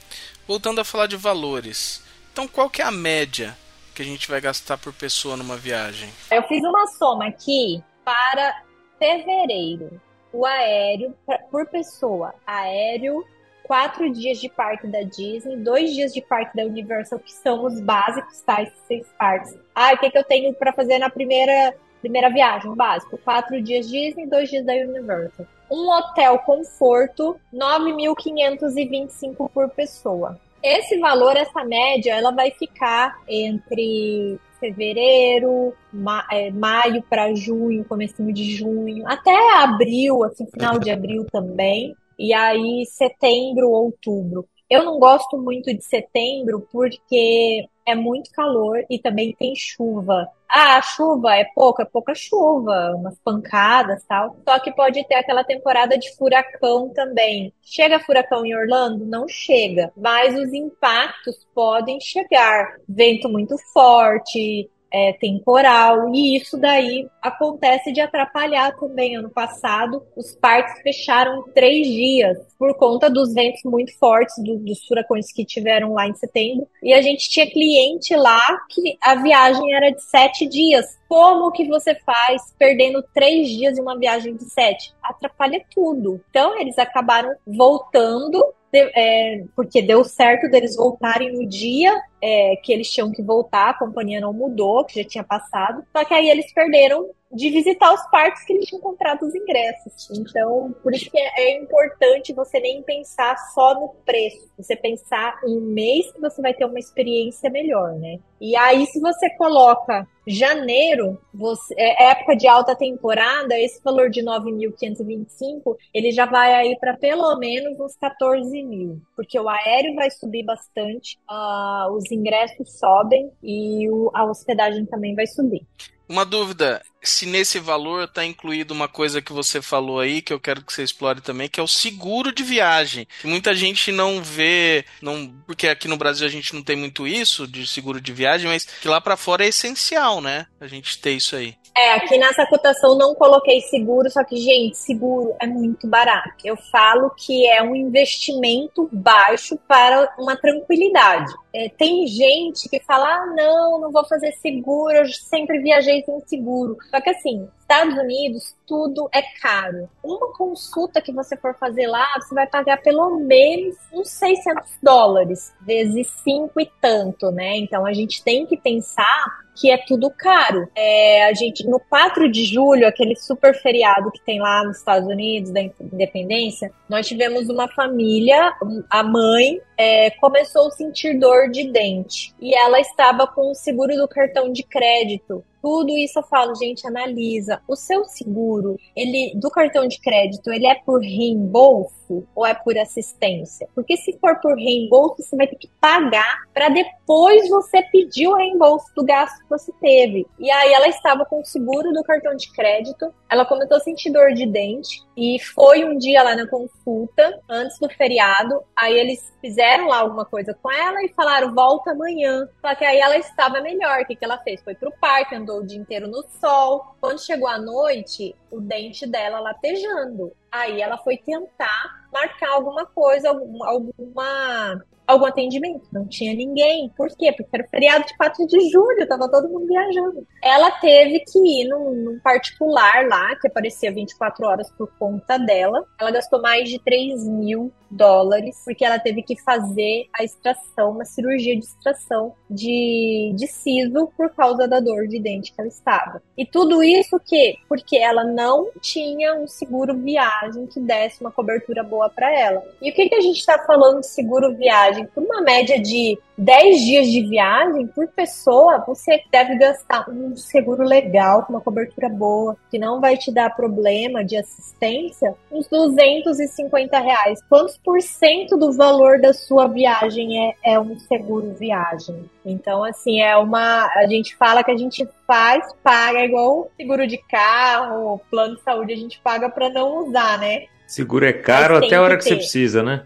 Voltando 0.49 0.81
a 0.81 0.85
falar 0.85 1.07
de 1.07 1.17
valores. 1.17 2.03
Então, 2.33 2.49
qual 2.49 2.71
que 2.71 2.81
é 2.81 2.85
a 2.85 2.91
média 2.91 3.57
que 3.95 4.03
a 4.03 4.05
gente 4.05 4.29
vai 4.29 4.41
gastar 4.41 4.79
por 4.79 4.93
pessoa 4.93 5.37
numa 5.37 5.57
viagem? 5.57 6.09
Eu 6.31 6.43
fiz 6.45 6.63
uma 6.65 6.87
soma 6.89 7.29
aqui 7.29 7.83
para 8.05 8.63
fevereiro, 9.05 10.01
o 10.33 10.47
aéreo 10.47 11.15
por 11.51 11.67
pessoa, 11.67 12.35
aéreo, 12.47 13.23
quatro 13.63 14.11
dias 14.11 14.41
de 14.41 14.49
parque 14.49 14.87
da 14.87 15.03
Disney, 15.03 15.57
dois 15.57 15.93
dias 15.95 16.15
de 16.15 16.23
parque 16.23 16.57
da 16.57 16.65
Universal, 16.65 17.19
que 17.19 17.33
são 17.33 17.65
os 17.65 17.81
básicos, 17.81 18.41
tá? 18.41 18.63
Esses 18.63 18.79
seis 18.87 19.07
parques. 19.19 19.55
Ah, 19.75 19.93
o 19.93 19.99
que, 19.99 20.11
que 20.11 20.17
eu 20.17 20.25
tenho 20.25 20.55
para 20.55 20.73
fazer 20.73 20.99
na 20.99 21.11
primeira, 21.11 21.77
primeira 22.01 22.31
viagem? 22.31 22.75
básico. 22.75 23.19
Quatro 23.19 23.61
dias 23.61 23.89
Disney, 23.89 24.27
dois 24.27 24.49
dias 24.49 24.65
da 24.65 24.73
Universal. 24.73 25.47
Um 25.71 25.89
hotel 25.91 26.39
conforto, 26.39 27.39
9.525 27.53 29.51
por 29.51 29.69
pessoa. 29.71 30.39
Esse 30.65 30.99
valor, 30.99 31.37
essa 31.37 31.63
média, 31.63 32.17
ela 32.17 32.31
vai 32.31 32.51
ficar 32.51 33.23
entre 33.29 34.41
fevereiro, 34.59 35.75
ma 35.93 36.27
é, 36.33 36.51
maio 36.51 37.03
para 37.03 37.35
junho, 37.35 37.85
começo 37.85 38.23
de 38.33 38.57
junho, 38.57 39.07
até 39.07 39.31
abril, 39.59 40.25
assim, 40.25 40.47
final 40.51 40.79
de 40.79 40.91
abril 40.91 41.27
também. 41.31 41.95
E 42.19 42.33
aí 42.33 42.87
setembro, 42.87 43.69
outubro. 43.69 44.49
Eu 44.69 44.85
não 44.85 44.99
gosto 44.99 45.37
muito 45.37 45.75
de 45.75 45.85
setembro 45.85 46.67
porque 46.73 47.69
é 47.87 47.95
muito 47.95 48.31
calor 48.31 48.85
e 48.89 48.99
também 48.99 49.35
tem 49.39 49.55
chuva. 49.55 50.29
Ah, 50.49 50.81
chuva 50.81 51.35
é 51.37 51.45
pouca, 51.55 51.83
é 51.83 51.87
pouca 51.87 52.15
chuva, 52.15 52.95
umas 52.97 53.19
pancadas 53.19 54.05
tal. 54.05 54.37
Só 54.49 54.59
que 54.61 54.73
pode 54.73 55.05
ter 55.07 55.17
aquela 55.17 55.45
temporada 55.45 55.99
de 55.99 56.15
furacão 56.17 56.89
também. 56.91 57.53
Chega 57.61 58.01
furacão 58.01 58.47
em 58.47 58.57
Orlando? 58.57 59.05
Não 59.05 59.27
chega, 59.29 59.93
mas 59.97 60.35
os 60.39 60.53
impactos 60.53 61.47
podem 61.55 62.01
chegar. 62.01 62.77
Vento 62.89 63.29
muito 63.29 63.57
forte, 63.73 64.71
é, 64.95 65.13
temporal, 65.15 66.15
e 66.15 66.37
isso 66.37 66.57
daí 66.57 67.09
acontece 67.21 67.91
de 67.91 68.01
atrapalhar 68.01 68.77
também. 68.79 69.17
Ano 69.17 69.29
passado, 69.29 70.05
os 70.17 70.37
parques 70.37 70.81
fecharam 70.83 71.43
três 71.53 71.89
dias 71.89 72.39
por 72.57 72.77
conta 72.77 73.11
dos 73.11 73.35
ventos 73.35 73.61
muito 73.65 73.93
fortes, 73.99 74.37
do, 74.39 74.57
dos 74.59 74.87
furacões 74.87 75.33
que 75.33 75.45
tiveram 75.45 75.95
lá 75.95 76.07
em 76.07 76.15
setembro, 76.15 76.69
e 76.81 76.95
a 76.95 77.03
gente 77.03 77.29
tinha 77.29 77.51
cliente 77.51 78.15
lá 78.15 78.57
que 78.71 78.97
a 79.03 79.17
viagem 79.17 79.75
era 79.75 79.91
de 79.91 80.01
sete 80.01 80.47
dias. 80.47 80.87
Como 81.09 81.51
que 81.51 81.67
você 81.67 81.97
faz 81.97 82.55
perdendo 82.57 83.03
três 83.13 83.49
dias 83.49 83.77
em 83.77 83.83
uma 83.83 83.99
viagem 83.99 84.37
de 84.37 84.45
sete? 84.45 84.95
Atrapalha 85.03 85.61
tudo. 85.75 86.21
Então, 86.31 86.59
eles 86.61 86.79
acabaram 86.79 87.35
voltando 87.47 88.45
é, 88.79 89.45
porque 89.55 89.83
deu 89.83 90.05
certo 90.05 90.51
deles 90.51 90.77
voltarem 90.77 91.33
no 91.33 91.47
dia 91.47 91.95
é, 92.23 92.57
que 92.63 92.73
eles 92.73 92.91
tinham 92.91 93.13
que 93.13 93.23
voltar, 93.23 93.71
a 93.71 93.79
companhia 93.79 94.21
não 94.21 94.33
mudou, 94.33 94.85
que 94.85 95.03
já 95.03 95.09
tinha 95.09 95.25
passado. 95.25 95.85
Só 95.95 96.05
que 96.05 96.15
aí 96.15 96.29
eles 96.29 96.53
perderam 96.53 97.11
de 97.35 97.51
visitar 97.51 97.93
os 97.93 98.03
parques 98.11 98.45
que 98.45 98.53
eles 98.53 98.67
tinham 98.67 98.81
comprado 98.81 99.23
os 99.27 99.35
ingressos. 99.35 100.09
Então, 100.11 100.75
por 100.83 100.95
isso 100.95 101.11
que 101.11 101.19
é, 101.19 101.33
é, 101.37 101.59
importante 101.59 102.33
você 102.33 102.61
nem 102.61 102.83
pensar 102.83 103.37
só 103.53 103.75
no 103.75 103.89
preço, 104.05 104.49
você 104.57 104.77
pensar 104.77 105.41
em 105.45 105.59
um 105.59 105.61
mês 105.61 106.11
que 106.13 106.21
você 106.21 106.41
vai 106.41 106.55
ter 106.55 106.65
uma 106.65 106.79
experiência 106.79 107.51
melhor, 107.51 107.93
né? 107.95 108.19
E 108.41 108.57
aí, 108.57 108.87
se 108.87 109.01
você 109.01 109.29
coloca 109.37 110.07
janeiro, 110.27 111.19
você, 111.33 111.75
é 111.77 112.11
época 112.11 112.37
de 112.37 112.47
alta 112.47 112.75
temporada, 112.75 113.59
esse 113.59 113.83
valor 113.83 114.09
de 114.11 114.23
9.525, 114.23 115.77
ele 115.93 116.13
já 116.13 116.27
vai 116.27 116.55
aí 116.55 116.79
para 116.79 116.97
pelo 116.97 117.37
menos 117.39 117.79
uns 117.79 117.97
14 117.97 118.63
mil, 118.63 119.01
porque 119.15 119.39
o 119.39 119.49
aéreo 119.49 119.95
vai 119.95 120.11
subir 120.11 120.45
bastante, 120.45 121.19
uh, 121.31 121.93
os 121.93 122.11
ingressos 122.11 122.79
sobem 122.79 123.31
e 123.43 123.89
o, 123.91 124.11
a 124.15 124.25
hospedagem 124.25 124.87
também 124.87 125.15
vai 125.15 125.27
subir. 125.27 125.67
Uma 126.09 126.25
dúvida, 126.25 126.83
se 127.03 127.27
nesse 127.27 127.59
valor 127.59 128.05
está 128.05 128.25
incluído 128.25 128.75
uma 128.75 128.89
coisa 128.89 129.23
que 129.23 129.33
você 129.33 129.63
falou 129.63 130.01
aí, 130.01 130.21
que 130.21 130.33
eu 130.33 130.41
quero 130.41 130.63
que 130.63 130.73
você 130.73 130.83
explore 130.83 131.21
também, 131.21 131.49
que 131.49 131.59
é 131.59 131.63
o 131.63 131.69
seguro 131.69 132.33
de 132.33 132.43
viagem. 132.43 133.07
Muita 133.23 133.55
gente 133.55 133.91
não 133.91 134.23
vê, 134.23 134.85
não, 135.01 135.35
porque 135.47 135.69
aqui 135.69 135.89
no 135.89 135.97
Brasil 135.97 136.27
a 136.27 136.31
gente 136.31 136.55
não 136.55 136.63
tem 136.63 136.77
muito 136.77 137.07
isso 137.07 137.47
de 137.47 137.67
seguro 137.67 138.01
de 138.01 138.13
viagem, 138.13 138.49
mas 138.49 138.65
que 138.65 138.89
lá 138.89 139.01
para 139.01 139.17
fora 139.17 139.45
é 139.45 139.49
essencial, 139.49 140.21
né? 140.21 140.47
A 140.61 140.67
gente 140.67 140.99
ter 140.99 141.13
isso 141.13 141.37
aí. 141.37 141.57
É, 141.77 141.95
aqui 141.95 142.17
nessa 142.19 142.47
cotação 142.47 142.97
não 142.97 143.17
coloquei 143.17 143.61
seguro, 143.63 144.09
só 144.09 144.23
que, 144.23 144.37
gente, 144.37 144.77
seguro 144.77 145.35
é 145.41 145.47
muito 145.47 145.89
barato. 145.89 146.31
Eu 146.45 146.57
falo 146.57 147.11
que 147.11 147.49
é 147.49 147.61
um 147.65 147.75
investimento 147.75 148.89
baixo 148.93 149.59
para 149.67 150.15
uma 150.17 150.37
tranquilidade. 150.37 151.33
É, 151.53 151.69
tem 151.69 152.07
gente 152.07 152.69
que 152.69 152.79
fala: 152.79 153.09
ah, 153.09 153.27
não, 153.27 153.81
não 153.81 153.91
vou 153.91 154.07
fazer 154.07 154.31
seguro, 154.35 154.95
eu 154.95 155.07
sempre 155.07 155.59
viajei 155.59 156.03
sem 156.05 156.21
seguro. 156.21 156.77
Só 156.91 157.01
que 157.01 157.11
assim, 157.11 157.49
Estados 157.59 157.99
Unidos, 157.99 158.55
tudo 158.67 159.09
é 159.13 159.23
caro. 159.43 159.89
Uma 160.01 160.33
consulta 160.33 161.03
que 161.03 161.13
você 161.13 161.37
for 161.37 161.57
fazer 161.59 161.89
lá, 161.89 162.07
você 162.21 162.35
vai 162.37 162.47
pagar 162.47 162.81
pelo 162.83 163.19
menos 163.19 163.75
uns 163.93 164.11
600 164.11 164.79
dólares, 164.81 165.53
vezes 165.61 166.09
cinco 166.23 166.61
e 166.61 166.71
tanto, 166.81 167.33
né? 167.33 167.57
Então 167.57 167.85
a 167.85 167.93
gente 167.93 168.23
tem 168.23 168.47
que 168.47 168.57
pensar 168.57 169.44
que 169.55 169.71
é 169.71 169.79
tudo 169.79 170.11
caro. 170.11 170.69
É, 170.75 171.27
a 171.27 171.35
gente, 171.35 171.67
no 171.67 171.79
4 171.79 172.31
de 172.31 172.45
julho, 172.45 172.87
aquele 172.87 173.15
super 173.17 173.55
feriado 173.55 174.11
que 174.11 174.21
tem 174.21 174.41
lá 174.41 174.65
nos 174.65 174.79
Estados 174.79 175.09
Unidos, 175.09 175.51
da 175.51 175.61
independência, 175.63 176.73
nós 176.89 177.07
tivemos 177.07 177.49
uma 177.49 177.69
família, 177.69 178.53
a 178.91 179.03
mãe 179.03 179.61
é, 179.79 180.11
começou 180.13 180.69
a 180.69 180.71
sentir 180.71 181.19
dor 181.19 181.51
de 181.51 181.71
dente 181.71 182.35
e 182.41 182.55
ela 182.55 182.81
estava 182.81 183.27
com 183.27 183.51
o 183.51 183.55
seguro 183.55 183.95
do 183.97 184.09
cartão 184.09 184.53
de 184.53 184.63
crédito 184.63 185.45
tudo 185.65 185.97
isso 185.97 186.19
eu 186.19 186.23
falo, 186.25 186.55
gente, 186.55 186.87
analisa. 186.87 187.59
O 187.67 187.75
seu 187.75 188.05
seguro, 188.05 188.79
ele 188.95 189.33
do 189.35 189.51
cartão 189.51 189.89
de 189.89 189.99
crédito, 189.99 190.53
ele 190.53 190.67
é 190.67 190.75
por 190.75 191.01
reembolso 191.01 192.23
ou 192.35 192.45
é 192.45 192.53
por 192.53 192.77
assistência? 192.77 193.67
Porque 193.75 193.97
se 193.97 194.13
for 194.19 194.39
por 194.43 194.55
reembolso, 194.57 195.23
você 195.23 195.35
vai 195.35 195.47
ter 195.47 195.57
que 195.57 195.71
pagar 195.81 196.43
para 196.53 196.69
depois 196.69 197.49
você 197.49 197.83
pedir 197.91 198.29
o 198.29 198.35
reembolso 198.35 198.85
do 198.95 199.03
gasto 199.03 199.43
que 199.43 199.49
você 199.49 199.73
teve. 199.81 200.27
E 200.39 200.51
aí 200.51 200.71
ela 200.75 200.89
estava 200.89 201.25
com 201.25 201.41
o 201.41 201.45
seguro 201.47 201.95
do 201.95 202.05
cartão 202.05 202.37
de 202.37 202.53
crédito, 202.53 203.11
ela 203.35 203.45
começou 203.45 203.77
a 203.77 203.81
sentir 203.81 204.11
dor 204.11 204.33
de 204.33 204.47
dente 204.47 205.03
e 205.17 205.39
foi 205.41 205.85
um 205.85 205.99
dia 205.99 206.23
lá 206.23 206.37
na 206.37 206.47
consulta, 206.47 207.41
antes 207.49 207.79
do 207.81 207.89
feriado, 207.89 208.63
aí 208.77 208.97
eles 208.97 209.35
fizeram 209.41 209.89
lá 209.89 209.99
alguma 209.99 210.25
coisa 210.25 210.55
com 210.55 210.71
ela 210.71 211.03
e 211.03 211.13
falaram, 211.13 211.53
volta 211.53 211.91
amanhã. 211.91 212.49
Só 212.61 212.75
que 212.75 212.85
aí 212.85 212.99
ela 212.99 213.17
estava 213.17 213.61
melhor. 213.61 214.01
O 214.01 214.07
que, 214.07 214.15
que 214.17 214.25
ela 214.25 214.39
fez? 214.39 214.63
Foi 214.63 214.75
pro 214.75 214.93
parque, 215.01 215.35
andou 215.35 215.61
o 215.61 215.67
dia 215.67 215.79
inteiro 215.79 216.09
no 216.09 216.25
sol. 216.41 216.97
Quando 217.01 217.21
chegou 217.21 217.49
a 217.49 217.59
noite, 217.59 218.35
o 218.51 218.61
dente 218.61 219.07
dela 219.07 219.41
latejando. 219.41 220.33
Aí 220.51 220.81
ela 220.81 220.97
foi 220.97 221.17
tentar 221.17 222.07
marcar 222.13 222.53
alguma 222.53 222.87
coisa, 222.87 223.29
alguma 223.29 224.81
algum 225.07 225.27
atendimento. 225.27 225.87
Não 225.93 226.07
tinha 226.07 226.35
ninguém. 226.35 226.91
Por 226.97 227.09
quê? 227.17 227.33
Porque 227.33 227.51
era 227.53 227.69
feriado 227.69 228.07
de 228.07 228.17
4 228.17 228.47
de 228.47 228.71
julho, 228.71 229.07
tava 229.07 229.31
todo 229.31 229.49
mundo 229.49 229.67
viajando. 229.67 230.27
Ela 230.43 230.71
teve 230.73 231.21
que 231.21 231.39
ir 231.39 231.69
num, 231.69 231.95
num, 231.95 232.19
particular 232.21 233.07
lá, 233.09 233.37
que 233.37 233.49
aparecia 233.49 233.93
24 233.93 234.47
horas 234.47 234.71
por 234.73 234.91
conta 234.99 235.39
dela. 235.39 235.85
Ela 236.01 236.11
gastou 236.11 236.41
mais 236.41 236.69
de 236.69 236.79
3 236.79 237.27
mil 237.29 237.73
dólares, 237.91 238.61
porque 238.65 238.85
ela 238.85 238.99
teve 238.99 239.23
que 239.23 239.41
fazer 239.41 240.09
a 240.13 240.25
extração, 240.25 240.91
uma 240.91 241.05
cirurgia 241.05 241.55
de 241.55 241.65
extração 241.65 242.35
de, 242.51 243.33
de 243.37 243.47
siso 243.47 244.11
por 244.17 244.31
causa 244.31 244.67
da 244.67 244.81
dor 244.81 245.07
de 245.07 245.21
dente 245.21 245.53
que 245.53 245.61
ela 245.61 245.69
estava. 245.69 246.23
E 246.37 246.45
tudo 246.45 246.83
isso 246.83 247.21
que 247.21 247.57
porque 247.69 247.97
ela 247.97 248.25
não 248.25 248.71
tinha 248.81 249.35
um 249.35 249.47
seguro 249.47 249.97
viagem 249.97 250.67
que 250.67 250.81
desse 250.81 251.21
uma 251.21 251.31
cobertura 251.31 251.83
boa 251.83 252.11
para 252.11 252.33
ela. 252.37 252.63
E 252.83 252.91
o 252.91 252.95
que, 252.95 253.09
que 253.09 253.15
a 253.15 253.21
gente 253.21 253.39
está 253.39 253.59
falando 253.65 254.01
de 254.01 254.09
seguro 254.09 254.55
viagem? 254.57 254.94
Por 255.15 255.23
uma 255.23 255.41
média 255.41 255.81
de 255.81 256.19
10 256.37 256.81
dias 256.81 257.07
de 257.09 257.29
viagem 257.29 257.87
por 257.87 258.09
pessoa, 258.09 258.83
você 258.87 259.23
deve 259.31 259.57
gastar 259.57 260.09
um 260.11 260.37
seguro 260.37 260.83
legal, 260.83 261.45
com 261.45 261.53
uma 261.53 261.61
cobertura 261.61 262.09
boa, 262.09 262.57
que 262.71 262.79
não 262.79 263.01
vai 263.01 263.17
te 263.17 263.33
dar 263.33 263.55
problema 263.55 264.25
de 264.25 264.37
assistência, 264.37 265.35
uns 265.51 265.67
250 265.69 266.99
reais. 266.99 267.41
Quantos 267.49 267.79
por 267.79 268.01
cento 268.03 268.57
do 268.57 268.73
valor 268.73 269.21
da 269.21 269.33
sua 269.33 269.67
viagem 269.67 270.49
é, 270.49 270.55
é 270.75 270.81
um 270.81 270.99
seguro 270.99 271.55
viagem? 271.55 272.29
Então, 272.45 272.85
assim, 272.85 273.23
é 273.23 273.37
uma. 273.37 273.87
A 273.97 274.07
gente 274.07 274.37
fala 274.37 274.63
que 274.63 274.71
a 274.71 274.77
gente 274.77 275.09
faz, 275.27 275.73
paga 275.83 276.25
igual 276.25 276.71
seguro 276.77 277.07
de 277.07 277.19
carro, 277.19 278.21
plano 278.31 278.57
de 278.57 278.63
saúde, 278.63 278.93
a 278.93 278.97
gente 278.97 279.21
paga 279.21 279.49
para 279.49 279.71
não 279.71 280.07
usar, 280.07 280.39
né? 280.39 280.67
Seguro 280.95 281.27
é 281.27 281.33
caro 281.33 281.77
até 281.77 281.97
a 281.97 282.03
hora 282.03 282.17
que, 282.17 282.23
que 282.23 282.29
você 282.29 282.37
precisa, 282.37 282.81
né? 282.81 283.05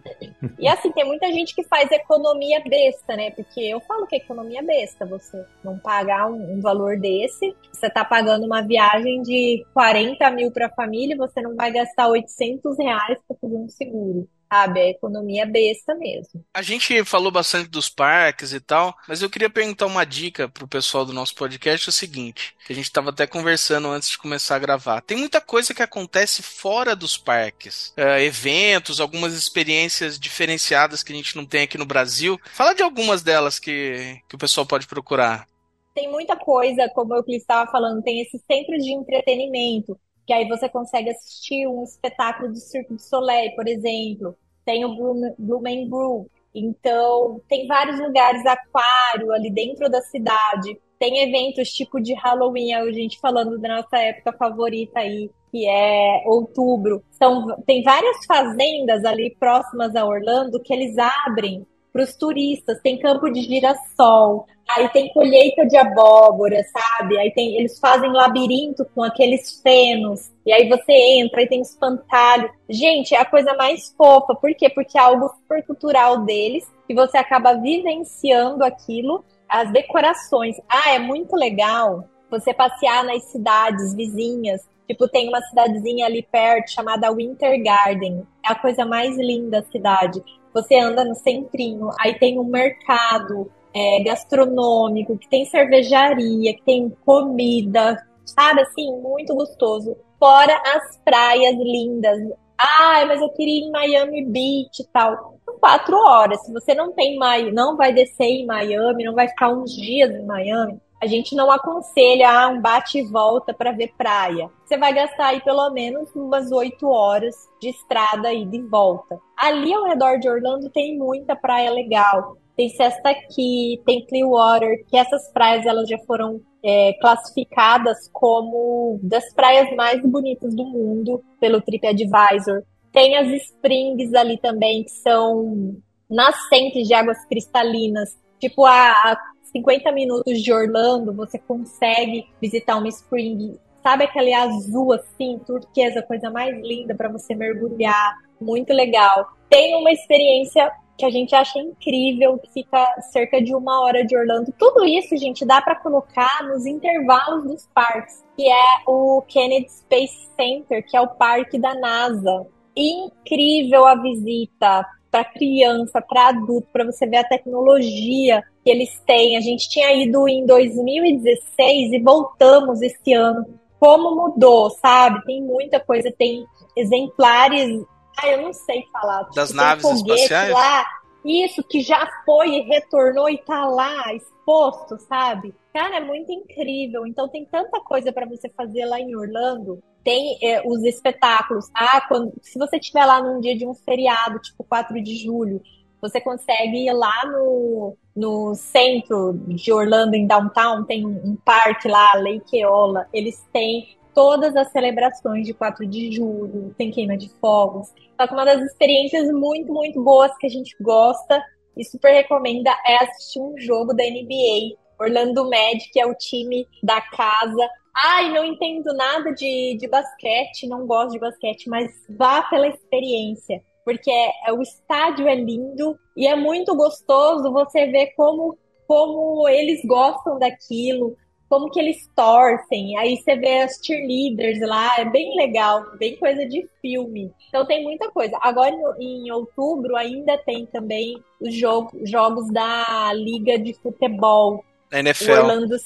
E 0.59 0.69
assim, 0.69 0.93
tem 0.93 1.07
muita 1.07 1.27
gente 1.33 1.55
que 1.55 1.65
faz 1.65 1.91
economia 1.91 2.63
besta, 2.69 3.17
né? 3.17 3.31
Porque 3.31 3.61
eu 3.61 3.81
falo 3.81 4.07
que 4.07 4.17
é 4.17 4.19
economia 4.19 4.63
besta, 4.63 5.07
você 5.07 5.43
não 5.65 5.79
pagar 5.79 6.31
um, 6.31 6.59
um 6.59 6.61
valor 6.61 6.99
desse. 6.99 7.57
Você 7.73 7.89
tá 7.89 8.05
pagando 8.05 8.45
uma 8.45 8.61
viagem 8.61 9.23
de 9.23 9.65
40 9.73 10.31
mil 10.33 10.51
pra 10.51 10.69
família, 10.69 11.17
você 11.17 11.41
não 11.41 11.57
vai 11.57 11.73
gastar 11.73 12.09
800 12.09 12.77
reais 12.77 13.19
pra 13.27 13.35
fazer 13.41 13.57
um 13.57 13.69
seguro 13.71 14.29
sabe? 14.51 14.81
A 14.81 14.89
economia 14.89 15.47
besta 15.47 15.95
mesmo. 15.95 16.45
A 16.55 16.63
gente 16.63 17.05
falou 17.05 17.31
bastante 17.31 17.69
dos 17.69 17.89
parques 17.89 18.53
e 18.53 18.61
tal, 18.61 18.97
mas 19.07 19.23
eu 19.23 19.31
queria 19.31 19.51
perguntar 19.51 19.87
uma 19.87 20.05
dica 20.05 20.49
pro 20.49 20.67
pessoal 20.67 21.05
do 21.05 21.13
nosso 21.13 21.35
podcast, 21.35 21.89
é 21.89 21.91
o 21.91 21.93
seguinte, 21.93 22.55
que 22.67 22.73
a 22.73 22.77
gente 22.77 22.87
estava 22.87 23.11
até 23.11 23.27
conversando 23.27 23.89
antes 23.89 24.11
de 24.11 24.19
começar 24.19 24.57
a 24.57 24.61
gravar. 24.61 25.01
Tem 25.03 25.17
muita 25.17 25.41
coisa 25.41 25.75
que 25.75 25.83
acontece 25.83 26.43
fora 26.43 26.97
dos 26.97 27.17
parques. 27.17 27.93
É, 27.97 28.23
eventos, 28.25 29.01
algumas 29.01 29.35
experiências 29.35 30.19
diferenciadas 30.19 31.03
que 31.03 31.13
a 31.13 31.17
gente 31.17 31.37
não 31.37 31.45
tem 31.45 31.63
aqui 31.63 31.79
no 31.79 31.87
Brasil. 31.87 32.41
Fala 32.53 32.75
de 32.75 32.83
algumas 32.83 33.23
delas 33.23 33.59
que, 33.59 34.21
que 34.29 34.35
o 34.35 34.39
pessoal 34.39 34.67
pode 34.67 34.87
procurar 34.87 35.47
tem 35.95 36.09
muita 36.09 36.37
coisa, 36.37 36.89
como 36.91 37.13
eu 37.13 37.25
estava 37.27 37.69
falando, 37.73 38.05
tem 38.05 38.21
esses 38.21 38.41
centros 38.47 38.85
de 38.85 38.93
entretenimento 38.93 39.99
que 40.29 40.33
aí 40.35 40.47
você 40.47 40.69
consegue 40.69 41.09
assistir 41.09 41.67
um 41.67 41.83
espetáculo 41.83 42.53
do 42.53 42.59
Cirque 42.59 42.93
du 42.93 43.01
Soleil, 43.01 43.57
por 43.57 43.67
exemplo. 43.67 44.37
Tem 44.63 44.85
o 44.85 44.95
Blumen 45.39 45.89
Brew. 45.89 46.31
Então, 46.55 47.41
tem 47.49 47.67
vários 47.67 47.99
lugares 47.99 48.45
aquário 48.45 49.33
ali 49.33 49.51
dentro 49.51 49.89
da 49.89 50.03
cidade. 50.03 50.79
Tem 50.99 51.21
eventos 51.21 51.71
tipo 51.71 51.99
de 51.99 52.13
Halloween, 52.13 52.75
a 52.75 52.93
gente 52.93 53.19
falando 53.19 53.59
da 53.59 53.77
nossa 53.81 53.97
época 53.97 54.35
favorita 54.35 55.01
aí, 55.01 55.31
que 55.51 55.67
é 55.67 56.23
outubro. 56.27 57.03
São, 57.13 57.47
tem 57.65 57.83
várias 57.83 58.27
fazendas 58.27 59.07
ali 59.07 59.35
próximas 59.41 59.97
a 59.97 60.05
Orlando 60.05 60.61
que 60.61 60.75
eles 60.75 60.95
abrem 60.99 61.67
para 61.99 62.05
os 62.05 62.15
turistas. 62.15 62.81
Tem 62.81 62.99
campo 62.99 63.29
de 63.29 63.43
girassol, 63.43 64.47
aí 64.69 64.89
tem 64.91 65.13
colheita 65.13 65.67
de 65.67 65.77
abóbora, 65.77 66.63
sabe? 66.65 67.19
Aí 67.19 67.33
tem, 67.33 67.57
eles 67.57 67.79
fazem 67.81 68.13
labirinto 68.13 68.87
com 68.95 69.03
aqueles 69.03 69.61
fenos. 69.61 70.31
E 70.47 70.53
aí 70.53 70.69
você 70.69 70.93
entra 70.93 71.43
e 71.43 71.49
tem 71.49 71.61
espantalho. 71.61 72.51
Gente, 72.71 73.15
é 73.15 73.19
a 73.19 73.25
coisa 73.25 73.55
mais 73.55 73.93
fofa. 73.97 74.35
Por 74.37 74.55
quê? 74.55 74.71
Porque 74.71 74.97
é 74.97 75.01
algo 75.01 75.29
super 75.29 75.67
cultural 75.67 76.25
deles 76.25 76.65
e 76.89 76.95
você 76.95 77.19
acaba 77.19 77.55
vivenciando 77.55 78.65
aquilo, 78.65 79.25
as 79.49 79.73
decorações. 79.73 80.57
Ah, 80.69 80.95
é 80.95 80.99
muito 80.99 81.35
legal 81.35 82.05
você 82.31 82.55
passear 82.55 83.05
nas 83.05 83.25
cidades 83.25 83.95
vizinhas. 83.95 84.63
Tipo, 84.87 85.07
tem 85.07 85.29
uma 85.29 85.43
cidadezinha 85.43 86.07
ali 86.07 86.23
perto 86.23 86.71
chamada 86.71 87.13
Winter 87.13 87.63
Garden. 87.63 88.27
É 88.43 88.53
a 88.53 88.55
coisa 88.55 88.87
mais 88.87 89.19
linda 89.19 89.61
da 89.61 89.67
cidade. 89.71 90.23
Você 90.63 90.77
anda 90.77 91.05
no 91.05 91.15
centrinho, 91.15 91.91
aí 92.01 92.19
tem 92.19 92.39
um 92.39 92.45
mercado 92.45 93.51
é, 93.75 94.03
gastronômico, 94.03 95.17
que 95.17 95.29
tem 95.29 95.45
cervejaria, 95.45 96.55
que 96.55 96.63
tem 96.63 96.91
comida, 97.05 97.97
sabe 98.25 98.63
assim, 98.63 98.93
muito 99.01 99.35
gostoso. 99.35 99.97
Fora 100.19 100.61
as 100.75 100.99
praias 101.05 101.55
lindas. 101.57 102.19
Ai, 102.59 103.05
mas 103.07 103.21
eu 103.21 103.29
queria 103.31 103.61
ir 103.61 103.69
em 103.69 103.71
Miami 103.71 104.25
Beach 104.25 104.83
e 104.83 104.87
tal. 104.93 105.39
Não 105.47 105.59
quatro 105.59 105.97
horas. 105.97 106.45
Se 106.45 106.53
você 106.53 106.75
não 106.75 106.93
tem 106.93 107.17
não 107.53 107.77
vai 107.77 107.93
descer 107.93 108.25
em 108.25 108.47
Miami, 108.47 109.05
não 109.05 109.15
vai 109.15 109.29
ficar 109.29 109.51
uns 109.51 109.73
dias 109.75 110.11
em 110.11 110.25
Miami, 110.25 110.81
a 111.01 111.07
gente 111.07 111.35
não 111.35 111.51
aconselha 111.51 112.49
um 112.49 112.61
bate 112.61 112.99
e 112.99 113.07
volta 113.07 113.55
para 113.55 113.73
ver 113.73 113.93
praia. 113.97 114.51
Você 114.65 114.77
vai 114.77 114.93
gastar 114.93 115.29
aí 115.29 115.41
pelo 115.41 115.71
menos 115.71 116.15
umas 116.15 116.51
oito 116.51 116.89
horas 116.89 117.35
de 117.61 117.71
estrada 117.71 118.33
e 118.33 118.45
de 118.45 118.61
volta. 118.63 119.19
Ali 119.37 119.73
ao 119.73 119.85
redor 119.85 120.19
de 120.19 120.29
Orlando 120.29 120.69
tem 120.71 120.99
muita 120.99 121.37
praia 121.37 121.71
legal. 121.71 122.37
Tem 122.57 122.69
Cesta 122.71 123.15
Key, 123.15 123.81
tem 123.87 124.05
Clearwater, 124.07 124.85
que 124.89 124.97
essas 124.97 125.33
praias 125.33 125.65
elas 125.65 125.89
já 125.89 125.99
foram 125.99 126.41
é, 126.63 126.93
classificadas 126.95 128.11
como 128.13 128.99
das 129.03 129.33
praias 129.33 129.75
mais 129.77 130.03
bonitas 130.03 130.55
do 130.55 130.65
mundo 130.65 131.23
pelo 131.41 131.61
TripAdvisor. 131.61 132.65
Tem 132.93 133.17
as 133.17 133.29
springs 133.29 134.13
ali 134.15 134.39
também, 134.39 134.83
que 134.83 134.91
são 134.91 135.77
nascentes 136.11 136.89
de 136.89 136.95
águas 136.95 137.25
cristalinas, 137.27 138.19
tipo 138.41 138.65
a, 138.65 138.91
a 138.91 139.17
50 139.59 139.93
minutos 139.93 140.41
de 140.41 140.53
Orlando, 140.53 141.13
você 141.13 141.39
consegue 141.39 142.27
visitar 142.41 142.77
uma 142.77 142.89
spring. 142.89 143.59
Sabe 143.83 144.05
aquele 144.05 144.33
azul 144.33 144.93
assim, 144.93 145.39
turquesa, 145.47 146.03
coisa 146.03 146.31
mais 146.31 146.57
linda 146.61 146.95
para 146.95 147.09
você 147.09 147.35
mergulhar, 147.35 148.17
muito 148.41 148.73
legal. 148.73 149.29
Tem 149.49 149.75
uma 149.77 149.91
experiência 149.91 150.71
que 150.97 151.05
a 151.05 151.11
gente 151.11 151.35
acha 151.35 151.59
incrível, 151.61 152.39
que 152.39 152.53
fica 152.53 152.85
cerca 153.13 153.41
de 153.41 153.55
uma 153.55 153.83
hora 153.83 154.05
de 154.05 154.17
Orlando. 154.17 154.53
Tudo 154.59 154.85
isso, 154.85 155.17
gente, 155.17 155.47
dá 155.47 155.63
para 155.63 155.77
colocar 155.77 156.43
nos 156.49 156.67
intervalos 156.67 157.45
dos 157.45 157.69
parques, 157.73 158.25
que 158.37 158.51
é 158.51 158.83
o 158.87 159.23
Kennedy 159.23 159.71
Space 159.71 160.29
Center, 160.37 160.85
que 160.85 160.97
é 160.97 161.01
o 161.01 161.07
parque 161.07 161.57
da 161.57 161.73
NASA. 161.75 162.47
Incrível 162.77 163.87
a 163.87 163.95
visita 163.95 164.85
para 165.11 165.25
criança, 165.25 166.01
para 166.01 166.29
adulto, 166.29 166.69
para 166.73 166.85
você 166.85 167.07
ver 167.07 167.19
a 167.19 167.29
tecnologia 167.29 168.43
que 168.63 168.71
eles 168.71 168.91
têm. 169.07 169.37
A 169.37 169.41
gente 169.41 169.69
tinha 169.69 169.93
ido 169.95 170.29
em 170.29 170.45
2016 170.45 171.93
e 171.93 172.03
voltamos 172.03 172.83
esse 172.83 173.13
ano. 173.13 173.47
Como 173.81 174.15
mudou, 174.15 174.71
sabe? 174.71 175.25
Tem 175.25 175.43
muita 175.43 175.81
coisa, 175.81 176.13
tem 176.17 176.45
exemplares. 176.77 177.83
Ah, 178.19 178.29
eu 178.29 178.43
não 178.43 178.53
sei 178.53 178.83
falar. 178.93 179.21
Tipo, 179.25 179.35
das 179.37 179.53
naves 179.53 179.85
espaciais? 179.85 180.53
Lá, 180.53 180.85
isso, 181.25 181.63
que 181.63 181.81
já 181.81 182.09
foi 182.25 182.49
e 182.49 182.63
retornou 182.63 183.29
e 183.29 183.39
tá 183.39 183.67
lá, 183.67 184.15
exposto, 184.15 184.99
sabe? 184.99 185.55
Cara, 185.73 185.97
é 185.97 186.01
muito 186.01 186.33
incrível. 186.33 187.07
Então 187.07 187.29
tem 187.29 187.45
tanta 187.45 187.81
coisa 187.81 188.13
para 188.13 188.27
você 188.27 188.49
fazer 188.51 188.85
lá 188.85 188.99
em 188.99 189.15
Orlando. 189.15 189.83
Tem 190.05 190.39
é, 190.43 190.63
os 190.67 190.83
espetáculos. 190.85 191.67
Ah, 191.75 192.01
quando, 192.09 192.33
se 192.43 192.59
você 192.59 192.77
estiver 192.77 193.05
lá 193.05 193.23
num 193.23 193.41
dia 193.41 193.57
de 193.57 193.67
um 193.67 193.75
feriado, 193.75 194.39
tipo 194.39 194.65
4 194.65 195.03
de 195.03 195.17
julho, 195.17 195.61
você 196.01 196.21
consegue 196.21 196.87
ir 196.87 196.93
lá 196.93 197.27
no, 197.27 197.97
no 198.15 198.55
centro 198.55 199.35
de 199.49 199.73
Orlando, 199.73 200.15
em 200.15 200.27
downtown, 200.27 200.85
tem 200.85 201.05
um 201.05 201.37
parque 201.45 201.89
lá, 201.89 202.15
Lake 202.15 202.57
Eola. 202.57 203.07
Eles 203.13 203.45
têm 203.53 203.99
todas 204.15 204.57
as 204.57 204.71
celebrações 204.73 205.47
de 205.47 205.55
4 205.55 205.87
de 205.87 206.13
julho, 206.13 206.75
tem 206.77 206.91
queima 206.91 207.17
de 207.17 207.29
fogos. 207.41 207.93
Só 208.21 208.27
que 208.27 208.35
uma 208.35 208.45
das 208.45 208.63
experiências 208.63 209.31
muito, 209.31 209.73
muito 209.73 210.03
boas 210.03 210.37
que 210.39 210.47
a 210.47 210.51
gente 210.51 210.75
gosta 210.81 211.41
e 211.77 211.85
super 211.85 212.13
recomenda 212.13 212.71
é 212.85 213.05
assistir 213.05 213.41
um 213.41 213.57
jogo 213.59 213.95
da 213.95 214.03
NBA. 214.03 214.77
Orlando 215.01 215.49
Magic 215.49 215.99
é 215.99 216.05
o 216.05 216.15
time 216.15 216.67
da 216.83 217.01
casa. 217.01 217.69
Ai, 218.05 218.33
não 218.33 218.45
entendo 218.45 218.95
nada 218.95 219.33
de, 219.33 219.77
de 219.79 219.89
basquete, 219.89 220.69
não 220.69 220.87
gosto 220.87 221.13
de 221.13 221.19
basquete, 221.19 221.69
mas 221.69 221.91
vá 222.09 222.43
pela 222.43 222.69
experiência 222.69 223.63
porque 223.89 224.11
é, 224.47 224.53
o 224.53 224.61
estádio 224.61 225.27
é 225.27 225.35
lindo 225.35 225.99
e 226.15 226.27
é 226.27 226.37
muito 226.37 226.77
gostoso 226.77 227.51
você 227.51 227.87
ver 227.87 228.09
como, 228.09 228.55
como 228.87 229.49
eles 229.49 229.81
gostam 229.83 230.39
daquilo, 230.39 231.17
como 231.49 231.71
que 231.71 231.81
eles 231.81 232.07
torcem. 232.15 232.99
Aí 232.99 233.17
você 233.17 233.35
vê 233.35 233.61
as 233.61 233.81
cheerleaders 233.83 234.61
lá, 234.61 234.99
é 234.99 235.07
bem 235.07 235.35
legal, 235.35 235.97
bem 235.97 236.19
coisa 236.19 236.47
de 236.47 236.69
filme. 236.83 237.33
Então 237.49 237.65
tem 237.65 237.83
muita 237.83 238.11
coisa. 238.11 238.39
Agora 238.43 238.75
em 239.01 239.33
outubro 239.33 239.97
ainda 239.97 240.37
tem 240.37 240.67
também 240.67 241.25
os 241.41 241.55
jogo, 241.55 241.99
jogos 242.05 242.53
da 242.53 243.11
Liga 243.15 243.59
de 243.59 243.73
Futebol. 243.73 244.63
NFL. 244.93 245.31
O 245.31 245.35
Orlando 245.35 245.77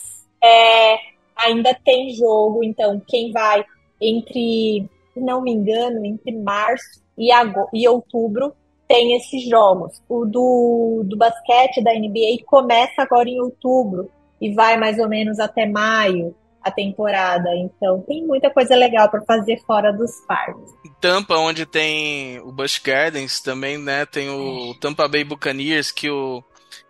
é, 0.43 0.99
ainda 1.37 1.75
tem 1.85 2.11
jogo, 2.11 2.63
então 2.63 3.01
quem 3.07 3.33
vai 3.33 3.65
entre, 4.01 4.89
se 5.15 5.21
não 5.21 5.43
me 5.43 5.53
engano, 5.53 6.05
entre 6.05 6.33
março 6.33 7.03
e, 7.17 7.31
e 7.75 7.89
outubro 7.89 8.55
tem 8.89 9.17
esses 9.17 9.49
jogos. 9.49 10.03
O 10.09 10.27
do, 10.27 11.03
do 11.05 11.17
basquete 11.17 11.83
da 11.83 11.95
NBA 11.95 12.45
começa 12.45 13.03
agora 13.03 13.29
em 13.29 13.41
outubro 13.41 14.11
e 14.41 14.53
vai 14.53 14.77
mais 14.77 14.99
ou 14.99 15.09
menos 15.09 15.39
até 15.39 15.67
maio 15.67 16.35
a 16.63 16.71
temporada. 16.71 17.49
Então 17.57 18.03
tem 18.03 18.25
muita 18.27 18.51
coisa 18.51 18.77
legal 18.77 19.09
para 19.09 19.23
fazer 19.23 19.59
fora 19.67 19.93
dos 19.93 20.11
parques. 20.27 20.71
Tampa, 21.01 21.37
onde 21.37 21.67
tem 21.67 22.39
o 22.41 22.53
Busch 22.53 22.79
Gardens 22.79 23.41
também, 23.41 23.79
né? 23.79 24.07
Tem 24.07 24.29
o 24.29 24.73
é. 24.73 24.81
Tampa 24.81 25.09
Bay 25.09 25.25
Buccaneers 25.25 25.91
que 25.91 26.11
o 26.11 26.43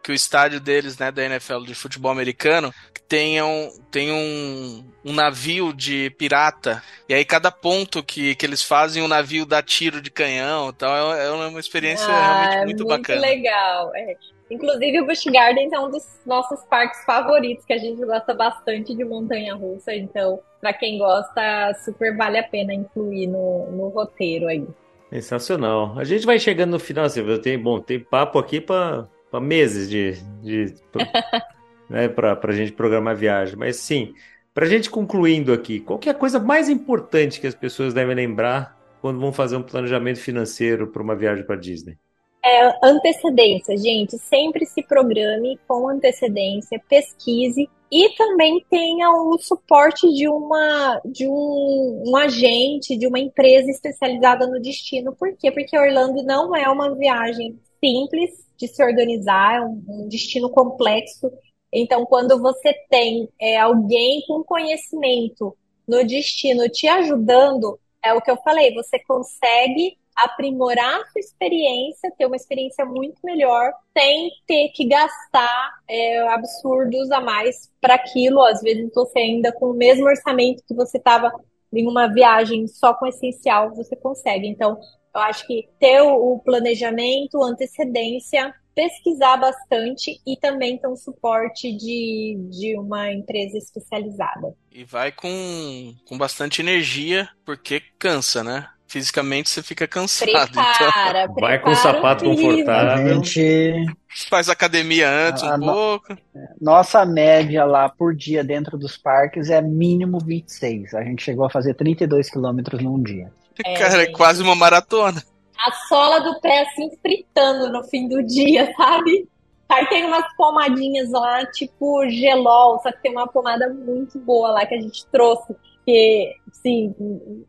que 0.03 0.11
o 0.11 0.14
estádio 0.14 0.61
deles, 0.61 0.98
né, 0.98 1.12
da 1.12 1.24
NFL 1.24 1.61
de 1.61 1.74
futebol 1.74 2.11
americano, 2.11 2.72
tem 3.09 3.40
um, 3.42 3.70
tem 3.90 4.11
um, 4.11 4.84
um 5.05 5.12
navio 5.12 5.72
de 5.72 6.11
pirata. 6.18 6.82
E 7.09 7.14
aí 7.14 7.24
cada 7.24 7.50
ponto 7.50 8.03
que, 8.03 8.34
que 8.34 8.44
eles 8.44 8.62
fazem, 8.62 9.03
o 9.03 9.09
navio 9.09 9.44
dá 9.44 9.62
tiro 9.62 10.00
de 10.00 10.11
canhão. 10.11 10.70
Então 10.70 11.14
é, 11.14 11.26
é 11.26 11.30
uma 11.30 11.61
experiência 11.61 12.07
ah, 12.07 12.48
realmente 12.48 12.64
muito, 12.64 12.84
muito 12.84 12.86
bacana. 12.86 13.20
Muito 13.20 13.30
legal. 13.30 13.92
É. 13.94 14.16
Inclusive 14.50 15.00
o 15.00 15.07
Busch 15.07 15.24
Gardens 15.26 15.72
é 15.72 15.78
um 15.78 15.90
dos 15.90 16.05
nossos 16.26 16.62
parques 16.64 17.05
favoritos, 17.05 17.64
que 17.64 17.72
a 17.72 17.78
gente 17.78 18.05
gosta 18.05 18.34
bastante 18.34 18.94
de 18.94 19.05
montanha-russa. 19.05 19.94
Então, 19.94 20.40
para 20.61 20.72
quem 20.72 20.98
gosta, 20.98 21.74
super 21.84 22.16
vale 22.16 22.38
a 22.38 22.42
pena 22.42 22.74
incluir 22.74 23.28
no, 23.28 23.70
no 23.70 23.88
roteiro 23.88 24.48
aí. 24.48 24.66
Sensacional. 25.11 25.98
A 25.98 26.05
gente 26.05 26.24
vai 26.24 26.38
chegando 26.38 26.72
no 26.72 26.78
final, 26.78 27.05
assim, 27.05 27.22
tem, 27.38 27.59
bom, 27.59 27.80
tem 27.80 28.00
papo 28.00 28.38
aqui 28.38 28.61
para 28.61 29.07
meses 29.41 29.89
de, 29.89 30.12
de 30.43 30.74
né, 31.89 32.09
para 32.09 32.39
a 32.43 32.53
gente 32.53 32.72
programar 32.72 33.14
a 33.14 33.16
viagem. 33.16 33.57
Mas 33.57 33.76
sim, 33.76 34.14
para 34.55 34.66
a 34.66 34.68
gente 34.68 34.91
concluindo 34.91 35.53
aqui, 35.53 35.80
qual 35.80 35.99
que 35.99 36.09
é 36.09 36.12
a 36.12 36.14
coisa 36.14 36.39
mais 36.39 36.68
importante 36.68 37.41
que 37.41 37.47
as 37.47 37.55
pessoas 37.55 37.95
devem 37.95 38.14
lembrar 38.14 38.78
quando 39.01 39.18
vão 39.18 39.33
fazer 39.33 39.57
um 39.57 39.62
planejamento 39.62 40.20
financeiro 40.20 40.87
para 40.87 41.03
uma 41.03 41.16
viagem 41.16 41.45
para 41.45 41.57
Disney? 41.57 41.97
É 42.45 42.87
antecedência, 42.87 43.76
gente. 43.76 44.18
Sempre 44.18 44.66
se 44.66 44.83
programe 44.83 45.59
com 45.66 45.89
antecedência, 45.89 46.83
pesquise 46.89 47.68
e 47.91 48.09
também 48.16 48.64
tenha 48.68 49.11
o 49.11 49.39
suporte 49.39 50.12
de 50.12 50.28
uma 50.28 51.01
de 51.05 51.26
um, 51.28 52.05
um, 52.07 52.16
agente, 52.16 52.97
de 52.97 53.07
uma 53.07 53.18
empresa 53.18 53.70
especializada 53.70 54.47
no 54.47 54.61
destino. 54.61 55.14
Por 55.14 55.37
quê? 55.37 55.53
Porque 55.53 55.78
Orlando 55.78 56.22
não 56.24 56.57
é 56.57 56.68
uma 56.68 56.95
viagem 56.95 57.59
simples 57.78 58.30
de 58.66 58.74
se 58.74 58.82
organizar, 58.82 59.56
é 59.56 59.60
um, 59.60 59.82
um 59.88 60.08
destino 60.08 60.50
complexo 60.50 61.30
então, 61.72 62.04
quando 62.04 62.38
você 62.38 62.74
tem 62.90 63.28
é, 63.40 63.58
alguém 63.58 64.22
com 64.26 64.44
conhecimento 64.44 65.56
no 65.88 66.04
destino 66.04 66.68
te 66.68 66.86
ajudando, 66.86 67.80
é 68.04 68.12
o 68.12 68.20
que 68.20 68.30
eu 68.30 68.36
falei, 68.42 68.74
você 68.74 68.98
consegue 68.98 69.96
aprimorar 70.14 71.00
a 71.00 71.06
sua 71.06 71.20
experiência, 71.20 72.12
ter 72.18 72.26
uma 72.26 72.36
experiência 72.36 72.84
muito 72.84 73.18
melhor, 73.24 73.72
sem 73.96 74.30
ter 74.46 74.68
que 74.68 74.86
gastar 74.86 75.70
é, 75.88 76.18
absurdos 76.28 77.10
a 77.10 77.20
mais 77.20 77.72
para 77.80 77.94
aquilo. 77.94 78.42
Às 78.42 78.60
vezes 78.60 78.90
você 78.94 79.20
ainda 79.20 79.50
com 79.52 79.70
o 79.70 79.74
mesmo 79.74 80.04
orçamento 80.04 80.62
que 80.68 80.74
você 80.74 80.98
estava 80.98 81.32
em 81.72 81.88
uma 81.88 82.06
viagem 82.12 82.66
só 82.66 82.92
com 82.92 83.06
essencial, 83.06 83.74
você 83.74 83.96
consegue. 83.96 84.46
Então, 84.46 84.78
eu 85.14 85.20
acho 85.20 85.46
que 85.46 85.68
ter 85.78 86.00
o 86.00 86.38
planejamento, 86.44 87.42
antecedência 87.42 88.54
pesquisar 88.74 89.36
bastante 89.36 90.20
e 90.26 90.36
também 90.36 90.78
ter 90.78 90.88
um 90.88 90.96
suporte 90.96 91.72
de, 91.76 92.38
de 92.50 92.78
uma 92.78 93.12
empresa 93.12 93.58
especializada. 93.58 94.54
E 94.70 94.84
vai 94.84 95.12
com, 95.12 95.94
com 96.06 96.16
bastante 96.16 96.62
energia, 96.62 97.28
porque 97.44 97.82
cansa, 97.98 98.42
né? 98.42 98.68
Fisicamente 98.86 99.48
você 99.48 99.62
fica 99.62 99.88
cansado. 99.88 100.30
Prepara, 100.30 101.24
então. 101.24 101.34
Vai 101.36 101.58
com 101.58 101.74
sapato 101.74 102.24
confortável. 102.24 103.06
A 103.06 103.14
gente... 103.14 103.86
Faz 104.28 104.50
academia 104.50 105.08
antes 105.08 105.42
a, 105.42 105.54
um 105.54 105.58
no... 105.58 105.72
pouco. 105.72 106.18
Nossa 106.60 107.06
média 107.06 107.64
lá 107.64 107.88
por 107.88 108.14
dia 108.14 108.44
dentro 108.44 108.76
dos 108.76 108.98
parques 108.98 109.48
é 109.48 109.62
mínimo 109.62 110.18
26. 110.18 110.92
A 110.92 111.02
gente 111.02 111.22
chegou 111.22 111.46
a 111.46 111.50
fazer 111.50 111.72
32 111.72 112.28
quilômetros 112.28 112.82
num 112.82 113.02
dia. 113.02 113.32
É, 113.64 113.74
Cara, 113.74 114.03
é 114.03 114.07
quase 114.12 114.42
uma 114.42 114.55
maratona 114.55 115.22
a 115.62 115.72
sola 115.88 116.20
do 116.20 116.40
pé 116.40 116.62
assim 116.62 116.90
fritando 117.00 117.70
no 117.70 117.84
fim 117.84 118.09
do 118.09 118.22
dia, 118.22 118.72
sabe? 118.76 119.28
Aí 119.68 119.86
tem 119.86 120.05
umas 120.05 120.24
pomadinhas 120.36 121.11
lá, 121.11 121.46
tipo 121.46 122.07
gelol, 122.11 122.78
só 122.80 122.92
que 122.92 123.00
tem 123.03 123.12
uma 123.12 123.26
pomada 123.26 123.72
muito 123.72 124.18
boa 124.18 124.50
lá 124.50 124.66
que 124.66 124.74
a 124.74 124.80
gente 124.80 125.07
trouxe. 125.07 125.55
Que, 125.84 126.32
sim, 126.53 126.94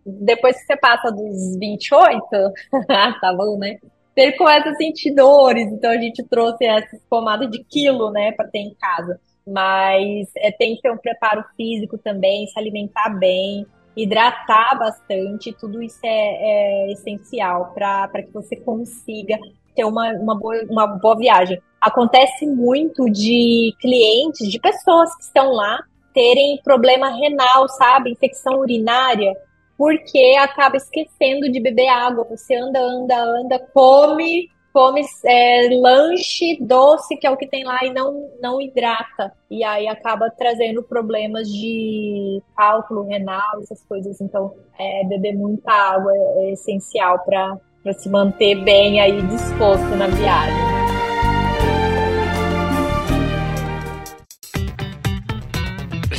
depois 0.05 0.57
que 0.57 0.65
você 0.65 0.77
passa 0.77 1.11
dos 1.11 1.57
28, 1.59 2.25
tá 3.19 3.33
bom, 3.35 3.57
né? 3.57 3.77
ele 4.15 4.33
começa 4.33 4.69
a 4.69 4.75
sentir 4.75 5.13
dores, 5.13 5.67
então 5.71 5.89
a 5.89 5.97
gente 5.97 6.23
trouxe 6.23 6.65
essas 6.65 7.01
pomadas 7.09 7.49
de 7.49 7.63
quilo, 7.63 8.11
né, 8.11 8.31
para 8.31 8.47
ter 8.47 8.59
em 8.59 8.73
casa. 8.75 9.19
Mas 9.45 10.29
é, 10.37 10.51
tem 10.51 10.75
que 10.75 10.83
ter 10.83 10.91
um 10.91 10.97
preparo 10.97 11.43
físico 11.57 11.97
também, 11.97 12.47
se 12.47 12.57
alimentar 12.57 13.09
bem, 13.09 13.65
hidratar 13.95 14.77
bastante, 14.77 15.53
tudo 15.53 15.81
isso 15.81 15.99
é, 16.03 16.87
é 16.87 16.91
essencial 16.91 17.71
para 17.73 18.23
que 18.23 18.31
você 18.31 18.55
consiga 18.55 19.37
ter 19.75 19.83
uma, 19.83 20.11
uma, 20.13 20.37
boa, 20.37 20.63
uma 20.69 20.87
boa 20.87 21.17
viagem. 21.17 21.61
Acontece 21.81 22.45
muito 22.45 23.09
de 23.09 23.73
clientes, 23.79 24.49
de 24.49 24.59
pessoas 24.59 25.15
que 25.15 25.23
estão 25.23 25.51
lá, 25.51 25.79
terem 26.13 26.59
problema 26.63 27.09
renal, 27.09 27.67
sabe? 27.69 28.11
Infecção 28.11 28.59
urinária, 28.59 29.35
porque 29.77 30.35
acaba 30.39 30.77
esquecendo 30.77 31.51
de 31.51 31.59
beber 31.59 31.87
água. 31.89 32.25
Você 32.29 32.55
anda, 32.55 32.79
anda, 32.79 33.23
anda, 33.23 33.59
come, 33.73 34.49
come 34.73 35.05
é, 35.23 35.69
lanche 35.71 36.57
doce, 36.59 37.15
que 37.15 37.27
é 37.27 37.31
o 37.31 37.37
que 37.37 37.47
tem 37.47 37.63
lá, 37.63 37.85
e 37.85 37.93
não, 37.93 38.31
não 38.41 38.59
hidrata. 38.59 39.31
E 39.49 39.63
aí 39.63 39.87
acaba 39.87 40.31
trazendo 40.31 40.81
problemas 40.81 41.47
de 41.47 42.41
cálculo 42.57 43.03
renal, 43.03 43.61
essas 43.61 43.83
coisas. 43.85 44.19
Então, 44.19 44.53
é, 44.77 45.05
beber 45.05 45.35
muita 45.35 45.71
água 45.71 46.11
é, 46.13 46.45
é 46.47 46.51
essencial 46.53 47.19
para 47.23 47.59
se 47.93 48.09
manter 48.09 48.55
bem 48.63 48.99
aí 48.99 49.21
disposto 49.21 49.95
na 49.95 50.07
viagem. 50.07 50.82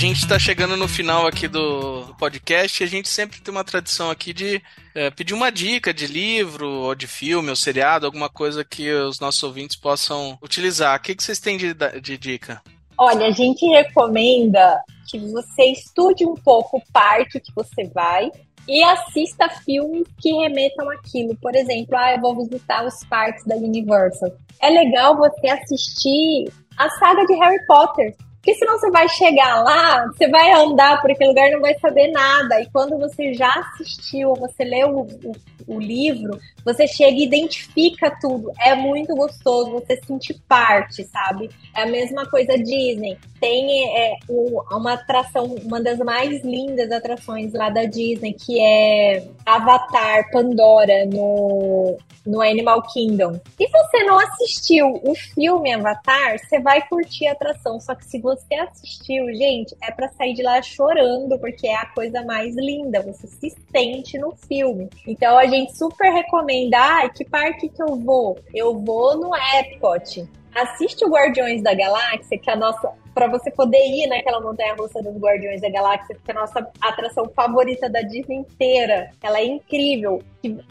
Gente 0.05 0.19
está 0.19 0.39
chegando 0.39 0.77
no 0.77 0.87
final 0.87 1.27
aqui 1.27 1.49
do 1.49 2.15
podcast 2.19 2.83
e 2.83 2.85
a 2.85 2.87
gente 2.87 3.09
sempre 3.09 3.41
tem 3.41 3.51
uma 3.51 3.65
tradição 3.65 4.11
aqui 4.11 4.35
de 4.35 4.63
é, 4.95 5.11
pedir 5.11 5.33
uma 5.33 5.51
dica 5.51 5.95
de 5.95 6.07
livro, 6.07 6.69
ou 6.69 6.95
de 6.95 7.07
filme, 7.07 7.49
ou 7.49 7.57
seriado, 7.57 8.05
alguma 8.05 8.29
coisa 8.29 8.63
que 8.63 8.93
os 8.93 9.19
nossos 9.19 9.43
ouvintes 9.43 9.77
possam 9.77 10.39
utilizar. 10.43 10.99
O 10.99 11.03
que, 11.03 11.15
que 11.15 11.23
vocês 11.23 11.41
têm 11.41 11.57
de, 11.57 11.75
de 12.03 12.19
dica? 12.19 12.61
Olha, 12.99 13.29
a 13.29 13.31
gente 13.31 13.67
recomenda 13.67 14.79
que 15.11 15.19
você 15.19 15.73
estude 15.73 16.27
um 16.27 16.35
pouco 16.35 16.77
o 16.77 16.83
parque 16.93 17.41
que 17.41 17.53
você 17.55 17.85
vai 17.85 18.31
e 18.69 18.85
assista 18.85 19.49
filmes 19.65 20.07
que 20.21 20.33
remetam 20.35 20.91
aquilo. 20.91 21.35
Por 21.37 21.57
exemplo, 21.57 21.97
ah, 21.97 22.13
eu 22.13 22.21
vou 22.21 22.37
visitar 22.37 22.85
os 22.85 23.03
parques 23.07 23.43
da 23.47 23.57
Universal. 23.57 24.31
É 24.61 24.69
legal 24.69 25.17
você 25.17 25.49
assistir 25.49 26.53
a 26.77 26.91
saga 26.91 27.25
de 27.25 27.35
Harry 27.37 27.67
Potter. 27.67 28.15
Porque 28.45 28.57
senão 28.57 28.79
você 28.79 28.91
vai 28.91 29.09
chegar 29.09 29.63
lá, 29.65 30.07
você 30.07 30.29
vai 30.29 30.53
andar 30.53 31.01
por 31.01 31.11
aquele 31.11 31.31
lugar 31.31 31.49
e 31.49 31.53
não 31.53 31.63
vai 31.63 31.75
saber 31.79 32.09
nada. 32.09 32.61
E 32.61 32.69
quando 32.71 32.99
você 32.99 33.33
já 33.33 33.49
assistiu, 33.49 34.35
você 34.35 34.63
leu 34.65 34.91
o, 34.91 35.31
o, 35.31 35.33
o 35.67 35.81
livro, 35.81 36.39
você 36.63 36.87
chega 36.87 37.17
e 37.17 37.25
identifica 37.25 38.15
tudo. 38.21 38.53
É 38.61 38.75
muito 38.75 39.15
gostoso 39.15 39.71
você 39.71 39.99
sentir 40.07 40.35
parte, 40.47 41.05
sabe? 41.05 41.49
É 41.75 41.85
a 41.85 41.87
mesma 41.87 42.27
coisa 42.27 42.59
Disney. 42.59 43.17
Tem 43.41 43.97
é, 43.97 44.13
uma 44.29 44.93
atração, 44.93 45.47
uma 45.65 45.81
das 45.81 45.99
mais 46.01 46.45
lindas 46.45 46.93
atrações 46.93 47.55
lá 47.55 47.71
da 47.71 47.87
Disney, 47.87 48.35
que 48.35 48.61
é 48.61 49.27
Avatar 49.47 50.31
Pandora 50.31 51.07
no, 51.07 51.97
no 52.27 52.41
Animal 52.41 52.83
Kingdom. 52.83 53.41
Se 53.57 53.69
você 53.69 54.05
não 54.05 54.19
assistiu 54.19 55.01
o 55.03 55.15
filme 55.15 55.73
Avatar, 55.73 56.39
você 56.39 56.61
vai 56.61 56.87
curtir 56.89 57.27
a 57.27 57.33
atração. 57.33 57.81
Só 57.81 57.95
que 57.95 58.05
se 58.05 58.19
você 58.21 58.34
você 58.37 58.55
assistiu, 58.55 59.27
gente, 59.35 59.77
é 59.83 59.91
para 59.91 60.09
sair 60.09 60.35
de 60.35 60.43
lá 60.43 60.61
chorando, 60.63 61.39
porque 61.39 61.67
é 61.67 61.77
a 61.77 61.87
coisa 61.87 62.23
mais 62.25 62.55
linda. 62.57 63.03
Você 63.03 63.27
se 63.27 63.55
sente 63.71 64.19
no 64.19 64.33
filme. 64.33 64.89
Então 65.07 65.39
a 65.39 65.47
gente 65.47 65.77
super 65.77 66.13
recomenda. 66.13 67.09
Que 67.15 67.25
parque 67.25 67.69
que 67.69 67.83
eu 67.83 67.97
vou? 67.97 68.39
Eu 68.55 68.79
vou 68.79 69.17
no 69.17 69.31
Epcot 69.35 70.29
assiste 70.55 71.05
o 71.05 71.09
Guardiões 71.09 71.63
da 71.63 71.75
Galáxia, 71.75 72.39
que 72.39 72.51
é 72.51 72.53
a 72.53 72.57
nossa. 72.57 72.93
Para 73.15 73.29
você 73.29 73.49
poder 73.49 73.79
ir 73.79 74.09
naquela 74.09 74.41
montanha 74.41 74.75
russa 74.75 75.01
dos 75.01 75.17
Guardiões 75.17 75.61
da 75.61 75.71
Galáxia, 75.71 76.17
que 76.25 76.33
é 76.33 76.35
a 76.37 76.41
nossa 76.41 76.69
atração 76.81 77.31
favorita 77.35 77.89
da 77.89 78.01
Disney 78.01 78.39
inteira. 78.39 79.11
Ela 79.23 79.39
é 79.39 79.45
incrível. 79.45 80.21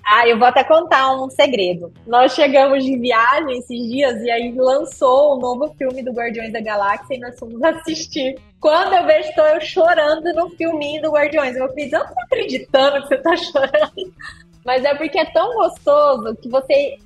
Ah, 0.05 0.27
eu 0.27 0.38
vou 0.38 0.47
até 0.47 0.61
contar 0.61 1.15
um 1.15 1.29
segredo. 1.29 1.93
Nós 2.05 2.34
chegamos 2.34 2.84
de 2.84 2.97
viagem 2.97 3.59
esses 3.59 3.89
dias 3.89 4.21
e 4.21 4.29
aí 4.29 4.51
lançou 4.51 5.31
o 5.31 5.38
um 5.38 5.39
novo 5.39 5.73
filme 5.77 6.03
do 6.03 6.11
Guardiões 6.11 6.51
da 6.51 6.59
Galáxia 6.59 7.15
e 7.15 7.19
nós 7.19 7.39
fomos 7.39 7.63
assistir. 7.63 8.38
Quando 8.59 8.93
eu 8.93 9.05
vejo, 9.05 9.29
estou 9.29 9.45
eu 9.45 9.61
chorando 9.61 10.34
no 10.34 10.49
filminho 10.49 11.01
do 11.01 11.11
Guardiões. 11.11 11.55
Eu 11.55 11.69
falei, 11.69 11.89
não 11.89 12.05
tô 12.05 12.13
acreditando 12.23 13.01
que 13.03 13.07
você 13.07 13.17
tá 13.19 13.36
chorando. 13.39 14.13
Mas 14.66 14.84
é 14.84 14.93
porque 14.95 15.20
é 15.20 15.26
tão 15.26 15.53
gostoso 15.55 16.36
que 16.38 16.49
você 16.49 16.97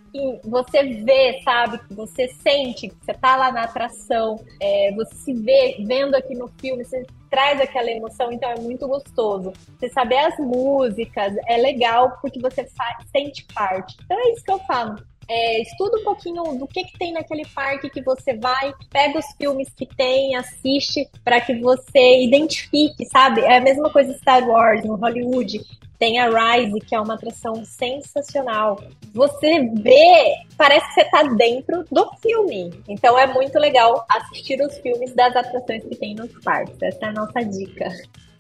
você 0.43 0.84
vê, 0.84 1.41
sabe? 1.43 1.78
Que 1.80 1.93
você 1.93 2.28
sente 2.28 2.88
que 2.88 2.95
você 2.95 3.14
tá 3.14 3.36
lá 3.36 3.51
na 3.51 3.64
atração, 3.64 4.39
é, 4.60 4.91
você 4.95 5.16
se 5.16 5.34
vê 5.34 5.78
vendo 5.86 6.16
aqui 6.16 6.34
no 6.34 6.47
filme, 6.60 6.84
você 6.84 7.05
traz 7.30 7.60
aquela 7.60 7.91
emoção, 7.91 8.32
então 8.32 8.49
é 8.49 8.60
muito 8.60 8.88
gostoso. 8.88 9.53
Você 9.78 9.89
saber 9.89 10.18
as 10.18 10.38
músicas 10.39 11.36
é 11.47 11.58
legal 11.58 12.18
porque 12.22 12.39
você 12.39 12.68
sente 13.12 13.45
parte. 13.53 13.95
Então 14.05 14.18
é 14.20 14.32
isso 14.32 14.43
que 14.43 14.51
eu 14.51 14.60
falo. 14.60 14.95
É, 15.30 15.62
estuda 15.62 15.99
um 15.99 16.03
pouquinho 16.05 16.41
do 16.58 16.66
que, 16.66 16.86
que 16.86 16.97
tem 16.97 17.12
naquele 17.12 17.45
parque 17.53 17.89
que 17.89 18.01
você 18.01 18.38
vai, 18.38 18.74
pega 18.89 19.20
os 19.20 19.26
filmes 19.38 19.68
que 19.76 19.86
tem, 19.86 20.38
assiste 20.38 21.05
para 21.22 21.41
que 21.41 21.53
você 21.60 22.24
identifique, 22.24 23.05
sabe? 23.08 23.41
É 23.41 23.58
a 23.58 23.62
mesma 23.62 23.91
coisa 23.91 24.18
Star 24.20 24.47
Wars 24.47 24.86
no 24.86 24.95
Hollywood. 24.95 25.60
Tem 26.00 26.20
a 26.20 26.30
Rise, 26.30 26.80
que 26.80 26.95
é 26.95 27.00
uma 27.00 27.16
atração 27.16 27.66
sensacional. 27.66 28.84
Você 29.14 29.68
vê, 29.82 30.36
parece 30.56 30.88
que 30.88 30.93
você 30.93 31.06
tá 31.06 31.24
dentro 31.24 31.84
do 31.91 32.10
filme. 32.22 32.72
Então 32.88 33.18
é 33.18 33.26
muito 33.26 33.58
legal 33.58 34.06
assistir 34.10 34.62
os 34.62 34.78
filmes 34.78 35.14
das 35.16 35.36
atrações 35.36 35.84
que 35.84 35.95
tem 35.95 36.14
nos 36.14 36.32
parques. 36.43 36.76
Essa 36.82 37.06
é 37.06 37.10
a 37.10 37.14
nossa 37.14 37.43
dica. 37.43 37.89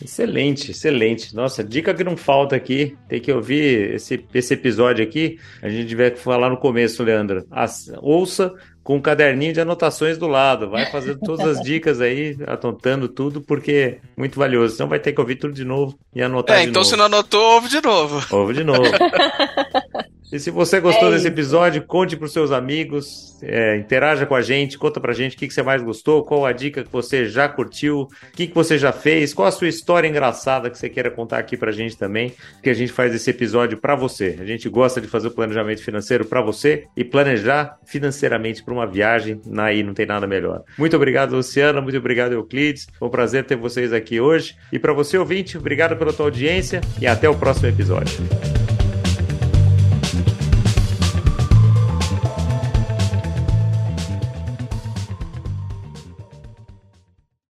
Excelente, 0.03 0.71
excelente. 0.71 1.35
Nossa, 1.35 1.63
dica 1.63 1.93
que 1.93 2.03
não 2.03 2.15
falta 2.15 2.55
aqui. 2.55 2.95
Tem 3.07 3.19
que 3.19 3.31
ouvir 3.31 3.95
esse, 3.95 4.23
esse 4.33 4.53
episódio 4.53 5.03
aqui. 5.03 5.39
A 5.61 5.69
gente 5.69 5.87
tiver 5.87 6.11
que 6.11 6.19
falar 6.19 6.49
no 6.49 6.57
começo, 6.57 7.03
Leandro. 7.03 7.45
As, 7.49 7.91
ouça 8.01 8.53
com 8.87 8.95
um 8.95 9.01
caderninho 9.01 9.51
de 9.51 9.59
anotações 9.59 10.17
do 10.17 10.27
lado. 10.27 10.69
Vai 10.69 10.85
fazendo 10.89 11.19
todas 11.19 11.45
as 11.45 11.61
dicas 11.61 11.99
aí, 11.99 12.37
atontando 12.47 13.09
tudo, 13.09 13.41
porque 13.41 13.99
é 14.01 14.09
muito 14.15 14.39
valioso. 14.39 14.75
Então 14.75 14.87
vai 14.87 14.97
ter 14.97 15.11
que 15.11 15.19
ouvir 15.19 15.35
tudo 15.35 15.53
de 15.53 15.65
novo 15.65 15.99
e 16.15 16.21
anotar 16.21 16.55
é, 16.55 16.61
de 16.61 16.69
então 16.69 16.79
novo. 16.79 16.89
se 16.89 16.95
não 16.95 17.03
anotou, 17.03 17.55
ouve 17.55 17.67
de 17.67 17.81
novo. 17.81 18.25
Ouve 18.33 18.53
de 18.53 18.63
novo. 18.63 18.83
E 20.31 20.39
se 20.39 20.51
você 20.51 20.81
gostou 20.81 21.07
é 21.07 21.11
desse 21.11 21.27
episódio, 21.27 21.81
conte 21.83 22.17
para 22.17 22.25
os 22.25 22.33
seus 22.33 22.51
amigos, 22.51 23.37
é, 23.41 23.77
interaja 23.77 24.25
com 24.25 24.35
a 24.35 24.41
gente, 24.41 24.77
conta 24.77 24.99
para 24.99 25.11
a 25.11 25.15
gente 25.15 25.35
o 25.35 25.39
que, 25.39 25.47
que, 25.47 25.53
você 25.53 25.63
mais 25.63 25.81
gostou, 25.81 26.23
qual 26.23 26.45
a 26.45 26.51
dica 26.51 26.83
que 26.83 26.91
você 26.91 27.25
já 27.25 27.47
curtiu, 27.47 28.01
o 28.01 28.07
que, 28.35 28.47
que 28.47 28.53
você 28.53 28.77
já 28.77 28.91
fez, 28.91 29.33
qual 29.33 29.47
a 29.47 29.51
sua 29.51 29.69
história 29.69 30.07
engraçada 30.07 30.69
que 30.69 30.77
você 30.77 30.89
queira 30.89 31.09
contar 31.09 31.37
aqui 31.37 31.55
para 31.55 31.69
a 31.69 31.73
gente 31.73 31.97
também, 31.97 32.33
que 32.61 32.69
a 32.69 32.73
gente 32.73 32.91
faz 32.91 33.15
esse 33.15 33.29
episódio 33.29 33.77
para 33.77 33.95
você. 33.95 34.37
A 34.39 34.45
gente 34.45 34.67
gosta 34.67 34.99
de 34.99 35.07
fazer 35.07 35.29
o 35.29 35.31
planejamento 35.31 35.81
financeiro 35.81 36.25
para 36.25 36.41
você 36.41 36.87
e 36.95 37.05
planejar 37.05 37.77
financeiramente 37.85 38.63
para 38.63 38.73
uma 38.73 38.85
viagem, 38.85 39.39
aí 39.57 39.81
não 39.81 39.93
tem 39.93 40.05
nada 40.05 40.27
melhor. 40.27 40.63
Muito 40.77 40.95
obrigado, 40.95 41.35
Luciana, 41.35 41.79
muito 41.79 41.97
obrigado, 41.97 42.33
Euclides. 42.33 42.87
Foi 42.99 43.07
um 43.07 43.11
prazer 43.11 43.45
ter 43.45 43.55
vocês 43.55 43.93
aqui 43.93 44.19
hoje. 44.19 44.55
E 44.73 44.77
para 44.77 44.91
você, 44.91 45.17
ouvinte, 45.17 45.57
obrigado 45.57 45.95
pela 45.95 46.11
tua 46.11 46.25
audiência 46.25 46.81
e 46.99 47.07
até 47.07 47.29
o 47.29 47.35
próximo 47.35 47.67
episódio. 47.67 48.17